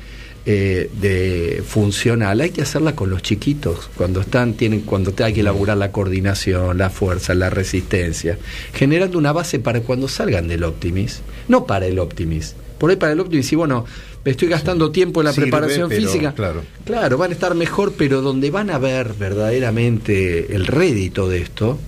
eh, 0.44 0.90
de 1.00 1.62
funcional, 1.64 2.40
hay 2.40 2.50
que 2.50 2.62
hacerla 2.62 2.96
con 2.96 3.10
los 3.10 3.22
chiquitos, 3.22 3.88
cuando 3.96 4.20
están, 4.20 4.54
tienen, 4.54 4.80
cuando 4.80 5.12
te 5.12 5.22
hay 5.22 5.34
que 5.34 5.40
elaborar 5.40 5.76
la 5.76 5.92
coordinación, 5.92 6.78
la 6.78 6.90
fuerza, 6.90 7.34
la 7.34 7.50
resistencia, 7.50 8.38
generando 8.72 9.18
una 9.18 9.32
base 9.32 9.60
para 9.60 9.82
cuando 9.82 10.08
salgan 10.08 10.48
del 10.48 10.64
Optimis, 10.64 11.20
no 11.48 11.66
para 11.66 11.86
el 11.86 11.98
Optimis. 11.98 12.56
Por 12.82 12.90
ahí 12.90 12.96
para 12.96 13.12
el 13.12 13.20
Optimis, 13.20 13.52
y 13.52 13.54
bueno, 13.54 13.84
me 14.24 14.32
estoy 14.32 14.48
gastando 14.48 14.90
tiempo 14.90 15.20
en 15.20 15.26
la 15.26 15.32
Sirve, 15.32 15.52
preparación 15.52 15.88
pero, 15.88 16.00
física. 16.02 16.32
claro. 16.32 16.62
Claro, 16.84 17.16
van 17.16 17.30
a 17.30 17.34
estar 17.34 17.54
mejor, 17.54 17.92
pero 17.96 18.22
donde 18.22 18.50
van 18.50 18.70
a 18.70 18.78
ver 18.78 19.14
verdaderamente 19.16 20.52
el 20.56 20.66
rédito 20.66 21.28
de 21.28 21.42
esto 21.42 21.78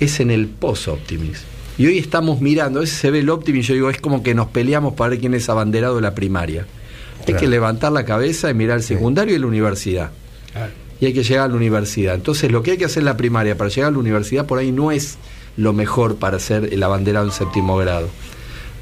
es 0.00 0.18
en 0.18 0.32
el 0.32 0.48
post-Optimis. 0.48 1.44
Y 1.78 1.86
hoy 1.86 1.98
estamos 1.98 2.40
mirando, 2.40 2.80
a 2.80 2.82
veces 2.82 2.98
se 2.98 3.12
ve 3.12 3.20
el 3.20 3.30
Optimis, 3.30 3.68
yo 3.68 3.74
digo, 3.74 3.88
es 3.88 4.00
como 4.00 4.24
que 4.24 4.34
nos 4.34 4.48
peleamos 4.48 4.94
para 4.94 5.10
ver 5.10 5.20
quién 5.20 5.32
es 5.34 5.48
abanderado 5.48 5.94
de 5.94 6.02
la 6.02 6.12
primaria. 6.12 6.66
Hay 7.24 7.34
que 7.34 7.46
levantar 7.46 7.92
la 7.92 8.04
cabeza 8.04 8.50
y 8.50 8.54
mirar 8.54 8.78
el 8.78 8.82
secundario 8.82 9.36
y 9.36 9.38
la 9.38 9.46
universidad. 9.46 10.10
Y 11.00 11.06
hay 11.06 11.12
que 11.12 11.22
llegar 11.22 11.44
a 11.44 11.48
la 11.50 11.54
universidad. 11.54 12.16
Entonces, 12.16 12.50
lo 12.50 12.64
que 12.64 12.72
hay 12.72 12.78
que 12.78 12.86
hacer 12.86 13.02
en 13.02 13.04
la 13.04 13.16
primaria 13.16 13.56
para 13.56 13.70
llegar 13.70 13.90
a 13.90 13.92
la 13.92 13.98
universidad 13.98 14.44
por 14.44 14.58
ahí 14.58 14.72
no 14.72 14.90
es 14.90 15.18
lo 15.56 15.72
mejor 15.72 16.16
para 16.16 16.40
ser 16.40 16.70
el 16.72 16.82
abanderado 16.82 17.26
en 17.26 17.32
séptimo 17.32 17.76
grado. 17.76 18.08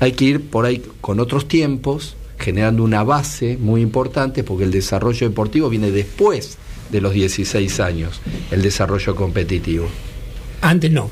Hay 0.01 0.12
que 0.12 0.24
ir 0.24 0.40
por 0.40 0.64
ahí 0.64 0.82
con 1.01 1.20
otros 1.20 1.46
tiempos, 1.46 2.16
generando 2.38 2.82
una 2.82 3.05
base 3.05 3.59
muy 3.59 3.82
importante, 3.82 4.42
porque 4.42 4.64
el 4.64 4.70
desarrollo 4.70 5.28
deportivo 5.28 5.68
viene 5.68 5.90
después 5.90 6.57
de 6.90 7.01
los 7.01 7.12
16 7.12 7.80
años, 7.80 8.20
el 8.51 8.62
desarrollo 8.62 9.14
competitivo. 9.14 9.86
Antes 10.62 10.90
no. 10.90 11.11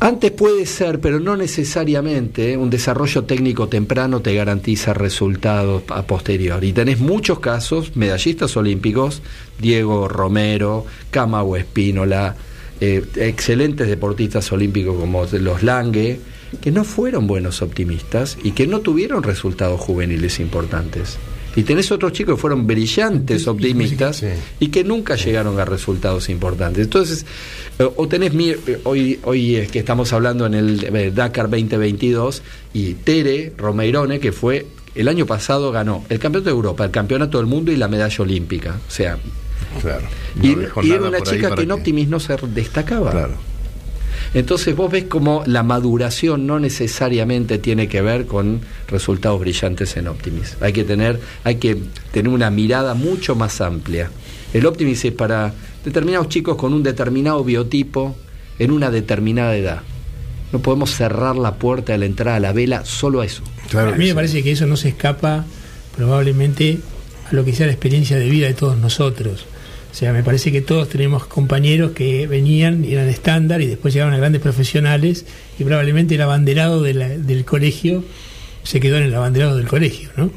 Antes 0.00 0.32
puede 0.32 0.66
ser, 0.66 1.00
pero 1.00 1.18
no 1.18 1.34
necesariamente. 1.34 2.52
¿eh? 2.52 2.56
Un 2.58 2.68
desarrollo 2.68 3.24
técnico 3.24 3.68
temprano 3.68 4.20
te 4.20 4.34
garantiza 4.34 4.92
resultados 4.92 5.82
a 5.88 6.02
posteriori. 6.02 6.68
Y 6.68 6.72
tenés 6.74 7.00
muchos 7.00 7.38
casos, 7.38 7.96
medallistas 7.96 8.54
olímpicos, 8.56 9.22
Diego 9.58 10.08
Romero, 10.08 10.84
Camagüe 11.10 11.60
Espínola, 11.60 12.36
eh, 12.82 13.02
excelentes 13.16 13.88
deportistas 13.88 14.52
olímpicos 14.52 14.98
como 14.98 15.24
los 15.24 15.62
Lange, 15.62 16.20
que 16.56 16.70
no 16.70 16.84
fueron 16.84 17.26
buenos 17.26 17.62
optimistas 17.62 18.38
y 18.42 18.52
que 18.52 18.66
no 18.66 18.80
tuvieron 18.80 19.22
resultados 19.22 19.80
juveniles 19.80 20.40
importantes. 20.40 21.18
Y 21.56 21.62
tenés 21.62 21.92
otros 21.92 22.12
chicos 22.12 22.34
que 22.34 22.40
fueron 22.40 22.66
brillantes 22.66 23.46
optimistas 23.46 24.24
y 24.58 24.68
que 24.68 24.82
nunca 24.82 25.14
llegaron 25.14 25.58
a 25.60 25.64
resultados 25.64 26.28
importantes. 26.28 26.84
Entonces, 26.84 27.24
eh, 27.78 27.88
o 27.96 28.08
tenés 28.08 28.32
eh, 28.34 28.80
hoy, 28.84 29.20
hoy 29.22 29.56
es 29.56 29.70
que 29.70 29.78
estamos 29.78 30.12
hablando 30.12 30.46
en 30.46 30.54
el 30.54 30.84
eh, 30.84 31.12
Dakar 31.14 31.48
2022 31.48 32.42
y 32.72 32.94
Tere 32.94 33.52
Romeirone, 33.56 34.18
que 34.18 34.32
fue 34.32 34.66
el 34.96 35.08
año 35.08 35.26
pasado 35.26 35.70
ganó 35.70 36.04
el 36.08 36.18
campeonato 36.18 36.50
de 36.50 36.56
Europa, 36.56 36.84
el 36.84 36.90
campeonato 36.90 37.38
del 37.38 37.46
mundo 37.46 37.70
y 37.70 37.76
la 37.76 37.88
medalla 37.88 38.22
olímpica. 38.22 38.80
O 38.88 38.90
sea, 38.90 39.18
Claro. 39.80 40.06
y, 40.42 40.54
No 40.54 40.82
y 40.82 40.92
era 40.92 41.08
una 41.08 41.20
chica 41.20 41.54
que 41.54 41.62
en 41.62 41.72
Optimis 41.72 42.08
no 42.08 42.20
se 42.20 42.36
destacaba. 42.48 43.10
Claro. 43.10 43.53
Entonces 44.34 44.74
vos 44.74 44.90
ves 44.90 45.04
como 45.04 45.44
la 45.46 45.62
maduración 45.62 46.44
no 46.46 46.58
necesariamente 46.58 47.58
tiene 47.58 47.86
que 47.86 48.02
ver 48.02 48.26
con 48.26 48.60
resultados 48.88 49.38
brillantes 49.40 49.96
en 49.96 50.08
Optimis. 50.08 50.56
Hay 50.60 50.72
que 50.72 50.82
tener, 50.82 51.20
hay 51.44 51.56
que 51.56 51.78
tener 52.10 52.32
una 52.32 52.50
mirada 52.50 52.94
mucho 52.94 53.36
más 53.36 53.60
amplia. 53.60 54.10
El 54.52 54.66
Optimis 54.66 55.04
es 55.04 55.12
para 55.12 55.54
determinados 55.84 56.28
chicos 56.28 56.56
con 56.56 56.74
un 56.74 56.82
determinado 56.82 57.44
biotipo 57.44 58.16
en 58.58 58.72
una 58.72 58.90
determinada 58.90 59.56
edad. 59.56 59.82
No 60.52 60.58
podemos 60.58 60.90
cerrar 60.90 61.36
la 61.36 61.54
puerta 61.54 61.92
de 61.92 61.98
la 61.98 62.06
entrada 62.06 62.36
a 62.36 62.40
la 62.40 62.52
vela 62.52 62.84
solo 62.84 63.20
a 63.20 63.26
eso. 63.26 63.42
a 63.72 63.92
mí 63.92 64.06
me 64.06 64.14
parece 64.14 64.42
que 64.42 64.50
eso 64.50 64.66
no 64.66 64.76
se 64.76 64.88
escapa 64.88 65.44
probablemente 65.96 66.78
a 67.30 67.34
lo 67.34 67.44
que 67.44 67.52
sea 67.52 67.66
la 67.66 67.72
experiencia 67.72 68.18
de 68.18 68.28
vida 68.28 68.48
de 68.48 68.54
todos 68.54 68.78
nosotros. 68.78 69.46
O 69.94 69.96
sea, 69.96 70.12
me 70.12 70.24
parece 70.24 70.50
que 70.50 70.60
todos 70.60 70.88
tenemos 70.88 71.24
compañeros 71.26 71.92
que 71.92 72.26
venían 72.26 72.84
eran 72.84 73.08
estándar 73.08 73.62
y 73.62 73.66
después 73.66 73.94
llegaron 73.94 74.12
a 74.12 74.16
grandes 74.18 74.42
profesionales 74.42 75.24
y 75.56 75.62
probablemente 75.62 76.16
el 76.16 76.20
abanderado 76.22 76.82
de 76.82 76.94
la- 76.94 77.08
del 77.10 77.44
colegio 77.44 78.02
se 78.64 78.80
quedó 78.80 78.96
en 78.96 79.04
el 79.04 79.14
abanderado 79.14 79.56
del 79.56 79.68
colegio, 79.68 80.08
¿no? 80.16 80.32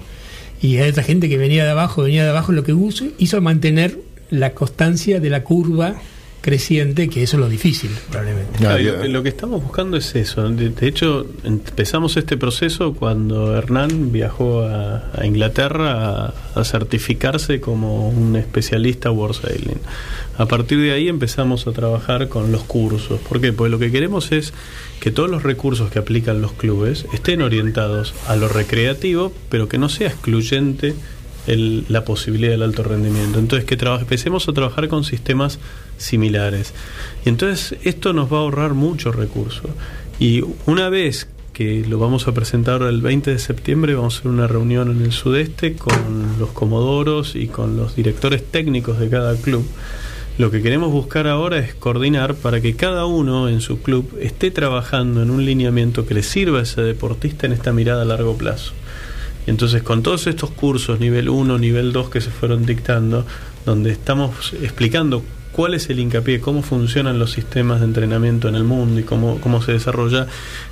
Y 0.62 0.78
hay 0.78 0.90
otra 0.92 1.02
gente 1.02 1.28
que 1.28 1.40
venía 1.40 1.64
de 1.64 1.72
abajo, 1.72 2.04
venía 2.04 2.24
de 2.24 2.30
abajo, 2.30 2.52
lo 2.52 2.64
que 2.64 2.72
hizo, 2.74 3.06
hizo 3.18 3.42
mantener 3.42 3.98
la 4.30 4.52
constancia 4.52 5.20
de 5.20 5.30
la 5.32 5.44
curva 5.44 5.96
creciente, 6.42 7.10
que 7.10 7.24
eso 7.24 7.38
es 7.38 7.42
lo 7.42 7.50
difícil, 7.50 7.92
probablemente. 8.10 8.58
Claro, 8.58 8.82
lo, 8.82 9.08
lo 9.08 9.24
que 9.24 9.30
estamos 9.30 9.62
buscando 9.62 9.98
es 9.98 10.16
eso. 10.16 10.48
De, 10.50 10.70
de 10.70 10.88
hecho, 10.88 11.26
empezamos 11.44 12.16
este 12.18 12.38
proceso 12.38 12.94
cuando 12.94 13.56
Hernán 13.58 14.12
viajó 14.12 14.62
a, 14.62 15.12
a 15.14 15.26
Inglaterra 15.26 16.26
a, 16.26 16.34
a 16.56 16.64
certificarse 16.64 17.60
como 17.60 18.10
un 18.10 18.36
especialista 18.36 19.12
World 19.12 19.42
Sailing. 19.42 19.80
A 20.38 20.46
partir 20.46 20.80
de 20.80 20.92
ahí 20.92 21.08
empezamos 21.08 21.66
a 21.68 21.72
trabajar 21.72 22.30
con 22.30 22.52
los 22.52 22.64
cursos. 22.64 23.20
¿Por 23.28 23.42
qué? 23.42 23.54
Porque 23.54 23.72
lo 23.72 23.80
que 23.80 23.92
queremos 23.92 24.32
es 24.32 24.54
que 25.00 25.12
todos 25.12 25.30
los 25.30 25.44
recursos 25.44 25.92
que 25.92 26.00
aplican 26.00 26.42
los 26.42 26.54
clubes 26.54 27.06
estén 27.12 27.42
orientados 27.42 28.14
a 28.28 28.36
lo 28.36 28.48
recreativo, 28.48 29.34
pero 29.50 29.68
que 29.68 29.78
no 29.78 29.90
sea 29.90 30.08
excluyente 30.10 30.94
el- 31.48 31.86
la 31.90 32.06
posibilidad 32.06 32.52
del 32.52 32.64
alto 32.64 32.84
rendimiento. 32.84 33.40
Entonces, 33.40 33.66
que 33.66 33.78
empecemos 33.84 34.48
a 34.48 34.54
trabajar 34.54 34.88
con 34.88 35.04
sistemas 35.04 35.60
similares. 35.98 36.74
Y 37.26 37.30
entonces 37.30 37.78
esto 37.84 38.14
nos 38.14 38.32
va 38.32 38.38
a 38.38 38.42
ahorrar 38.42 38.74
muchos 38.74 39.16
recursos. 39.16 39.72
Y 40.20 40.44
una 40.66 40.90
vez 40.90 41.28
que 41.54 41.84
lo 41.88 41.98
vamos 41.98 42.28
a 42.28 42.34
presentar 42.34 42.84
el 42.84 43.02
20 43.02 43.32
de 43.32 43.40
septiembre, 43.40 43.96
vamos 43.96 44.16
a 44.16 44.20
hacer 44.20 44.32
una 44.32 44.46
reunión 44.46 44.92
en 44.92 45.02
el 45.04 45.12
sudeste 45.12 45.76
con 45.76 46.38
los 46.38 46.50
comodoros 46.50 47.36
y 47.36 47.48
con 47.48 47.78
los 47.78 47.96
directores 47.96 48.44
técnicos 48.46 49.00
de 49.00 49.10
cada 49.10 49.36
club. 49.36 49.66
Lo 50.38 50.52
que 50.52 50.62
queremos 50.62 50.92
buscar 50.92 51.26
ahora 51.28 51.58
es 51.58 51.74
coordinar 51.74 52.36
para 52.36 52.62
que 52.62 52.76
cada 52.76 53.08
uno 53.08 53.50
en 53.50 53.60
su 53.60 53.82
club 53.82 54.20
esté 54.22 54.52
trabajando 54.52 55.24
en 55.24 55.32
un 55.32 55.46
lineamiento 55.46 56.06
que 56.06 56.14
le 56.14 56.22
sirva 56.22 56.60
a 56.60 56.62
ese 56.62 56.82
deportista 56.82 57.48
en 57.48 57.54
esta 57.54 57.74
mirada 57.74 58.04
a 58.04 58.06
largo 58.06 58.38
plazo. 58.38 58.74
Y 59.48 59.50
entonces 59.50 59.82
con 59.82 60.04
todos 60.04 60.28
estos 60.28 60.52
cursos, 60.52 61.00
nivel 61.00 61.30
1, 61.30 61.58
nivel 61.58 61.94
2 61.94 62.10
que 62.10 62.22
se 62.22 62.30
fueron 62.30 62.66
dictando, 62.66 63.26
donde 63.66 63.92
estamos 63.92 64.54
explicando 64.62 65.24
cuál 65.54 65.74
es 65.74 65.90
el 65.90 66.00
hincapié, 66.00 66.40
cómo 66.40 66.62
funcionan 66.62 67.18
los 67.18 67.32
sistemas 67.32 67.80
de 67.80 67.86
entrenamiento 67.86 68.48
en 68.48 68.56
el 68.56 68.64
mundo 68.64 69.00
y 69.00 69.04
cómo, 69.04 69.40
cómo 69.42 69.62
se 69.64 69.72
desarrolla, 69.72 70.28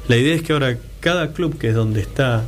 la 0.08 0.18
idea 0.18 0.36
es 0.36 0.44
que 0.44 0.54
ahora 0.54 0.78
cada 1.00 1.32
club, 1.32 1.58
que 1.58 1.70
es 1.70 1.76
donde 1.76 2.02
está 2.02 2.44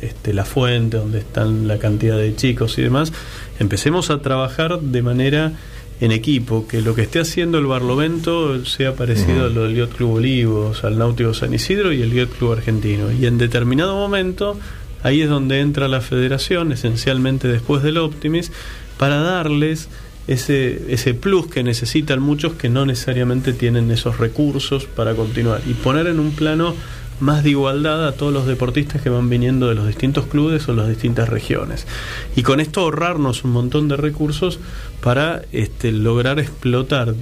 este, 0.00 0.32
la 0.32 0.44
fuente, 0.44 0.96
donde 0.96 1.18
están 1.18 1.68
la 1.68 1.78
cantidad 1.78 2.16
de 2.16 2.34
chicos 2.34 2.78
y 2.78 2.82
demás, 2.82 3.12
empecemos 3.58 4.10
a 4.10 4.22
trabajar 4.22 4.80
de 4.80 5.02
manera 5.02 5.52
en 6.00 6.12
equipo, 6.12 6.66
que 6.66 6.82
lo 6.82 6.94
que 6.94 7.02
esté 7.02 7.20
haciendo 7.20 7.58
el 7.58 7.66
Barlovento 7.66 8.64
sea 8.64 8.94
parecido 8.94 9.46
a 9.46 9.48
lo 9.48 9.64
del 9.64 9.76
Yacht 9.76 9.96
Club 9.96 10.14
Olivos, 10.14 10.84
al 10.84 10.98
Náutico 10.98 11.34
San 11.34 11.54
Isidro 11.54 11.92
y 11.92 12.02
el 12.02 12.12
Yacht 12.12 12.36
Club 12.38 12.52
Argentino. 12.52 13.12
Y 13.12 13.26
en 13.26 13.38
determinado 13.38 13.94
momento, 13.94 14.58
ahí 15.04 15.22
es 15.22 15.28
donde 15.28 15.60
entra 15.60 15.86
la 15.86 16.00
federación, 16.00 16.72
esencialmente 16.72 17.46
después 17.46 17.84
del 17.84 17.98
Optimis, 17.98 18.50
para 18.98 19.20
darles 19.20 19.88
ese, 20.26 20.92
ese 20.92 21.14
plus 21.14 21.46
que 21.46 21.62
necesitan 21.62 22.20
muchos 22.20 22.54
que 22.54 22.70
no 22.70 22.86
necesariamente 22.86 23.52
tienen 23.52 23.90
esos 23.90 24.18
recursos 24.18 24.86
para 24.86 25.14
continuar 25.14 25.60
y 25.68 25.74
poner 25.74 26.06
en 26.06 26.18
un 26.18 26.32
plano 26.32 26.74
más 27.20 27.44
de 27.44 27.50
igualdad 27.50 28.08
a 28.08 28.12
todos 28.12 28.32
los 28.32 28.46
deportistas 28.46 29.02
que 29.02 29.10
van 29.10 29.28
viniendo 29.28 29.68
de 29.68 29.74
los 29.74 29.86
distintos 29.86 30.26
clubes 30.26 30.68
o 30.68 30.74
las 30.74 30.88
distintas 30.88 31.28
regiones. 31.28 31.86
Y 32.34 32.42
con 32.42 32.58
esto 32.58 32.80
ahorrarnos 32.80 33.44
un 33.44 33.52
montón 33.52 33.88
de 33.88 33.96
recursos 33.96 34.58
para 35.00 35.42
este, 35.52 35.92
lograr 35.92 36.38
explotar 36.40 37.14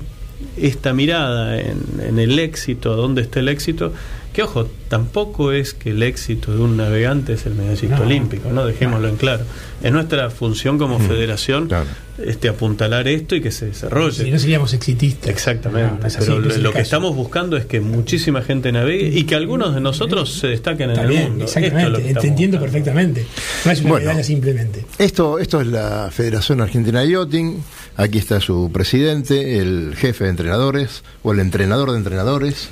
esta 0.57 0.93
mirada 0.93 1.61
en, 1.61 1.79
en 2.01 2.19
el 2.19 2.39
éxito, 2.39 2.93
a 2.93 2.97
dónde 2.97 3.23
está 3.23 3.41
el 3.41 3.49
éxito, 3.49 3.93
que 4.33 4.43
ojo, 4.43 4.69
tampoco 4.89 5.53
es 5.53 5.75
que 5.75 5.91
el 5.91 6.03
éxito 6.03 6.53
de 6.53 6.59
un 6.59 6.77
navegante 6.77 7.35
es 7.35 7.47
el 7.47 7.55
medallista 7.55 7.99
No. 7.99 8.05
olímpico, 8.05 8.51
¿no? 8.51 8.65
Dejémoslo 8.67 9.09
en 9.09 9.17
claro. 9.17 9.45
Es 9.83 9.93
nuestra 9.93 10.31
función 10.31 10.79
como 10.79 10.99
federación 11.01 11.69
este, 12.19 12.49
apuntalar 12.49 13.09
esto 13.09 13.35
y 13.35 13.41
que 13.41 13.51
se 13.51 13.67
desarrolle. 13.67 14.25
Si 14.25 14.31
no 14.31 14.39
seríamos 14.39 14.73
exitistas. 14.75 15.29
Exactamente. 15.29 15.93
No, 15.95 16.01
no 16.01 16.07
es 16.07 16.17
así, 16.17 16.27
pero 16.27 16.49
es 16.51 16.59
lo, 16.59 16.73
que 16.73 16.81
estamos 16.81 17.15
buscando 17.17 17.57
es 17.57 17.67
que 17.67 17.81
muchísima 17.81 18.43
gente 18.43 18.71
navegue 18.73 19.09
y 19.09 19.25
que 19.25 19.35
algunos 19.35 19.75
de 19.75 19.81
nosotros 19.81 20.33
se 20.33 20.47
destaquen 20.49 20.91
en 20.91 20.97
Está 20.99 21.03
el 21.03 21.29
mundo. 21.29 21.45
Es 21.45 21.57
exactamente, 21.57 22.01
te 22.01 22.09
estamos 22.09 22.25
entiendo 22.25 22.61
perfectamente. 22.61 23.27
No 23.65 23.71
es 23.73 23.81
una 23.81 23.91
Bueno. 23.91 24.05
medalla 24.07 24.25
simplemente. 24.25 24.85
Esto, 24.99 25.39
esto 25.39 25.61
es 25.61 25.67
la 25.67 26.11
Federación 26.13 26.61
Argentina 26.61 27.01
de 27.01 27.11
Yachting. 27.11 27.63
Aquí 27.97 28.19
está 28.19 28.41
su 28.41 28.71
presidente, 28.73 29.59
el 29.59 29.95
jefe 29.97 30.25
de 30.25 30.31
entrenadores 30.31 31.03
o 31.23 31.33
el 31.33 31.41
entrenador 31.41 31.91
de 31.91 31.99
entrenadores. 31.99 32.71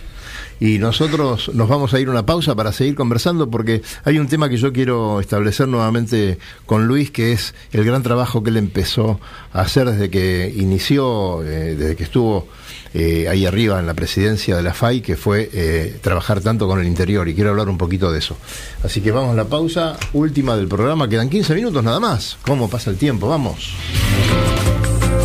Y 0.60 0.78
nosotros 0.78 1.50
nos 1.54 1.68
vamos 1.68 1.94
a 1.94 2.00
ir 2.00 2.08
a 2.08 2.10
una 2.10 2.26
pausa 2.26 2.54
para 2.54 2.72
seguir 2.72 2.94
conversando 2.94 3.50
porque 3.50 3.82
hay 4.04 4.18
un 4.18 4.28
tema 4.28 4.50
que 4.50 4.58
yo 4.58 4.72
quiero 4.72 5.18
establecer 5.20 5.66
nuevamente 5.66 6.38
con 6.66 6.86
Luis, 6.86 7.10
que 7.10 7.32
es 7.32 7.54
el 7.72 7.84
gran 7.84 8.02
trabajo 8.02 8.42
que 8.42 8.50
él 8.50 8.58
empezó 8.58 9.18
a 9.52 9.62
hacer 9.62 9.90
desde 9.90 10.10
que 10.10 10.52
inició, 10.54 11.42
eh, 11.42 11.74
desde 11.74 11.96
que 11.96 12.04
estuvo 12.04 12.46
eh, 12.92 13.26
ahí 13.28 13.46
arriba 13.46 13.80
en 13.80 13.86
la 13.86 13.94
presidencia 13.94 14.56
de 14.56 14.62
la 14.62 14.74
FAI, 14.74 15.00
que 15.00 15.16
fue 15.16 15.48
eh, 15.52 15.98
trabajar 16.02 16.40
tanto 16.40 16.68
con 16.68 16.78
el 16.78 16.86
interior 16.86 17.26
y 17.28 17.34
quiero 17.34 17.50
hablar 17.50 17.70
un 17.70 17.78
poquito 17.78 18.12
de 18.12 18.18
eso. 18.18 18.36
Así 18.84 19.00
que 19.00 19.12
vamos 19.12 19.32
a 19.32 19.36
la 19.36 19.46
pausa 19.46 19.96
última 20.12 20.56
del 20.56 20.68
programa, 20.68 21.08
quedan 21.08 21.30
15 21.30 21.54
minutos 21.54 21.82
nada 21.82 22.00
más. 22.00 22.36
¿Cómo 22.42 22.68
pasa 22.68 22.90
el 22.90 22.98
tiempo? 22.98 23.28
Vamos. 23.28 23.72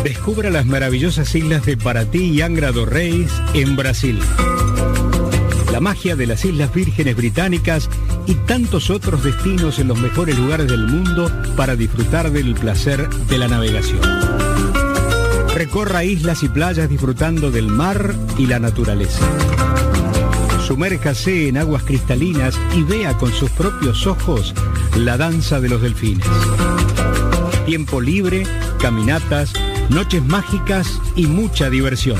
Descubra 0.04 0.50
las 0.50 0.66
maravillosas 0.66 1.34
islas 1.34 1.66
de 1.66 1.76
Paraty 1.76 2.36
y 2.36 2.42
Angra 2.42 2.72
do 2.72 2.86
Reis 2.86 3.32
en 3.56 3.76
Brasil. 3.76 4.20
La 5.76 5.82
magia 5.82 6.16
de 6.16 6.26
las 6.26 6.46
Islas 6.46 6.74
Vírgenes 6.74 7.18
Británicas 7.18 7.90
y 8.28 8.36
tantos 8.36 8.90
otros 8.90 9.26
destinos 9.26 9.78
en 9.78 9.90
los 9.90 10.00
mejores 10.00 10.40
lugares 10.40 10.70
del 10.70 10.88
mundo 10.88 11.30
para 11.58 11.76
disfrutar 11.76 12.32
del 12.32 12.56
placer 12.56 13.10
de 13.10 13.38
la 13.38 13.50
navegación. 13.50 14.00
Recorra 15.54 16.06
islas 16.06 16.44
y 16.44 16.48
playas 16.48 16.88
disfrutando 16.88 17.52
del 17.52 17.68
mar 17.68 18.16
y 18.38 18.46
la 18.46 18.58
naturaleza. 18.58 19.20
Sumérjase 20.66 21.50
en 21.50 21.58
aguas 21.58 21.84
cristalinas 21.84 22.58
y 22.74 22.84
vea 22.84 23.18
con 23.18 23.34
sus 23.34 23.50
propios 23.50 24.08
ojos 24.08 24.54
la 24.96 25.18
danza 25.18 25.60
de 25.60 25.68
los 25.68 25.82
delfines. 25.82 26.26
Tiempo 27.66 28.00
libre, 28.00 28.48
caminatas, 28.80 29.52
noches 29.90 30.24
mágicas 30.24 31.02
y 31.18 31.28
mucha 31.28 31.70
diversión. 31.70 32.18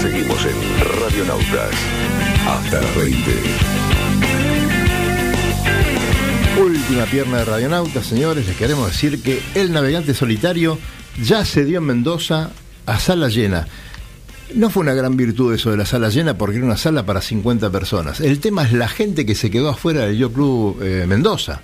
Seguimos 0.00 0.44
en 0.46 1.00
Radionautas. 1.02 1.74
Hasta 2.48 2.80
las 2.80 2.96
20. 2.96 3.99
Última 6.90 7.06
pierna 7.06 7.38
de 7.38 7.44
Radionauta, 7.44 8.02
señores, 8.02 8.48
les 8.48 8.56
queremos 8.56 8.88
decir 8.88 9.22
que 9.22 9.40
el 9.54 9.70
navegante 9.70 10.12
solitario 10.12 10.76
ya 11.22 11.44
se 11.44 11.64
dio 11.64 11.78
en 11.78 11.84
Mendoza 11.84 12.50
a 12.84 12.98
sala 12.98 13.28
llena. 13.28 13.68
No 14.56 14.70
fue 14.70 14.82
una 14.82 14.94
gran 14.94 15.16
virtud 15.16 15.54
eso 15.54 15.70
de 15.70 15.76
la 15.76 15.86
sala 15.86 16.08
llena 16.08 16.36
porque 16.36 16.56
era 16.56 16.66
una 16.66 16.76
sala 16.76 17.06
para 17.06 17.20
50 17.20 17.70
personas. 17.70 18.18
El 18.18 18.40
tema 18.40 18.64
es 18.64 18.72
la 18.72 18.88
gente 18.88 19.24
que 19.24 19.36
se 19.36 19.52
quedó 19.52 19.68
afuera 19.68 20.06
del 20.06 20.18
Yo 20.18 20.32
Club 20.32 20.82
eh, 20.82 21.04
Mendoza. 21.06 21.60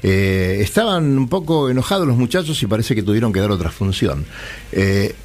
Eh, 0.00 0.58
estaban 0.60 1.18
un 1.18 1.28
poco 1.28 1.68
enojados 1.68 2.06
los 2.06 2.16
muchachos 2.16 2.62
y 2.62 2.68
parece 2.68 2.94
que 2.94 3.02
tuvieron 3.02 3.32
que 3.32 3.40
dar 3.40 3.50
otra 3.50 3.72
función. 3.72 4.24
Eh, 4.70 5.16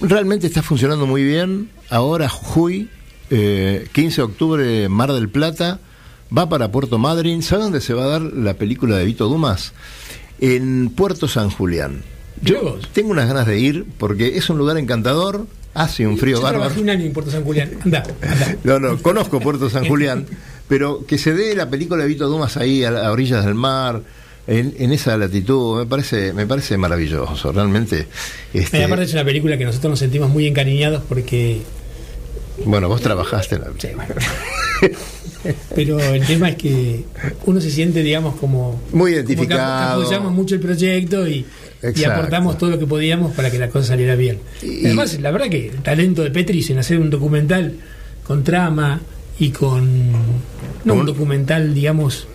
realmente 0.00 0.46
está 0.46 0.62
funcionando 0.62 1.06
muy 1.06 1.24
bien. 1.24 1.68
Ahora 1.90 2.30
Jujuy, 2.30 2.88
eh, 3.28 3.86
15 3.92 4.16
de 4.16 4.22
octubre, 4.22 4.88
Mar 4.88 5.12
del 5.12 5.28
Plata, 5.28 5.78
va 6.36 6.48
para 6.48 6.70
Puerto 6.70 6.98
Madryn. 6.98 7.42
¿Sabe 7.42 7.64
dónde 7.64 7.80
se 7.80 7.94
va 7.94 8.04
a 8.04 8.08
dar 8.08 8.22
la 8.22 8.54
película 8.54 8.96
de 8.96 9.04
Vito 9.04 9.28
Dumas? 9.28 9.72
En 10.40 10.90
Puerto 10.90 11.28
San 11.28 11.50
Julián. 11.50 12.02
Yo 12.42 12.78
tengo 12.92 13.10
unas 13.10 13.26
ganas 13.26 13.46
de 13.46 13.58
ir 13.58 13.84
porque 13.98 14.36
es 14.36 14.48
un 14.48 14.58
lugar 14.58 14.78
encantador, 14.78 15.46
hace 15.74 16.06
un 16.06 16.18
frío 16.18 16.36
Yo 16.36 16.42
bárbaro. 16.42 16.72
un 16.80 16.88
año 16.88 17.04
en 17.04 17.12
Puerto 17.12 17.30
San 17.30 17.42
Julián. 17.44 17.70
No, 18.64 18.78
no, 18.78 18.98
conozco 19.02 19.40
Puerto 19.40 19.68
San 19.68 19.86
Julián, 19.86 20.26
pero 20.68 21.04
que 21.06 21.18
se 21.18 21.34
dé 21.34 21.54
la 21.56 21.68
película 21.68 22.02
de 22.02 22.08
Vito 22.08 22.28
Dumas 22.28 22.56
ahí 22.56 22.84
a, 22.84 22.90
a 22.90 23.10
orillas 23.10 23.44
del 23.44 23.54
mar, 23.54 24.02
en, 24.46 24.74
en 24.78 24.92
esa 24.92 25.16
latitud, 25.18 25.78
me 25.78 25.86
parece, 25.86 26.32
me 26.32 26.46
parece 26.46 26.76
maravilloso, 26.78 27.52
realmente. 27.52 28.06
Este, 28.54 28.84
aparte 28.84 29.04
es 29.04 29.12
una 29.12 29.24
película 29.24 29.58
que 29.58 29.64
nosotros 29.64 29.90
nos 29.90 29.98
sentimos 29.98 30.30
muy 30.30 30.46
encariñados 30.46 31.02
porque 31.08 31.60
bueno, 32.64 32.88
vos 32.88 33.00
trabajaste 33.00 33.56
en 33.56 33.60
la 33.62 33.68
Sí, 33.78 33.88
bueno. 33.94 34.14
Pero 35.74 35.98
el 36.00 36.26
tema 36.26 36.50
es 36.50 36.56
que 36.56 37.04
uno 37.46 37.60
se 37.60 37.70
siente, 37.70 38.02
digamos, 38.02 38.36
como. 38.36 38.72
Muy 38.72 38.80
como 38.90 39.04
que 39.04 39.10
identificado. 39.12 40.00
apoyamos 40.02 40.32
mucho 40.32 40.54
el 40.56 40.60
proyecto 40.60 41.26
y, 41.28 41.44
aportamos 42.06 42.58
todo 42.58 42.70
lo 42.70 42.78
que 42.78 42.86
podíamos 42.86 43.34
para 43.34 43.50
que 43.50 43.58
la 43.58 43.68
cosa 43.68 43.88
saliera 43.88 44.16
bien. 44.16 44.38
Y- 44.62 44.86
Además, 44.86 45.18
la 45.20 45.30
verdad 45.30 45.48
que 45.48 45.68
el 45.68 45.76
talento 45.82 46.22
de 46.22 46.30
Petris 46.30 46.70
en 46.70 46.78
hacer 46.78 46.98
un 46.98 47.10
documental 47.10 47.74
con 48.26 48.42
trama 48.44 49.00
y 49.38 49.50
con. 49.50 50.12
No 50.84 50.94
un 50.94 51.00
Un- 51.00 51.06
documental, 51.06 51.72
digamos. 51.74 52.26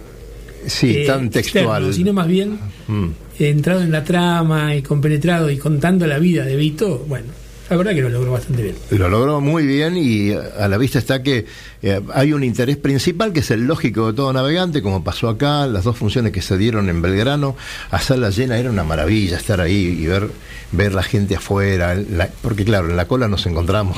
Sí, 0.66 0.95
eh, 0.99 1.06
tan 1.06 1.26
externo, 1.26 1.32
textual. 1.32 1.93
sino 1.93 2.14
más 2.14 2.28
bien 2.28 2.58
Mm. 2.88 3.08
entrado 3.39 3.82
en 3.82 3.91
la 3.91 4.04
trama 4.06 4.74
y 4.76 4.82
compenetrado 4.82 5.49
y 5.51 5.58
contando 5.58 6.08
la 6.08 6.20
vida 6.20 6.45
de 6.45 6.56
Vito. 6.56 7.04
Bueno, 7.08 7.26
la 7.74 7.78
verdad 7.78 7.93
que 7.95 8.01
lo 8.01 8.09
logró 8.09 8.34
bastante 8.34 8.61
bien. 8.61 8.76
Lo 8.91 9.09
logró 9.09 9.41
muy 9.41 9.65
bien 9.65 9.97
y 9.97 10.32
a 10.32 10.67
la 10.67 10.78
vista 10.78 10.99
está 10.99 11.24
que 11.24 11.47
eh, 11.82 12.01
hay 12.13 12.32
un 12.32 12.43
interés 12.43 12.78
principal 12.78 13.34
que 13.34 13.39
es 13.39 13.49
el 13.49 13.65
lógico 13.65 14.11
de 14.11 14.13
todo 14.13 14.32
navegante, 14.32 14.84
como 14.84 15.03
pasó 15.03 15.28
acá, 15.28 15.65
las 15.65 15.84
dos 15.84 15.97
funciones 15.97 16.32
que 16.32 16.43
se 16.43 16.55
dieron 16.55 16.88
en 16.88 17.01
Belgrano, 17.01 17.55
a 17.89 17.99
sala 17.99 18.30
llena 18.30 18.59
era 18.59 18.69
una 18.69 18.84
maravilla 18.84 19.38
estar 19.38 19.59
ahí 19.59 19.97
y 19.99 20.05
ver, 20.05 20.30
ver 20.71 20.93
la 20.93 21.01
gente 21.01 21.36
afuera, 21.36 21.97
porque 22.43 22.63
claro, 22.63 22.91
en 22.91 22.95
la 22.95 23.07
cola 23.07 23.28
nos 23.28 23.43
encontramos, 23.47 23.97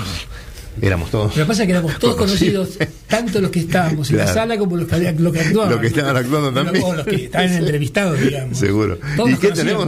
éramos 0.82 1.12
todos. 1.12 1.36
Lo 1.38 1.44
que 1.44 1.48
pasa 1.48 1.64
es 1.64 1.68
que 1.68 1.72
éramos 1.74 2.00
todos 2.00 2.16
conocidos, 2.16 2.78
tanto 3.08 3.42
los 3.42 3.52
que 3.52 3.60
estábamos 3.60 4.10
en 4.12 4.18
la 4.18 4.28
sala 4.28 4.58
como 4.58 4.78
los 4.78 4.88
que, 4.88 5.12
los 5.18 5.34
que 5.34 5.40
actuaban. 5.40 5.72
Los 5.72 5.82
que 5.82 5.88
estaban 5.88 6.18
actuando 6.18 6.52
también. 6.54 6.84
O 6.84 6.94
los 6.96 7.06
que 7.06 7.16
estaban 7.26 7.52
entrevistados, 7.54 8.20
digamos. 8.20 8.58
Seguro. 8.58 8.98
Todos 9.16 9.32
¿Y 9.32 9.36
qué 9.38 9.52
tenemos? 9.52 9.88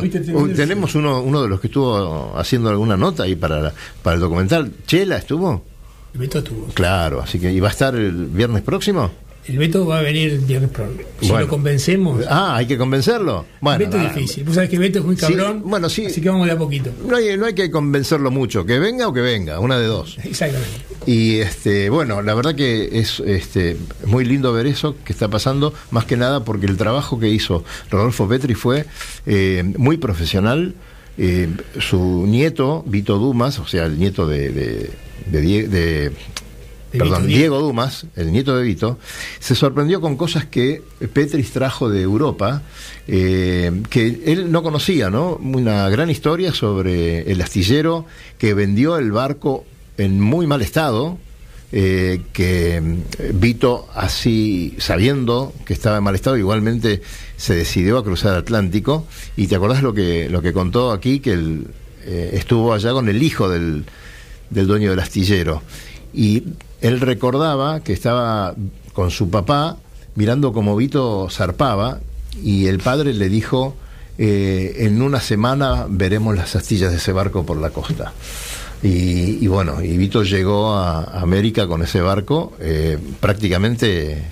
tenemos 0.56 0.96
uno, 0.96 1.22
uno 1.22 1.42
de 1.44 1.50
los 1.50 1.60
que 1.60 1.68
estuvo 1.68 2.38
haciendo 2.38 2.70
alguna 2.70 2.98
nota 2.98 3.24
ahí 3.24 3.36
para, 3.36 3.62
la- 3.62 3.74
para 4.04 4.16
el 4.16 4.22
documental. 4.22 4.72
¿Chela 4.86 5.18
estuvo? 5.18 5.64
Beto 6.14 6.40
estuvo. 6.40 6.66
Claro, 6.74 7.22
así 7.22 7.38
que 7.40 7.52
¿y 7.52 7.60
va 7.60 7.68
a 7.68 7.72
estar 7.72 7.94
el 7.96 8.26
viernes 8.28 8.64
próximo? 8.64 9.12
El 9.48 9.58
Beto 9.58 9.86
va 9.86 10.00
a 10.00 10.02
venir 10.02 10.32
el 10.34 10.40
viernes 10.40 10.70
próximo. 10.72 11.02
Si 11.22 11.28
Bueno. 11.30 11.46
lo 11.46 11.50
convencemos. 11.50 12.26
Ah, 12.30 12.58
hay 12.58 12.66
que 12.66 12.78
convencerlo. 12.78 13.46
Bueno, 13.62 13.80
Beto 13.80 13.98
es 13.98 14.14
difícil. 14.16 14.44
Vos 14.44 14.56
sabés 14.56 14.70
que 14.70 14.78
Beto 14.78 15.00
es 15.00 15.06
muy 15.06 15.16
Sí, 15.16 15.22
cabrón. 15.22 15.62
bueno, 15.66 15.90
sí. 15.90 16.06
Así 16.06 16.20
que 16.20 16.30
vamos 16.30 16.46
de 16.48 16.54
a 16.54 16.58
poquito. 16.58 16.92
No 17.08 17.16
hay, 17.16 17.38
no 17.38 17.46
hay 17.46 17.54
que 17.54 17.72
convencerlo 17.72 18.30
mucho, 18.30 18.66
que 18.66 18.78
venga 18.80 19.08
o 19.08 19.14
que 19.14 19.22
venga, 19.22 19.60
una 19.62 19.80
de 19.80 19.86
dos. 19.88 20.18
Exactamente. 20.24 20.70
Y 21.06 21.38
este, 21.38 21.90
bueno, 21.90 22.22
la 22.22 22.34
verdad 22.34 22.56
que 22.56 22.90
es 23.00 23.22
este 23.22 23.78
muy 24.06 24.26
lindo 24.26 24.52
ver 24.52 24.68
eso 24.68 24.96
que 25.06 25.14
está 25.14 25.30
pasando, 25.30 25.74
más 25.92 26.04
que 26.04 26.18
nada 26.18 26.44
porque 26.44 26.66
el 26.66 26.76
trabajo 26.76 27.18
que 27.18 27.30
hizo 27.30 27.64
Rodolfo 27.90 28.28
Petri 28.28 28.54
fue 28.54 28.86
eh, 29.26 29.64
muy 29.78 29.96
profesional. 29.98 30.76
Eh, 31.18 31.48
su 31.80 32.26
nieto, 32.28 32.84
Vito 32.86 33.18
Dumas, 33.18 33.58
o 33.60 33.66
sea, 33.66 33.86
el 33.86 33.98
nieto 33.98 34.28
de, 34.28 34.50
de, 34.52 34.90
de 35.32 35.68
de- 35.68 36.12
Perdón, 36.98 37.28
Diego 37.28 37.60
Dumas, 37.60 38.06
el 38.16 38.32
nieto 38.32 38.56
de 38.56 38.64
Vito, 38.64 38.98
se 39.40 39.56
sorprendió 39.56 40.02
con 40.02 40.18
cosas 40.18 40.46
que 40.46 40.82
Petris 41.14 41.52
trajo 41.52 41.90
de 41.90 42.02
Europa, 42.02 42.62
eh, 43.08 43.84
que 43.90 44.22
él 44.26 44.52
no 44.52 44.64
conocía, 44.64 45.10
¿no? 45.10 45.36
Una 45.36 45.90
gran 45.90 46.10
historia 46.10 46.54
sobre 46.54 47.32
el 47.32 47.42
astillero 47.42 48.06
que 48.38 48.54
vendió 48.54 48.98
el 48.98 49.12
barco 49.12 49.66
en 49.98 50.22
muy 50.22 50.48
mal 50.48 50.62
estado, 50.62 51.18
eh, 51.72 52.22
que 52.32 52.82
Vito, 53.34 53.90
así 53.94 54.76
sabiendo 54.78 55.54
que 55.66 55.74
estaba 55.74 55.98
en 55.98 56.04
mal 56.04 56.16
estado, 56.16 56.38
igualmente 56.38 57.02
se 57.36 57.56
decidió 57.56 57.98
a 57.98 58.04
cruzar 58.04 58.34
el 58.34 58.40
Atlántico. 58.40 59.06
Y 59.36 59.48
te 59.48 59.56
acordás 59.56 59.84
lo 59.84 59.94
que, 59.94 60.30
lo 60.30 60.42
que 60.42 60.54
contó 60.54 60.92
aquí, 60.92 61.20
que 61.20 61.34
él 61.34 61.68
eh, 62.06 62.32
estuvo 62.34 62.74
allá 62.74 62.94
con 62.94 63.10
el 63.10 63.22
hijo 63.22 63.50
del, 63.50 63.86
del 64.50 64.68
dueño 64.68 64.90
del 64.92 65.00
astillero. 65.00 65.62
Y 66.14 66.44
él 66.82 67.00
recordaba 67.00 67.82
que 67.82 67.94
estaba 67.94 68.56
con 68.94 69.12
su 69.12 69.30
papá 69.30 69.78
mirando 70.16 70.54
como 70.54 70.76
Vito 70.76 71.28
zarpaba 71.30 72.00
y 72.44 72.68
el 72.68 72.80
padre 72.80 73.14
le 73.14 73.30
dijo, 73.30 73.76
eh, 74.18 74.76
en 74.80 75.02
una 75.02 75.20
semana 75.20 75.86
veremos 75.90 76.36
las 76.36 76.56
astillas 76.56 76.92
de 76.92 76.98
ese 76.98 77.12
barco 77.12 77.46
por 77.46 77.58
la 77.58 77.70
costa. 77.70 78.14
Y, 78.84 79.44
y 79.44 79.48
bueno, 79.48 79.82
y 79.82 79.98
Vito 79.98 80.24
llegó 80.24 80.74
a 80.74 81.20
América 81.20 81.68
con 81.68 81.82
ese 81.82 82.00
barco 82.02 82.54
eh, 82.60 82.98
prácticamente 83.20 84.24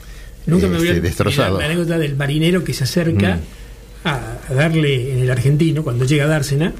Nunca 0.45 0.67
me 0.67 0.77
este, 0.77 1.01
destrozado. 1.01 1.57
la, 1.59 1.65
anécdota 1.65 1.97
del 1.97 2.15
marinero 2.15 2.63
que 2.63 2.73
se 2.73 2.83
acerca 2.83 3.37
Mm. 3.37 4.07
a, 4.07 4.37
a 4.49 4.53
darle 4.53 5.13
en 5.13 5.19
el 5.19 5.31
argentino, 5.31 5.83
cuando 5.83 6.05
llega 6.05 6.25
a 6.25 6.27
dársena, 6.27 6.73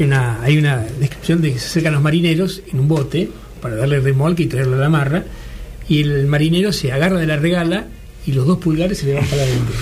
una, 0.00 0.42
hay 0.42 0.58
una 0.58 0.84
descripción 0.98 1.40
de 1.40 1.52
que 1.52 1.58
se 1.58 1.66
acercan 1.66 1.94
los 1.94 2.02
marineros 2.02 2.60
en 2.70 2.80
un 2.80 2.88
bote 2.88 3.30
para 3.64 3.76
darle 3.76 3.98
remolque 3.98 4.42
y 4.42 4.46
traerlo 4.46 4.76
a 4.76 4.80
la 4.80 4.90
marra, 4.90 5.24
y 5.88 6.02
el 6.02 6.26
marinero 6.26 6.70
se 6.70 6.92
agarra 6.92 7.18
de 7.18 7.26
la 7.26 7.36
regala 7.36 7.86
y 8.26 8.32
los 8.32 8.46
dos 8.46 8.58
pulgares 8.58 8.98
se 8.98 9.06
le 9.06 9.14
van 9.14 9.24
para 9.24 9.42
adentro. 9.42 9.74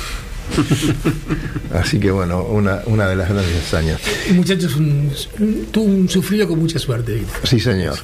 Así 1.75 1.99
que 1.99 2.11
bueno, 2.11 2.43
una, 2.45 2.83
una 2.87 3.09
de 3.09 3.17
las 3.17 3.29
grandes 3.29 3.57
hazañas. 3.57 4.01
El 4.29 4.35
muchacho 4.37 4.67
es 4.67 4.77
un, 4.77 5.11
un- 5.41 5.67
tuvo 5.73 5.85
un 5.85 6.09
sufrido 6.09 6.47
con 6.47 6.59
mucha 6.61 6.79
suerte. 6.79 7.23
Sí, 7.45 7.59
señor. 7.59 7.97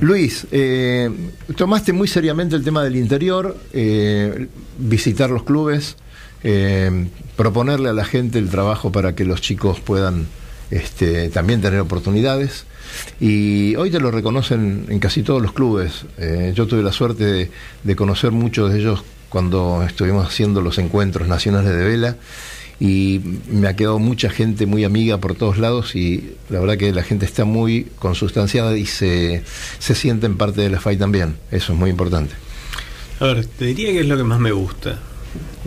Luis, 0.00 0.46
eh, 0.52 1.10
tomaste 1.56 1.92
muy 1.92 2.08
seriamente 2.08 2.56
el 2.56 2.64
tema 2.64 2.82
del 2.82 2.96
interior, 2.96 3.56
eh, 3.72 4.46
visitar 4.78 5.28
los 5.30 5.42
clubes, 5.42 5.96
eh, 6.44 7.08
proponerle 7.36 7.88
a 7.90 7.92
la 7.92 8.04
gente 8.04 8.38
el 8.38 8.48
trabajo 8.48 8.90
para 8.92 9.14
que 9.14 9.24
los 9.24 9.40
chicos 9.40 9.80
puedan 9.80 10.26
este, 10.70 11.28
también 11.28 11.60
tener 11.60 11.80
oportunidades. 11.80 12.64
Y 13.20 13.74
hoy 13.76 13.90
te 13.90 14.00
lo 14.00 14.10
reconocen 14.10 14.86
en 14.88 14.98
casi 14.98 15.22
todos 15.22 15.42
los 15.42 15.52
clubes. 15.52 16.04
Eh, 16.18 16.52
yo 16.54 16.66
tuve 16.66 16.82
la 16.82 16.92
suerte 16.92 17.50
de, 17.84 17.96
conocer 17.96 18.32
muchos 18.32 18.72
de 18.72 18.80
ellos 18.80 19.02
cuando 19.28 19.82
estuvimos 19.82 20.26
haciendo 20.26 20.60
los 20.60 20.78
encuentros 20.78 21.28
nacionales 21.28 21.70
de 21.74 21.84
vela 21.84 22.16
y 22.78 23.20
me 23.48 23.68
ha 23.68 23.76
quedado 23.76 23.98
mucha 23.98 24.28
gente 24.28 24.66
muy 24.66 24.84
amiga 24.84 25.18
por 25.18 25.34
todos 25.34 25.58
lados 25.58 25.96
y 25.96 26.34
la 26.50 26.60
verdad 26.60 26.76
que 26.76 26.92
la 26.92 27.02
gente 27.02 27.24
está 27.24 27.44
muy 27.44 27.86
consustanciada 27.98 28.76
y 28.76 28.84
se, 28.84 29.42
se 29.78 29.94
sienten 29.94 30.36
parte 30.36 30.60
de 30.60 30.70
la 30.70 30.80
FAI 30.80 30.96
también. 30.96 31.36
Eso 31.50 31.72
es 31.72 31.78
muy 31.78 31.90
importante. 31.90 32.34
A 33.18 33.26
ver, 33.26 33.46
te 33.46 33.66
diría 33.66 33.92
que 33.92 34.00
es 34.00 34.06
lo 34.06 34.16
que 34.16 34.24
más 34.24 34.38
me 34.38 34.52
gusta. 34.52 34.98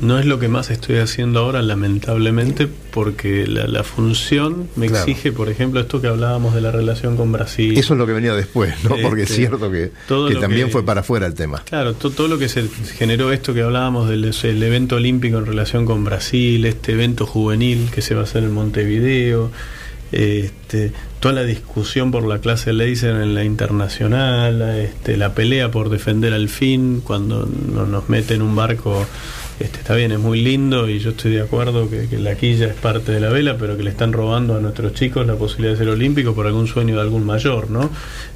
No 0.01 0.17
es 0.17 0.25
lo 0.25 0.39
que 0.39 0.47
más 0.47 0.69
estoy 0.71 0.97
haciendo 0.97 1.39
ahora, 1.39 1.61
lamentablemente, 1.61 2.67
porque 2.91 3.45
la, 3.47 3.67
la 3.67 3.83
función 3.83 4.69
me 4.75 4.87
Claro. 4.87 5.03
exige, 5.05 5.31
por 5.31 5.49
ejemplo, 5.49 5.79
esto 5.81 5.99
que 6.01 6.07
hablábamos 6.07 6.55
de 6.55 6.61
la 6.61 6.71
relación 6.71 7.17
con 7.17 7.31
Brasil. 7.31 7.77
Eso 7.77 7.93
es 7.93 7.97
lo 7.99 8.05
que 8.07 8.13
venía 8.13 8.33
después, 8.33 8.73
¿no? 8.83 8.95
Porque 9.01 9.23
es 9.23 9.29
Este, 9.31 9.41
cierto 9.43 9.69
que, 9.71 9.91
todo 10.07 10.27
que 10.29 10.35
lo 10.35 10.39
también 10.39 10.67
que- 10.67 10.71
fue 10.71 10.83
para 10.85 11.01
afuera 11.01 11.27
el 11.27 11.33
tema. 11.33 11.61
Claro, 11.65 11.93
to- 11.95 12.11
todo 12.11 12.27
lo 12.29 12.37
que 12.37 12.47
se 12.49 12.63
generó 12.97 13.31
esto 13.33 13.53
que 13.53 13.61
hablábamos 13.61 14.07
del 14.09 14.23
el 14.43 14.63
evento 14.63 14.95
olímpico 14.95 15.37
en 15.37 15.45
relación 15.45 15.85
con 15.85 16.03
Brasil, 16.05 16.65
este 16.65 16.93
evento 16.93 17.25
juvenil 17.25 17.89
que 17.93 18.01
se 18.01 18.15
va 18.15 18.21
a 18.21 18.23
hacer 18.23 18.43
en 18.43 18.51
Montevideo, 18.53 19.51
este, 20.11 20.91
toda 21.19 21.35
la 21.35 21.43
discusión 21.43 22.09
por 22.11 22.25
la 22.25 22.39
clase 22.39 22.73
laser 22.73 23.15
en 23.17 23.35
la 23.35 23.43
internacional, 23.43 24.61
este, 24.79 25.17
la 25.17 25.33
pelea 25.35 25.69
por 25.71 25.89
defender 25.89 26.33
al 26.33 26.49
fin 26.49 27.01
cuando 27.03 27.45
no- 27.73 27.85
nos 27.85 28.09
mete 28.09 28.33
en 28.35 28.41
un 28.41 28.55
barco. 28.55 29.05
Este, 29.59 29.79
está 29.79 29.93
bien, 29.95 30.11
es 30.13 30.19
muy 30.19 30.41
lindo 30.41 30.87
y 30.89 30.99
yo 30.99 31.09
estoy 31.09 31.31
de 31.33 31.41
acuerdo 31.41 31.89
que, 31.89 32.07
que 32.07 32.17
la 32.17 32.35
quilla 32.35 32.67
es 32.67 32.75
parte 32.75 33.11
de 33.11 33.19
la 33.19 33.27
vela, 33.29 33.57
pero 33.57 33.75
que 33.75 33.83
le 33.83 33.89
están 33.89 34.13
robando 34.13 34.55
a 34.55 34.59
nuestros 34.61 34.93
chicos 34.93 35.27
la 35.27 35.35
posibilidad 35.35 35.73
de 35.73 35.79
ser 35.79 35.89
olímpicos 35.89 36.33
por 36.33 36.47
algún 36.47 36.65
sueño 36.65 36.95
de 36.95 37.01
algún 37.01 37.25
mayor, 37.25 37.69
¿no? 37.69 37.89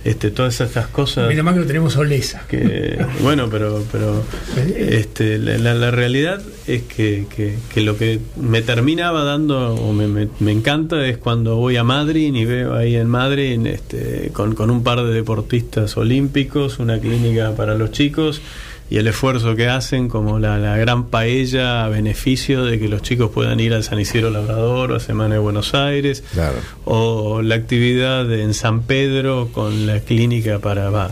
Este, 0.03 0.31
todas 0.31 0.59
estas 0.59 0.87
cosas 0.87 1.29
Menos 1.29 1.45
mal 1.45 1.53
que 1.53 1.61
no 1.61 1.65
tenemos 1.65 1.95
Olesa. 1.95 2.43
que 2.49 2.97
bueno 3.21 3.47
pero 3.49 3.81
pero 3.89 4.21
este 4.77 5.37
la, 5.37 5.57
la- 5.57 5.73
la 5.75 5.91
realidad 5.91 6.41
es 6.67 6.83
que, 6.83 7.25
que- 7.33 7.55
que 7.73 7.81
lo 7.81 7.97
que 7.97 8.19
me 8.35 8.61
terminaba 8.61 9.23
dando 9.23 9.75
o 9.75 9.93
me, 9.93 10.07
me- 10.07 10.27
me 10.41 10.51
encanta 10.51 11.05
es 11.07 11.17
cuando 11.17 11.55
voy 11.55 11.77
a 11.77 11.83
Madrid 11.85 12.33
y 12.35 12.43
veo 12.45 12.73
ahí 12.73 12.95
en 12.97 13.07
Madrid 13.07 13.65
este, 13.65 14.29
con, 14.33 14.55
con 14.55 14.69
un 14.69 14.83
par 14.83 15.01
de 15.03 15.13
deportistas 15.13 15.95
olímpicos 15.95 16.79
una 16.79 16.99
clínica 16.99 17.55
para 17.55 17.75
los 17.75 17.91
chicos 17.91 18.41
y 18.89 18.97
el 18.97 19.07
esfuerzo 19.07 19.55
que 19.55 19.67
hacen 19.69 20.07
como 20.07 20.37
la, 20.39 20.59
la 20.59 20.77
gran 20.77 21.05
paella 21.05 21.85
a 21.85 21.89
beneficio 21.89 22.63
de 22.65 22.79
que 22.79 22.87
los 22.89 23.01
chicos 23.01 23.31
puedan 23.31 23.59
ir 23.59 23.73
al 23.73 23.83
San 23.83 23.99
Isidro 23.99 24.29
Labrador 24.29 24.91
o 24.91 24.95
a 24.97 24.99
Semana 24.99 25.35
de 25.35 25.39
Buenos 25.39 25.73
Aires 25.73 26.23
Claro. 26.33 26.57
o 26.85 27.41
la 27.41 27.55
actividad 27.55 28.31
en 28.31 28.53
San 28.53 28.83
Pedro 28.83 29.49
con 29.53 29.87
la 29.87 29.99
clínica 30.01 30.59
para 30.59 30.91
la- 30.91 31.09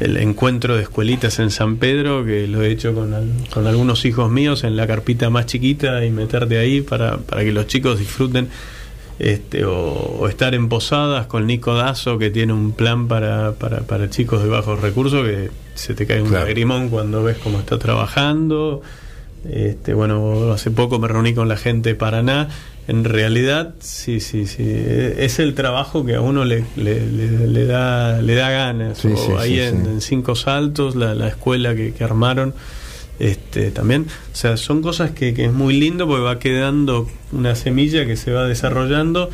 el 0.00 0.16
encuentro 0.16 0.76
de 0.76 0.82
escuelitas 0.82 1.38
en 1.38 1.50
San 1.50 1.76
Pedro 1.76 2.24
que 2.24 2.48
lo 2.48 2.62
he 2.62 2.70
hecho 2.72 2.92
con, 2.94 3.14
al- 3.14 3.30
con 3.52 3.66
algunos 3.68 4.04
hijos 4.04 4.30
míos 4.30 4.64
en 4.64 4.76
la 4.76 4.86
carpita 4.88 5.30
más 5.30 5.46
chiquita 5.46 6.04
y 6.04 6.10
meterte 6.10 6.58
ahí 6.58 6.80
para, 6.82 7.18
para 7.18 7.44
que 7.44 7.52
los 7.52 7.68
chicos 7.68 7.98
disfruten 8.00 8.48
este, 9.18 9.64
o, 9.64 9.74
o 10.20 10.28
estar 10.28 10.54
en 10.54 10.68
posadas 10.68 11.26
con 11.26 11.46
Nico 11.46 11.74
Dazo 11.74 12.18
que 12.18 12.30
tiene 12.30 12.52
un 12.52 12.72
plan 12.72 13.06
para, 13.08 13.52
para, 13.52 13.80
para 13.80 14.10
chicos 14.10 14.42
de 14.42 14.48
bajos 14.48 14.80
recursos 14.80 15.24
que 15.26 15.50
se 15.74 15.94
te 15.94 16.06
cae 16.06 16.20
un 16.22 16.28
Claro. 16.28 16.44
lagrimón 16.44 16.88
cuando 16.88 17.22
ves 17.22 17.36
cómo 17.38 17.58
está 17.60 17.78
trabajando 17.78 18.82
este, 19.48 19.92
bueno, 19.92 20.52
hace 20.52 20.70
poco 20.70 20.98
me 20.98 21.06
reuní 21.06 21.34
con 21.34 21.48
la 21.48 21.56
gente 21.58 21.90
de 21.90 21.94
Paraná. 21.94 22.48
En 22.88 23.04
realidad, 23.04 23.74
sí, 23.80 24.20
sí, 24.20 24.46
sí. 24.46 24.62
Es 24.66 25.38
el 25.38 25.54
trabajo 25.54 26.04
que 26.04 26.14
a 26.14 26.22
uno 26.22 26.44
le, 26.46 26.64
le, 26.76 27.06
le- 27.06 27.46
le 27.48 27.66
da, 27.66 28.22
le 28.22 28.34
da 28.36 28.48
ganas. 28.50 28.98
Sí, 28.98 29.08
o 29.08 29.16
sí, 29.16 29.32
ahí 29.38 29.50
sí, 29.56 29.60
en, 29.60 29.84
en 29.86 30.00
Cinco 30.00 30.34
Saltos, 30.34 30.96
la, 30.96 31.14
la 31.14 31.28
escuela 31.28 31.74
que, 31.74 31.92
que 31.92 32.04
armaron. 32.04 32.54
Este, 33.18 33.70
también, 33.70 34.06
o 34.32 34.36
sea, 34.36 34.56
son 34.56 34.82
cosas 34.82 35.12
que, 35.12 35.34
que 35.34 35.44
es 35.44 35.52
muy 35.52 35.78
lindo 35.78 36.06
porque 36.06 36.22
va 36.22 36.38
quedando 36.40 37.08
una 37.32 37.54
semilla 37.54 38.06
que 38.06 38.16
se 38.16 38.32
va 38.32 38.44
desarrollando 38.46 39.30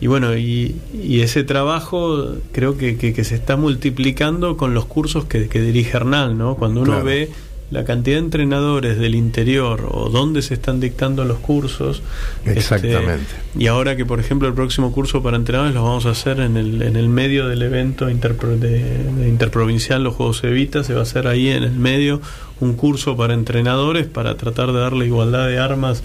y 0.00 0.06
bueno, 0.06 0.36
y, 0.36 0.76
y 0.94 1.20
ese 1.20 1.44
trabajo 1.44 2.34
creo 2.52 2.76
que, 2.78 2.96
que- 2.96 3.12
que 3.12 3.22
se 3.24 3.34
está 3.34 3.56
multiplicando 3.56 4.56
con 4.56 4.72
los 4.74 4.86
cursos 4.86 5.26
que, 5.26 5.48
que 5.48 5.60
dirige 5.60 5.96
Hernán, 5.96 6.38
¿no? 6.38 6.56
Cuando 6.56 6.80
uno 6.80 6.92
Claro. 6.92 7.04
ve 7.04 7.30
la 7.72 7.84
cantidad 7.84 8.16
de 8.16 8.24
entrenadores 8.24 8.98
del 8.98 9.14
interior 9.14 9.88
o 9.90 10.10
dónde 10.10 10.42
se 10.42 10.54
están 10.54 10.78
dictando 10.78 11.24
los 11.24 11.38
cursos. 11.38 12.02
Exactamente. 12.44 13.14
este, 13.22 13.58
y 13.64 13.66
ahora 13.66 13.96
que, 13.96 14.04
por 14.04 14.20
ejemplo, 14.20 14.46
el 14.46 14.54
próximo 14.54 14.92
curso 14.92 15.22
para 15.22 15.36
entrenadores 15.38 15.74
lo 15.74 15.82
vamos 15.82 16.04
a 16.06 16.10
hacer 16.10 16.38
en 16.40 16.56
el, 16.56 16.82
en 16.82 16.96
el 16.96 17.08
medio 17.08 17.48
del 17.48 17.62
evento 17.62 18.10
interpro- 18.10 18.58
de, 18.58 19.02
de 19.04 19.28
interprovincial, 19.28 20.04
los 20.04 20.14
Juegos 20.14 20.44
Evita, 20.44 20.84
se 20.84 20.92
va 20.92 21.00
a 21.00 21.02
hacer 21.04 21.26
ahí 21.26 21.48
en 21.48 21.62
el 21.62 21.72
medio 21.72 22.20
un 22.60 22.74
curso 22.74 23.16
para 23.16 23.34
entrenadores 23.34 24.06
para 24.06 24.36
tratar 24.36 24.72
de 24.72 24.78
darle 24.78 25.06
igualdad 25.06 25.48
de 25.48 25.58
armas 25.58 26.04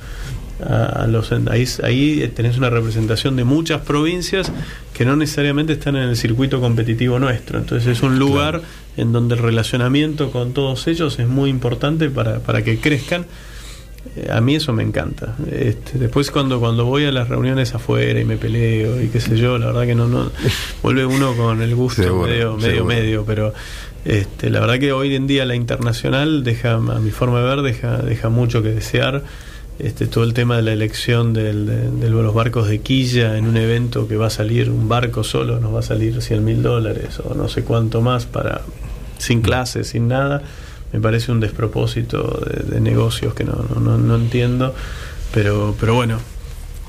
a, 0.65 1.03
a 1.03 1.07
los 1.07 1.31
ahí, 1.31 1.65
ahí 1.83 2.31
tenés 2.35 2.57
una 2.57 2.69
representación 2.69 3.35
de 3.35 3.43
muchas 3.43 3.81
provincias 3.81 4.51
que 4.93 5.05
no 5.05 5.15
necesariamente 5.15 5.73
están 5.73 5.95
en 5.95 6.09
el 6.09 6.17
circuito 6.17 6.59
competitivo 6.59 7.19
nuestro. 7.19 7.59
Entonces 7.59 7.87
es 7.97 8.03
un 8.03 8.17
lugar 8.17 8.61
en 8.97 9.11
donde 9.11 9.35
el 9.35 9.41
relacionamiento 9.41 10.31
con 10.31 10.53
todos 10.53 10.87
ellos 10.87 11.19
es 11.19 11.27
muy 11.27 11.49
importante 11.49 12.09
para, 12.09 12.39
para 12.39 12.63
que 12.63 12.79
crezcan. 12.79 13.25
Eh, 14.15 14.29
a 14.31 14.41
mí 14.41 14.55
eso 14.55 14.73
me 14.73 14.83
encanta. 14.83 15.35
Este, 15.51 15.99
después 15.99 16.31
cuando 16.31 16.59
cuando 16.59 16.85
voy 16.85 17.05
a 17.05 17.11
las 17.11 17.27
reuniones 17.29 17.75
afuera 17.75 18.19
y 18.19 18.25
me 18.25 18.37
peleo 18.37 19.01
y 19.01 19.09
qué 19.09 19.19
sé 19.19 19.37
yo 19.37 19.57
la 19.57 19.67
verdad 19.67 19.85
que 19.85 19.95
no 19.95 20.07
no 20.07 20.31
vuelve 20.81 21.05
uno 21.05 21.35
con 21.35 21.61
el 21.61 21.75
gusto 21.75 22.03
Seguro, 22.03 22.27
medio 22.27 22.55
medio 22.55 22.69
seguro. 22.71 22.85
medio 22.85 23.25
pero 23.25 23.53
este, 24.05 24.49
la 24.49 24.61
verdad 24.61 24.79
que 24.79 24.93
hoy 24.93 25.13
en 25.15 25.27
día 25.27 25.45
la 25.45 25.55
internacional 25.55 26.43
deja 26.43 26.75
a 26.75 26.79
mi 26.79 27.11
forma 27.11 27.41
de 27.41 27.45
ver 27.47 27.61
deja 27.61 27.97
deja 27.97 28.29
mucho 28.29 28.63
que 28.63 28.69
desear 28.69 29.23
este, 29.79 30.07
todo 30.07 30.23
el 30.23 30.33
tema 30.33 30.55
de 30.57 30.63
la 30.63 30.73
elección 30.73 31.33
del- 31.33 31.99
de, 31.99 32.09
los 32.09 32.33
barcos 32.33 32.67
de 32.67 32.79
quilla 32.79 33.37
en 33.37 33.45
un 33.45 33.57
evento 33.57 34.07
que 34.07 34.15
va 34.17 34.27
a 34.27 34.31
salir 34.31 34.69
un 34.69 34.89
barco 34.89 35.23
solo, 35.23 35.59
nos 35.59 35.73
va 35.73 35.79
a 35.79 35.83
salir 35.83 36.21
100 36.21 36.43
mil 36.43 36.63
dólares 36.63 37.19
o 37.23 37.33
no 37.35 37.47
sé 37.47 37.63
cuánto 37.63 38.01
más 38.01 38.25
para 38.25 38.61
sin 39.19 39.41
clases, 39.41 39.87
sin 39.89 40.07
nada, 40.07 40.41
me 40.93 40.99
parece 40.99 41.31
un 41.31 41.39
despropósito 41.39 42.41
de, 42.45 42.75
de 42.75 42.81
negocios 42.81 43.33
que 43.33 43.43
no, 43.43 43.53
no, 43.73 43.79
no- 43.79 43.97
no 43.97 44.15
entiendo, 44.15 44.73
pero, 45.33 45.75
pero 45.79 45.93
bueno, 45.93 46.19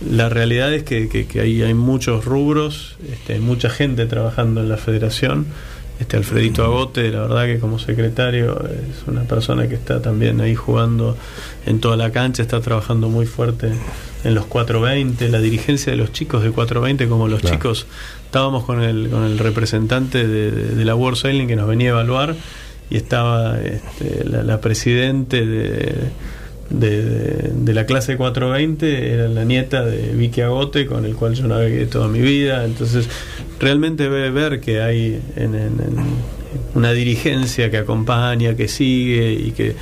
la 0.08 0.28
realidad 0.28 0.72
es 0.72 0.84
que, 0.84 1.08
que- 1.08 1.26
que 1.26 1.40
hay, 1.40 1.62
hay 1.62 1.74
muchos 1.74 2.24
rubros, 2.24 2.96
este, 3.12 3.34
hay 3.34 3.40
mucha 3.40 3.68
gente 3.70 4.06
trabajando 4.06 4.60
en 4.62 4.68
la 4.68 4.76
federación 4.76 5.46
este 6.00 6.16
Alfredito 6.16 6.62
Agote, 6.64 7.10
la 7.10 7.22
verdad 7.22 7.46
que 7.46 7.58
como 7.58 7.78
secretario 7.78 8.62
es 8.68 9.06
una 9.08 9.22
persona 9.22 9.68
que 9.68 9.74
está 9.74 10.00
también 10.00 10.40
ahí 10.40 10.54
jugando 10.54 11.16
en 11.66 11.80
toda 11.80 11.96
la 11.96 12.10
cancha, 12.12 12.42
está 12.42 12.60
trabajando 12.60 13.08
muy 13.08 13.26
fuerte 13.26 13.72
en 14.24 14.34
los 14.34 14.46
420, 14.46 15.28
la 15.28 15.40
dirigencia 15.40 15.90
de 15.92 15.96
los 15.98 16.12
chicos 16.12 16.42
de 16.42 16.50
420, 16.50 17.08
como 17.08 17.26
los 17.28 17.40
Claro. 17.40 17.56
chicos, 17.56 17.86
estábamos 18.24 18.64
con 18.64 18.82
el, 18.82 19.08
con 19.10 19.24
el 19.24 19.38
representante 19.38 20.26
de, 20.26 20.50
de- 20.52 20.74
de 20.76 20.84
la 20.84 20.94
World 20.94 21.18
Sailing 21.18 21.48
que 21.48 21.56
nos 21.56 21.66
venía 21.68 21.88
a 21.88 21.92
evaluar 21.92 22.34
y 22.90 22.96
estaba 22.96 23.58
este, 23.60 24.24
la, 24.24 24.42
la 24.44 24.60
presidente 24.60 25.44
de, 25.44 25.94
de, 26.70 27.50
de- 27.54 27.74
la 27.74 27.86
clase 27.86 28.16
420, 28.16 29.12
era 29.12 29.28
la 29.28 29.44
nieta 29.44 29.84
de 29.84 30.12
Vicky 30.14 30.40
Agote, 30.42 30.86
con 30.86 31.04
el 31.04 31.14
cual 31.14 31.34
yo 31.34 31.46
navegué 31.46 31.86
toda 31.86 32.08
mi 32.08 32.20
vida, 32.20 32.64
entonces 32.64 33.08
realmente 33.60 34.08
ve 34.08 34.30
ver 34.30 34.60
que 34.60 34.80
hay 34.82 35.20
en 35.36 35.54
una 36.74 36.92
dirigencia 36.92 37.70
que 37.70 37.78
acompaña, 37.78 38.54
que 38.56 38.68
sigue 38.68 39.32
y 39.32 39.50
que... 39.52 39.74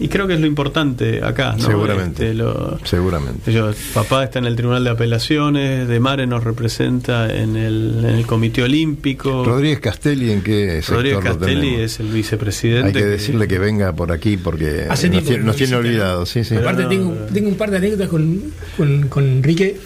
Y 0.00 0.06
creo 0.08 0.28
que 0.28 0.34
es 0.34 0.40
lo 0.40 0.46
importante 0.46 1.24
acá, 1.24 1.54
¿no? 1.58 1.64
Seguramente. 1.64 2.22
Este, 2.26 2.34
lo- 2.34 2.78
Seguramente. 2.84 3.52
yo, 3.52 3.70
papá 3.94 4.22
está 4.22 4.38
en 4.38 4.44
el 4.44 4.54
Tribunal 4.54 4.84
de 4.84 4.90
Apelaciones, 4.90 5.88
De 5.88 5.98
Mare 5.98 6.26
nos 6.28 6.44
representa 6.44 7.34
en 7.34 7.56
el, 7.56 7.96
en 8.04 8.14
el 8.14 8.26
Comité 8.26 8.62
Olímpico. 8.62 9.44
Rodríguez 9.44 9.80
Castelli, 9.80 10.30
¿en 10.30 10.42
qué 10.42 10.76
sector 10.82 10.96
Rodríguez 10.96 11.18
lo 11.18 11.24
Castelli 11.24 11.74
es 11.76 11.98
el 11.98 12.08
vicepresidente. 12.08 12.86
Hay 12.86 12.92
que 12.92 13.04
decirle 13.06 13.48
que 13.48 13.58
venga 13.58 13.92
por 13.92 14.12
aquí 14.12 14.36
porque 14.36 14.86
Hace 14.88 15.08
nos 15.08 15.24
tiempo 15.24 15.52
tiene, 15.52 15.72
nos 15.72 15.86
olvidados. 15.86 16.28
Sí, 16.28 16.44
sí. 16.44 16.54
Aparte 16.54 16.84
no, 16.84 16.88
tengo, 16.88 17.12
tengo 17.34 17.48
un 17.48 17.56
par 17.56 17.70
de 17.72 17.78
anécdotas 17.78 18.08
con, 18.08 18.40
con, 18.76 19.08
con 19.08 19.24
Enrique 19.26 19.76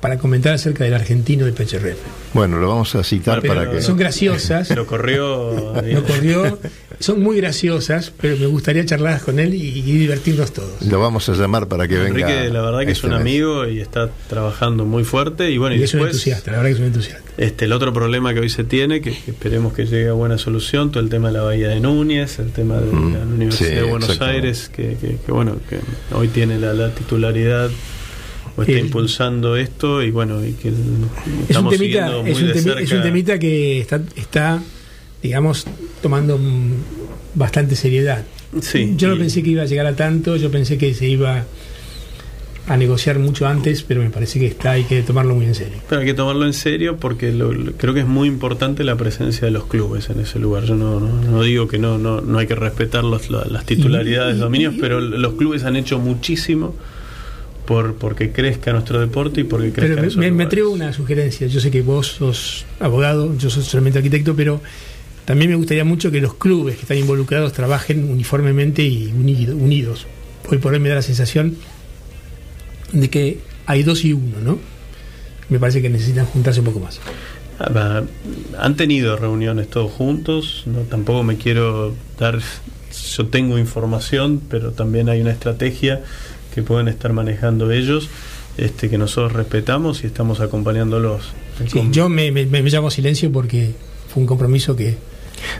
para 0.00 0.16
comentar 0.16 0.54
acerca 0.54 0.84
del 0.84 0.94
argentino 0.94 1.44
de 1.44 1.52
Pecherref. 1.52 1.98
Bueno, 2.32 2.58
lo 2.58 2.68
vamos 2.68 2.94
a 2.94 3.04
citar 3.04 3.42
Pero 3.42 3.54
para 3.54 3.70
que. 3.70 3.82
Son 3.82 3.98
graciosas, 3.98 4.74
Lo 4.74 4.86
corrió. 4.86 5.74
no 5.84 6.02
corrió, 6.04 6.58
son 7.00 7.22
muy 7.22 7.38
graciosas, 7.38 8.12
pero 8.20 8.36
me 8.36 8.46
gustaría 8.46 8.84
charlar 8.84 9.20
con 9.22 9.38
él 9.40 9.54
y, 9.54 9.78
y 9.78 9.82
divertirnos 9.82 10.52
todos. 10.52 10.82
Lo 10.82 11.00
vamos 11.00 11.28
a 11.28 11.32
llamar 11.32 11.66
para 11.66 11.88
que 11.88 11.94
venga. 11.96 12.08
Enrique, 12.30 12.50
la 12.52 12.60
verdad 12.60 12.80
que 12.80 12.92
es 12.92 12.98
este 12.98 13.06
un 13.06 13.12
mes. 13.14 13.20
amigo 13.22 13.66
y 13.66 13.80
está 13.80 14.10
trabajando 14.28 14.84
muy 14.84 15.02
fuerte. 15.04 15.50
Y 15.50 15.56
bueno, 15.58 15.74
y, 15.74 15.80
Y 15.80 15.82
es 15.84 15.94
un 15.94 16.00
después. 16.00 16.12
entusiasta, 16.16 16.50
la 16.52 16.58
verdad 16.58 16.68
que 16.70 16.74
es 16.74 16.80
un 16.80 16.86
entusiasta. 16.86 17.30
Este, 17.38 17.64
el 17.64 17.72
otro 17.72 17.92
problema 17.94 18.34
que 18.34 18.40
hoy 18.40 18.50
se 18.50 18.64
tiene, 18.64 19.00
que, 19.00 19.12
que 19.12 19.30
esperemos 19.30 19.72
que 19.72 19.86
llegue 19.86 20.08
a 20.08 20.12
buena 20.12 20.36
solución, 20.36 20.90
todo 20.92 21.02
el 21.02 21.08
tema 21.08 21.28
de 21.28 21.34
la 21.38 21.42
Bahía 21.42 21.68
de 21.68 21.80
Núñez, 21.80 22.38
el 22.38 22.52
tema 22.52 22.76
de 22.78 22.92
Mm, 22.92 23.12
la 23.14 23.20
Universidad 23.20 23.68
sí, 23.70 23.74
de 23.76 23.82
Buenos. 23.82 24.20
Aires, 24.20 24.70
que, 24.74 24.96
que- 25.00 25.16
que, 25.24 25.32
bueno, 25.32 25.56
que 25.70 25.78
hoy 26.14 26.28
tiene 26.28 26.58
la, 26.58 26.74
la 26.74 26.90
titularidad 26.94 27.70
o 28.56 28.60
está 28.62 28.72
El- 28.74 28.80
impulsando 28.80 29.56
esto 29.56 30.02
y 30.02 30.10
bueno, 30.10 30.44
y 30.44 30.52
que 30.52 30.68
Es 30.68 30.74
un, 30.74 31.08
estamos 31.48 31.72
temita, 31.72 32.08
siguiendo 32.08 32.22
muy 32.24 32.30
es, 32.32 32.38
un 32.42 32.46
de 32.48 32.52
temi- 32.54 32.62
cerca. 32.62 32.80
es 32.82 32.92
un 32.92 33.02
temita 33.02 33.38
que 33.38 33.80
está, 33.80 34.00
está 34.16 34.62
digamos, 35.22 35.66
tomando 36.02 36.38
bastante 37.34 37.76
seriedad. 37.76 38.24
Sí, 38.60 38.94
yo 38.96 39.08
no 39.08 39.14
y- 39.16 39.18
pensé 39.18 39.42
que 39.42 39.50
iba 39.50 39.62
a 39.62 39.66
llegar 39.66 39.86
a 39.86 39.94
tanto, 39.94 40.36
yo 40.36 40.50
pensé 40.50 40.76
que 40.78 40.92
se 40.94 41.06
iba 41.08 41.44
a 42.66 42.76
negociar 42.76 43.18
mucho 43.18 43.46
antes, 43.48 43.82
pero 43.82 44.00
me 44.00 44.10
parece 44.10 44.38
que 44.38 44.46
está, 44.46 44.72
hay 44.72 44.84
que 44.84 45.02
tomarlo 45.02 45.34
muy 45.34 45.46
en 45.46 45.54
serio. 45.54 45.78
Pero 45.88 46.00
hay 46.02 46.06
que 46.06 46.14
tomarlo 46.14 46.46
en 46.46 46.52
serio 46.52 46.98
porque 46.98 47.32
lo- 47.32 47.52
lo- 47.52 47.72
creo 47.72 47.94
que 47.94 48.00
es 48.00 48.06
muy 48.06 48.28
importante 48.28 48.84
la 48.84 48.96
presencia 48.96 49.42
de 49.46 49.50
los 49.50 49.64
clubes 49.66 50.08
en 50.10 50.20
ese 50.20 50.38
lugar. 50.38 50.64
Yo 50.64 50.76
no, 50.76 51.00
no, 51.00 51.08
no 51.20 51.42
digo 51.42 51.66
que 51.66 51.78
no, 51.78 51.98
no, 51.98 52.20
no 52.20 52.38
hay 52.38 52.46
que 52.46 52.54
respetar 52.54 53.02
los- 53.02 53.28
la- 53.30 53.44
las 53.46 53.64
titularidades, 53.66 54.36
Y- 54.36 54.40
dominios, 54.40 54.74
pero 54.80 55.00
los 55.00 55.34
clubes 55.34 55.64
han 55.64 55.74
hecho 55.76 55.98
muchísimo 55.98 56.74
por 57.66 57.94
porque 57.94 58.30
crezca 58.32 58.72
nuestro 58.72 59.00
deporte 59.00 59.40
y 59.40 59.44
porque 59.44 59.72
crezca 59.72 59.96
Pero 60.02 60.10
me, 60.16 60.30
me- 60.30 60.32
me 60.32 60.44
atrevo 60.44 60.70
a 60.70 60.74
una 60.74 60.92
sugerencia. 60.92 61.46
Yo 61.48 61.60
sé 61.60 61.70
que 61.70 61.82
vos 61.82 62.06
sos 62.08 62.66
abogado, 62.78 63.36
yo 63.36 63.48
soy 63.50 63.62
solamente 63.64 63.98
arquitecto, 63.98 64.34
pero 64.36 64.60
también 65.30 65.50
me 65.52 65.56
gustaría 65.56 65.84
mucho 65.84 66.10
que 66.10 66.20
los 66.20 66.34
clubes 66.34 66.74
que 66.74 66.82
están 66.82 66.98
involucrados 66.98 67.52
trabajen 67.52 68.10
uniformemente 68.10 68.82
y 68.82 69.12
unido- 69.12 69.54
unidos. 69.56 70.06
Hoy 70.48 70.58
por 70.58 70.72
hoy 70.72 70.80
me 70.80 70.88
da 70.88 70.96
la 70.96 71.02
sensación 71.02 71.54
de 72.92 73.08
que 73.10 73.38
hay 73.66 73.84
dos 73.84 74.04
y 74.04 74.12
uno, 74.12 74.40
¿no? 74.42 74.58
Me 75.48 75.60
parece 75.60 75.80
que 75.82 75.88
necesitan 75.88 76.26
juntarse 76.26 76.58
un 76.58 76.66
poco 76.66 76.80
más. 76.80 76.98
Ah, 77.60 78.02
Han 78.58 78.74
tenido 78.76 79.16
reuniones 79.16 79.68
todos 79.70 79.92
juntos, 79.92 80.64
no 80.66 80.80
tampoco 80.80 81.22
me 81.22 81.36
quiero 81.36 81.94
dar, 82.18 82.40
yo 83.16 83.26
tengo 83.28 83.56
información, 83.56 84.40
pero 84.50 84.72
también 84.72 85.08
hay 85.08 85.20
una 85.20 85.30
estrategia 85.30 86.02
que 86.52 86.62
pueden 86.62 86.88
estar 86.88 87.12
manejando 87.12 87.70
ellos, 87.70 88.08
este 88.56 88.90
que 88.90 88.98
nosotros 88.98 89.32
respetamos 89.34 90.02
y 90.02 90.08
estamos 90.08 90.40
acompañándolos. 90.40 91.22
Sí, 91.70 91.80
yo 91.92 92.08
me, 92.08 92.32
me- 92.32 92.46
me 92.46 92.62
llamo 92.62 92.90
silencio 92.90 93.30
porque 93.30 93.70
fue 94.12 94.22
un 94.22 94.26
compromiso 94.26 94.74
que 94.74 94.96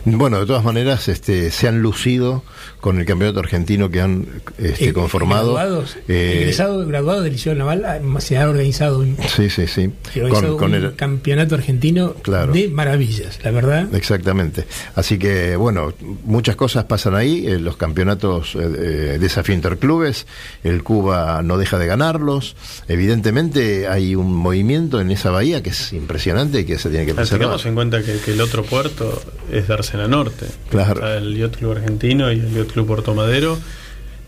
Bueno, 0.04 0.40
de 0.40 0.46
todas 0.46 0.64
maneras, 0.64 1.08
este, 1.08 1.50
se 1.50 1.68
han 1.68 1.80
lucido 1.82 2.42
con 2.80 2.98
el 2.98 3.04
campeonato 3.06 3.40
argentino 3.40 3.90
que 3.90 4.00
han 4.00 4.26
este, 4.58 4.88
eh, 4.88 4.92
conformado. 4.92 5.54
graduados, 5.54 5.96
Eh, 6.08 6.38
egresados, 6.40 6.86
graduados 6.86 7.24
del 7.24 7.32
Liceo 7.34 7.54
Naval 7.54 7.84
ah, 7.84 8.20
se 8.20 8.38
ha 8.38 8.48
organizado 8.48 9.00
un, 9.00 9.16
sí, 9.28 9.50
sí, 9.50 9.66
sí. 9.66 9.90
organizado 10.16 10.56
Con, 10.56 10.70
con 10.70 10.74
un 10.80 10.84
el, 10.86 10.96
campeonato 10.96 11.54
argentino 11.54 12.14
Claro. 12.22 12.52
de 12.52 12.68
maravillas, 12.68 13.38
la 13.44 13.50
verdad. 13.50 13.94
Exactamente. 13.94 14.64
Así 14.94 15.18
que, 15.18 15.56
bueno, 15.56 15.92
muchas 16.24 16.56
cosas 16.56 16.84
pasan 16.84 17.14
ahí. 17.14 17.46
eh, 17.46 17.58
los 17.58 17.76
campeonatos 17.76 18.54
eh, 18.54 18.58
eh, 18.60 19.18
desafío 19.20 19.54
interclubes, 19.54 20.26
el 20.64 20.82
Cuba 20.82 21.42
no 21.42 21.58
deja 21.58 21.78
de 21.78 21.86
ganarlos. 21.86 22.56
Evidentemente 22.88 23.88
hay 23.88 24.14
un 24.14 24.32
movimiento 24.34 25.00
en 25.00 25.10
esa 25.10 25.30
bahía 25.30 25.62
que 25.62 25.70
es 25.70 25.92
impresionante 25.92 26.60
y 26.60 26.64
que 26.64 26.78
se 26.78 26.90
tiene 26.90 27.06
que 27.06 27.14
preservar. 27.14 27.40
Tengamos 27.40 27.66
en 27.66 27.74
cuenta 27.74 28.02
que, 28.02 28.18
que 28.18 28.32
el 28.32 28.40
otro 28.40 28.62
puerto 28.62 29.22
es 29.52 29.59
de 29.68 29.74
Arsena 29.74 30.08
Norte. 30.08 30.46
Claro. 30.70 31.06
El 31.16 31.36
Yacht 31.36 31.56
Club 31.56 31.72
Argentino 31.72 32.30
y 32.32 32.40
el 32.40 32.52
Yacht 32.54 32.72
Club 32.72 32.86
Puerto 32.86 33.14
Madero. 33.14 33.58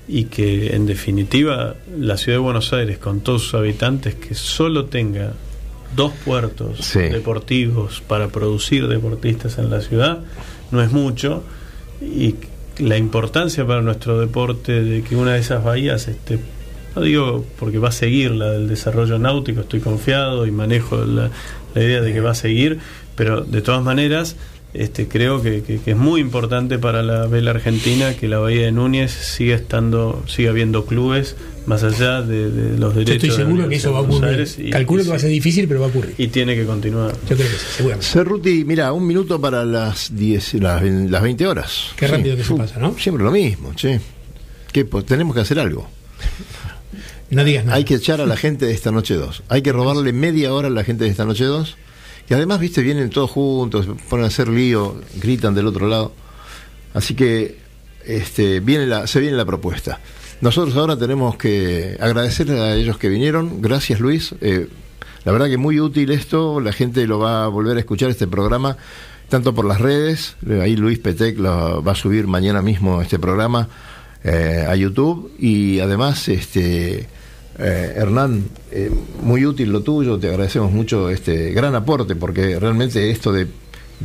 Y 0.09 0.25
que 0.25 0.75
en 0.75 0.87
definitiva 0.87 1.77
la 1.99 2.17
ciudad 2.17 2.39
de 2.39 2.43
Buenos 2.43 2.73
Aires, 2.73 2.99
con 2.99 3.21
todos 3.21 3.43
sus 3.43 3.55
habitantes, 3.55 4.15
que 4.17 4.35
solo 4.35 4.87
tenga 4.87 5.33
dos 5.95 6.13
puertos 6.25 6.79
Sí. 6.85 6.99
deportivos 7.01 8.03
para 8.07 8.29
producir 8.29 8.89
deportistas 8.89 9.59
en 9.59 9.71
la 9.71 9.81
ciudad, 9.81 10.19
no 10.71 10.83
es 10.83 10.91
mucho. 10.91 11.45
Y 12.01 12.35
la 12.79 12.97
importancia 12.97 13.65
para 13.67 13.81
nuestro 13.83 14.19
deporte 14.19 14.83
de 14.83 15.03
que 15.03 15.15
una 15.15 15.35
de 15.35 15.41
esas 15.41 15.63
bahías 15.63 16.09
esté 16.09 16.39
no 16.97 17.01
digo 17.03 17.47
porque 17.59 17.79
va 17.79 17.89
a 17.89 17.93
seguir 17.93 18.33
la 18.33 18.51
del 18.51 18.69
desarrollo 18.69 19.19
náutico, 19.19 19.63
estoy 19.63 19.81
confiado 19.81 20.47
y 20.47 20.51
manejo 20.51 21.05
la, 21.07 21.31
la 21.75 21.83
idea 21.83 22.03
de 22.03 22.13
que 22.13 22.21
va 22.21 22.33
a 22.33 22.35
seguir, 22.35 22.81
pero 23.17 23.41
de 23.41 23.63
todas 23.63 23.83
maneras 23.83 24.37
este, 24.75 25.07
creo 25.09 25.43
que, 25.43 25.63
que- 25.63 25.79
que 25.81 25.91
es 25.93 25.97
muy 25.97 26.21
importante 26.21 26.79
para 26.79 27.03
la 27.03 27.27
vela 27.27 27.51
argentina 27.51 28.15
que 28.15 28.27
la 28.29 28.39
Bahía 28.39 28.63
de 28.67 28.73
Núñez 28.73 29.11
siga 29.13 29.55
estando, 29.55 30.23
siga 30.27 30.51
habiendo 30.51 30.87
clubes 30.87 31.37
más 31.67 31.83
allá 31.85 32.23
de, 32.23 32.51
de 32.51 32.79
los 32.79 32.95
Yo 32.95 33.01
derechos. 33.01 33.15
estoy 33.17 33.29
de 33.31 33.37
la 33.39 33.45
seguro 33.51 33.69
que 33.69 33.75
eso 33.77 33.93
va 33.93 33.99
a 33.99 34.03
ocurrir. 34.03 34.49
Y- 34.59 34.71
Calculo 34.71 35.03
y 35.03 35.05
que 35.05 35.11
va 35.11 35.17
a 35.17 35.21
ser 35.21 35.31
difícil, 35.31 35.69
pero 35.69 35.81
va 35.81 35.87
a 35.87 35.89
ocurrir. 35.91 36.15
Y 36.19 36.27
tiene 36.29 36.55
que 36.57 36.65
continuar. 36.65 37.13
Yo 37.29 37.37
creo 37.37 37.49
que 37.49 37.55
sí, 37.57 37.67
seguramente. 37.77 38.07
Cerruti, 38.07 38.65
mira, 38.65 38.93
un 38.93 39.07
minuto 39.07 39.41
para 39.41 39.65
las 39.65 40.17
10, 40.17 40.55
las, 40.55 40.83
las 40.83 41.23
20 41.23 41.47
horas. 41.47 41.89
Qué 41.97 42.07
rápido 42.09 42.35
que 42.37 42.43
se 42.43 42.49
Fu- 42.49 42.57
pasa, 42.57 42.79
¿no? 42.81 42.97
Siempre 42.99 43.23
lo 43.25 43.31
mismo, 43.31 43.75
che. 43.75 44.01
¿Qué, 44.73 44.85
pues, 44.87 45.05
tenemos 45.07 45.35
que 45.35 45.43
hacer 45.43 45.59
algo. 45.61 45.89
No 47.31 47.45
digas 47.45 47.65
nada. 47.65 47.77
Hay 47.77 47.85
que 47.85 47.95
echar 47.95 48.21
a 48.21 48.27
la 48.27 48.37
gente 48.37 48.67
de 48.67 48.73
esta 48.73 48.91
noche 48.91 49.15
2. 49.15 49.43
Hay 49.49 49.63
que 49.63 49.73
robarle 49.73 50.13
media 50.13 50.53
hora 50.53 50.69
a 50.69 50.71
la 50.71 50.85
gente 50.85 51.05
de 51.05 51.11
esta 51.11 51.25
noche 51.25 51.45
2. 51.45 51.77
Y 52.33 52.35
además, 52.35 52.61
viste, 52.61 52.81
vienen 52.81 53.11
todos 53.11 53.31
juntos, 53.31 53.87
ponen 54.09 54.25
a 54.25 54.29
hacer 54.29 54.49
lío, 54.49 54.97
gritan 55.17 55.55
del 55.55 55.67
otro 55.67 55.87
lado. 55.87 56.13
Así 56.95 57.15
que 57.15 57.59
este, 58.07 58.61
viene 58.61 59.07
se 59.07 59.21
viene 59.21 59.37
la 59.37 59.45
propuesta. 59.45 60.01
Nosotros 60.41 60.75
ahora 60.79 60.97
tenemos 60.97 61.37
que 61.37 61.99
agradecerle 62.01 62.59
a 62.59 62.75
ellos 62.75 62.97
que 62.97 63.11
vinieron. 63.11 63.61
Gracias, 63.61 64.01
Luis. 64.01 64.35
Eh, 64.41 64.67
la 65.27 65.33
verdad 65.33 65.49
que 65.49 65.59
muy 65.59 65.79
útil 65.79 66.11
esto. 66.11 66.59
La 66.61 66.73
gente 66.73 67.07
lo 67.07 67.19
va 67.19 67.45
a 67.45 67.49
volver 67.49 67.77
a 67.77 67.81
escuchar 67.81 68.09
este 68.09 68.27
programa, 68.27 68.79
tanto 69.29 69.55
por 69.55 69.67
las 69.67 69.83
redes. 69.83 70.37
eh, 70.49 70.63
Ahí 70.63 70.75
Luis 70.75 71.01
Petec 71.01 71.39
lo 71.39 71.85
va 71.85 71.93
a 71.93 71.97
subir 71.97 72.27
mañana 72.29 72.63
mismo 72.63 73.03
este 73.03 73.19
programa 73.19 73.69
eh, 74.25 74.65
a 74.67 74.75
YouTube. 74.75 75.31
Y 75.39 75.81
además, 75.81 76.29
este. 76.29 77.11
Eh, 77.59 77.95
Hernán, 77.97 78.49
eh, 78.71 78.91
muy 79.23 79.45
útil 79.45 79.71
lo 79.71 79.83
tuyo, 79.83 80.19
te 80.19 80.29
agradecemos 80.29 80.73
mucho 80.73 81.11
este 81.11 81.51
gran 81.53 81.75
aporte, 81.75 82.17
porque 82.17 82.59
realmente 82.59 83.11
esto 83.11 83.33
de, 83.33 83.47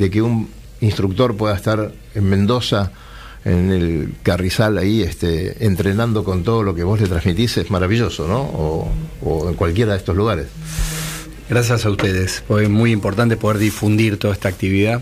que 0.09 0.21
un 0.21 0.49
instructor 0.81 1.35
pueda 1.35 1.55
estar 1.55 1.91
en 2.13 2.29
Mendoza, 2.29 2.91
en 3.45 3.71
el 3.71 4.13
Carrizal, 4.23 4.77
ahí 4.77 5.01
este, 5.01 5.65
entrenando 5.65 6.23
con 6.23 6.43
todo 6.43 6.63
lo 6.63 6.75
que 6.75 6.83
vos 6.83 6.99
le 6.99 7.07
transmitís, 7.07 7.57
es 7.57 7.71
maravilloso, 7.71 8.27
¿no? 8.27 8.41
O, 8.41 9.49
en 9.49 9.55
cualquiera 9.55 9.93
de 9.93 9.99
estos 9.99 10.15
lugares. 10.15 10.47
Gracias 11.49 11.85
a 11.85 11.89
ustedes. 11.89 12.43
Fue 12.45 12.67
muy 12.67 12.91
importante 12.91 13.37
poder 13.37 13.57
difundir 13.57 14.17
toda 14.17 14.33
esta 14.33 14.49
actividad. 14.49 15.01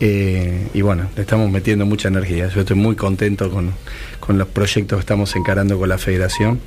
Eh, 0.00 0.68
y 0.74 0.80
bueno, 0.80 1.08
le 1.14 1.22
estamos 1.22 1.48
metiendo 1.48 1.86
mucha 1.86 2.08
energía. 2.08 2.48
Yo 2.48 2.62
estoy 2.62 2.76
muy 2.76 2.96
contento 2.96 3.48
con, 3.48 3.72
con 4.18 4.38
los 4.38 4.48
proyectos 4.48 4.96
que 4.96 5.00
estamos 5.00 5.36
encarando 5.36 5.78
con 5.78 5.88
la 5.88 5.98
federación. 5.98 6.58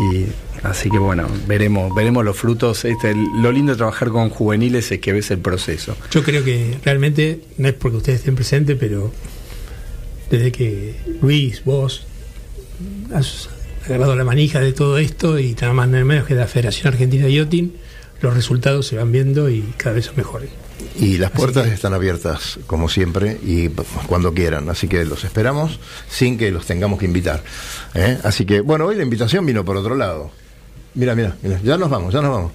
Y 0.00 0.26
así 0.62 0.88
que 0.88 0.98
bueno, 0.98 1.28
veremos, 1.46 1.94
veremos 1.94 2.24
los 2.24 2.36
frutos. 2.36 2.84
Este, 2.84 3.14
lo 3.14 3.52
lindo 3.52 3.72
de 3.72 3.76
trabajar 3.76 4.08
con 4.08 4.30
juveniles 4.30 4.90
es 4.90 5.00
que 5.00 5.12
ves 5.12 5.30
el 5.30 5.38
proceso. 5.38 5.96
Yo 6.10 6.22
creo 6.22 6.42
que 6.44 6.78
realmente, 6.84 7.40
no 7.58 7.68
es 7.68 7.74
porque 7.74 7.98
ustedes 7.98 8.20
estén 8.20 8.34
presentes, 8.34 8.76
pero 8.78 9.12
desde 10.30 10.52
que 10.52 10.94
Luis, 11.20 11.64
vos, 11.64 12.06
has 13.12 13.48
agarrado 13.84 14.16
la 14.16 14.24
manija 14.24 14.60
de 14.60 14.72
todo 14.72 14.98
esto 14.98 15.38
y 15.38 15.54
nada 15.54 15.72
más 15.72 15.88
nada 15.88 16.04
menos 16.04 16.26
que 16.26 16.34
la 16.34 16.46
Federación 16.46 16.88
Argentina 16.88 17.26
de 17.26 17.34
Yachting, 17.34 17.72
los 18.22 18.34
resultados 18.34 18.86
se 18.86 18.96
van 18.96 19.12
viendo 19.12 19.50
y 19.50 19.62
cada 19.76 19.96
vez 19.96 20.06
son 20.06 20.16
mejores. 20.16 20.50
Y 20.98 21.18
las 21.18 21.30
puertas 21.30 21.66
están 21.68 21.94
abiertas, 21.94 22.58
como 22.66 22.88
siempre, 22.88 23.38
y 23.42 23.68
cuando 24.06 24.34
quieran. 24.34 24.68
Así 24.68 24.88
que 24.88 25.04
los 25.04 25.24
esperamos 25.24 25.78
sin 26.08 26.38
que 26.38 26.50
los 26.50 26.66
tengamos 26.66 26.98
que 26.98 27.06
invitar. 27.06 27.42
¿eh? 27.94 28.18
Así 28.22 28.44
que, 28.44 28.60
bueno, 28.60 28.86
hoy 28.86 28.96
la 28.96 29.02
invitación 29.02 29.44
vino 29.46 29.64
por 29.64 29.76
otro 29.76 29.94
lado. 29.94 30.30
Mira, 30.92 31.14
mira, 31.14 31.36
mira, 31.42 31.60
ya 31.62 31.76
nos 31.76 31.88
vamos, 31.88 32.12
ya 32.12 32.20
nos 32.20 32.32
vamos. 32.32 32.52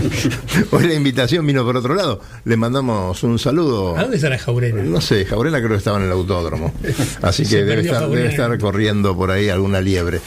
Hoy 0.70 0.86
la 0.86 0.92
invitación 0.92 1.46
vino 1.46 1.64
por 1.64 1.74
otro 1.78 1.94
lado. 1.94 2.20
Le 2.44 2.58
mandamos 2.58 3.22
un 3.22 3.38
saludo. 3.38 3.96
¿A 3.96 4.02
dónde 4.02 4.16
estará 4.16 4.38
Jaurena? 4.38 4.82
No 4.82 5.00
sé, 5.00 5.24
Jaurena 5.24 5.58
creo 5.58 5.70
que 5.70 5.76
estaba 5.76 5.96
en 5.96 6.04
el 6.04 6.12
autódromo. 6.12 6.74
Así 7.22 7.46
que 7.46 7.64
debe 7.64 7.80
estar, 7.80 8.06
debe 8.10 8.28
estar 8.28 8.58
corriendo 8.58 9.16
por 9.16 9.30
ahí 9.30 9.48
alguna 9.48 9.80
liebre. 9.80 10.20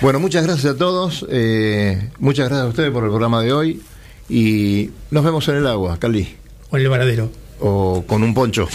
Bueno, 0.00 0.20
muchas 0.20 0.44
gracias 0.44 0.74
a 0.74 0.78
todos. 0.78 1.26
eh, 1.28 2.10
muchas 2.20 2.48
gracias 2.48 2.66
a 2.66 2.68
ustedes 2.68 2.92
por 2.92 3.02
el 3.02 3.10
programa 3.10 3.42
de 3.42 3.52
hoy. 3.52 3.82
Y 4.28 4.90
nos 5.10 5.24
vemos 5.24 5.48
en 5.48 5.56
el 5.56 5.66
agua, 5.66 5.98
Cali. 5.98 6.36
En 6.76 6.82
el 6.82 6.88
varadero. 6.90 7.30
O 7.60 8.04
con 8.06 8.22
un 8.22 8.34
poncho. 8.34 8.68